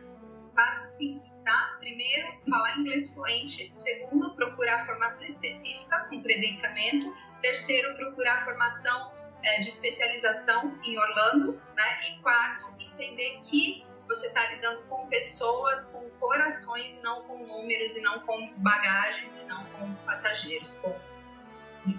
passo 0.53 0.85
simples, 0.97 1.41
tá? 1.43 1.77
Primeiro, 1.79 2.27
falar 2.49 2.77
inglês 2.77 3.13
fluente. 3.13 3.71
Segundo, 3.75 4.35
procurar 4.35 4.85
formação 4.85 5.27
específica 5.27 6.07
com 6.09 6.21
credenciamento. 6.21 7.13
Terceiro, 7.43 7.93
procurar 7.95 8.45
formação 8.45 9.11
é, 9.43 9.59
de 9.59 9.67
especialização 9.67 10.79
em 10.81 10.97
Orlando, 10.97 11.61
né? 11.75 12.09
E 12.09 12.21
quarto, 12.21 12.67
entender 12.79 13.41
que 13.43 13.85
você 14.07 14.27
está 14.27 14.49
lidando 14.49 14.81
com 14.83 15.05
pessoas, 15.07 15.85
com 15.87 16.09
corações, 16.21 16.97
não 17.03 17.23
com 17.23 17.45
números, 17.45 17.97
e 17.97 18.01
não 18.01 18.21
com 18.21 18.53
bagagens, 18.57 19.37
e 19.41 19.43
não 19.43 19.65
com 19.65 19.93
passageiros, 20.05 20.77
com 20.77 20.95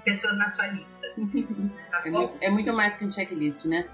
pessoas 0.03 0.39
na 0.39 0.49
sua 0.49 0.69
lista. 0.69 1.07
Tá 1.91 2.03
é, 2.05 2.11
muito, 2.11 2.37
é 2.41 2.51
muito 2.51 2.73
mais 2.73 2.97
que 2.97 3.05
um 3.05 3.13
checklist, 3.13 3.67
né? 3.67 3.87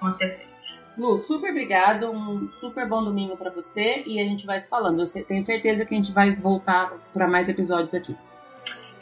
Com 0.00 0.08
certeza. 0.08 0.54
Lu, 0.96 1.18
super 1.18 1.50
obrigado, 1.50 2.10
um 2.10 2.48
super 2.48 2.88
bom 2.88 3.04
domingo 3.04 3.36
para 3.36 3.50
você 3.50 4.02
e 4.06 4.20
a 4.20 4.24
gente 4.24 4.46
vai 4.46 4.58
se 4.58 4.68
falando. 4.68 5.02
Eu 5.02 5.24
tenho 5.26 5.42
certeza 5.42 5.84
que 5.84 5.92
a 5.94 5.96
gente 5.98 6.12
vai 6.12 6.34
voltar 6.34 6.92
para 7.12 7.26
mais 7.26 7.48
episódios 7.48 7.92
aqui. 7.94 8.16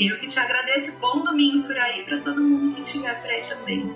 Eu 0.05 0.19
que 0.19 0.27
te 0.27 0.41
agradeço. 0.41 0.91
Bom 0.99 1.23
domingo 1.23 1.65
por 1.65 1.79
aí 1.79 2.03
para 2.03 2.21
todo 2.23 2.43
mundo 2.43 2.75
que 2.75 2.83
estiver 2.83 3.23
por 3.23 3.31
aí 3.31 3.43
também. 3.49 3.95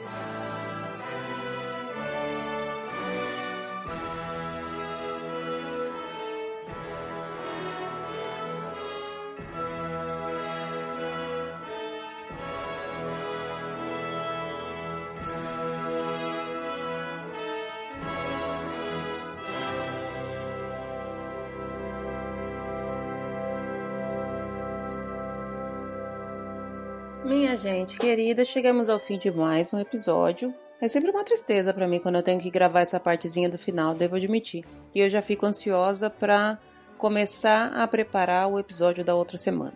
Minha 27.26 27.56
gente 27.56 27.98
querida, 27.98 28.44
chegamos 28.44 28.88
ao 28.88 29.00
fim 29.00 29.18
de 29.18 29.32
mais 29.32 29.74
um 29.74 29.80
episódio. 29.80 30.54
É 30.80 30.86
sempre 30.86 31.10
uma 31.10 31.24
tristeza 31.24 31.74
para 31.74 31.88
mim 31.88 31.98
quando 31.98 32.14
eu 32.14 32.22
tenho 32.22 32.40
que 32.40 32.48
gravar 32.48 32.82
essa 32.82 33.00
partezinha 33.00 33.48
do 33.48 33.58
final, 33.58 33.96
devo 33.96 34.14
admitir. 34.14 34.64
E 34.94 35.00
eu 35.00 35.10
já 35.10 35.20
fico 35.20 35.44
ansiosa 35.44 36.08
para 36.08 36.56
começar 36.96 37.72
a 37.74 37.84
preparar 37.88 38.46
o 38.46 38.60
episódio 38.60 39.04
da 39.04 39.16
outra 39.16 39.36
semana. 39.36 39.74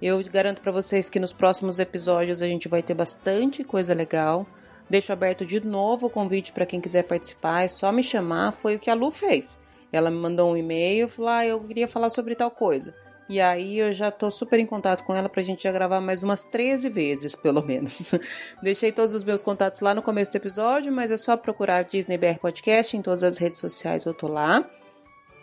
Eu 0.00 0.22
garanto 0.30 0.60
para 0.60 0.70
vocês 0.70 1.10
que 1.10 1.18
nos 1.18 1.32
próximos 1.32 1.80
episódios 1.80 2.40
a 2.40 2.46
gente 2.46 2.68
vai 2.68 2.84
ter 2.84 2.94
bastante 2.94 3.64
coisa 3.64 3.92
legal. 3.92 4.46
Deixo 4.88 5.12
aberto 5.12 5.44
de 5.44 5.58
novo 5.58 6.06
o 6.06 6.10
convite 6.10 6.52
para 6.52 6.66
quem 6.66 6.80
quiser 6.80 7.02
participar, 7.02 7.64
é 7.64 7.68
só 7.68 7.90
me 7.90 8.04
chamar, 8.04 8.52
foi 8.52 8.76
o 8.76 8.78
que 8.78 8.90
a 8.90 8.94
Lu 8.94 9.10
fez. 9.10 9.58
Ela 9.90 10.08
me 10.08 10.18
mandou 10.18 10.52
um 10.52 10.56
e-mail, 10.56 11.08
falou: 11.08 11.30
ah, 11.32 11.44
eu 11.44 11.58
queria 11.58 11.88
falar 11.88 12.10
sobre 12.10 12.36
tal 12.36 12.52
coisa. 12.52 12.94
E 13.30 13.40
aí 13.40 13.78
eu 13.78 13.92
já 13.92 14.10
tô 14.10 14.28
super 14.28 14.58
em 14.58 14.66
contato 14.66 15.04
com 15.04 15.14
ela 15.14 15.28
pra 15.28 15.40
gente 15.40 15.62
já 15.62 15.70
gravar 15.70 16.00
mais 16.00 16.24
umas 16.24 16.42
13 16.42 16.88
vezes, 16.88 17.36
pelo 17.36 17.64
menos. 17.64 18.12
Deixei 18.60 18.90
todos 18.90 19.14
os 19.14 19.22
meus 19.22 19.40
contatos 19.40 19.78
lá 19.78 19.94
no 19.94 20.02
começo 20.02 20.32
do 20.32 20.36
episódio, 20.36 20.92
mas 20.92 21.12
é 21.12 21.16
só 21.16 21.36
procurar 21.36 21.84
Disney 21.84 22.18
BR 22.18 22.40
Podcast 22.40 22.96
em 22.96 23.00
todas 23.00 23.22
as 23.22 23.38
redes 23.38 23.60
sociais, 23.60 24.04
eu 24.04 24.12
tô 24.12 24.26
lá. 24.26 24.68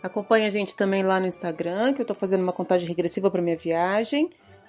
Acompanhe 0.02 0.44
a 0.44 0.50
gente 0.50 0.76
também 0.76 1.02
lá 1.02 1.18
no 1.18 1.26
Instagram, 1.26 1.94
que 1.94 2.02
eu 2.02 2.04
tô 2.04 2.14
fazendo 2.14 2.42
uma 2.42 2.52
contagem 2.52 2.86
regressiva 2.86 3.30
para 3.30 3.40
minha 3.40 3.56
viagem. 3.56 4.28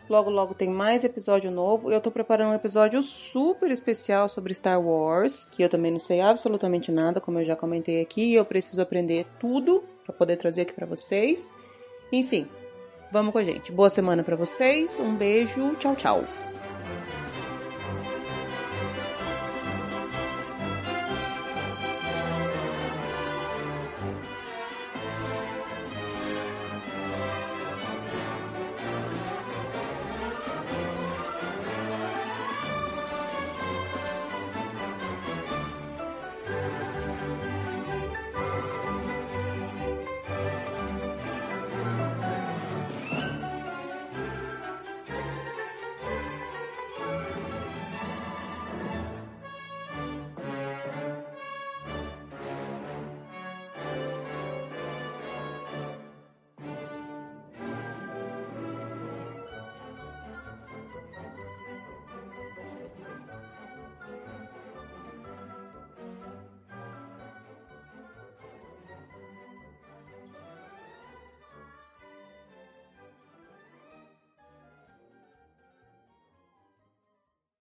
Logo, 0.09 0.29
logo 0.29 0.53
tem 0.53 0.69
mais 0.69 1.03
episódio 1.03 1.51
novo. 1.51 1.91
Eu 1.91 1.99
tô 1.99 2.09
preparando 2.09 2.51
um 2.51 2.55
episódio 2.55 3.03
super 3.03 3.69
especial 3.69 4.29
sobre 4.29 4.53
Star 4.53 4.81
Wars, 4.81 5.43
que 5.43 5.61
eu 5.61 5.67
também 5.67 5.91
não 5.91 5.99
sei 5.99 6.21
absolutamente 6.21 6.89
nada, 6.89 7.19
como 7.19 7.39
eu 7.39 7.43
já 7.43 7.57
comentei 7.57 7.99
aqui, 8.01 8.31
e 8.31 8.35
eu 8.35 8.45
preciso 8.45 8.81
aprender 8.81 9.27
tudo 9.41 9.83
para 10.05 10.13
poder 10.15 10.37
trazer 10.37 10.61
aqui 10.61 10.71
para 10.71 10.85
vocês. 10.85 11.53
Enfim, 12.13 12.47
Vamos 13.11 13.31
com 13.31 13.39
a 13.39 13.43
gente. 13.43 13.71
Boa 13.71 13.89
semana 13.89 14.23
para 14.23 14.35
vocês. 14.35 14.99
Um 14.99 15.15
beijo. 15.15 15.75
Tchau, 15.75 15.95
tchau. 15.95 16.48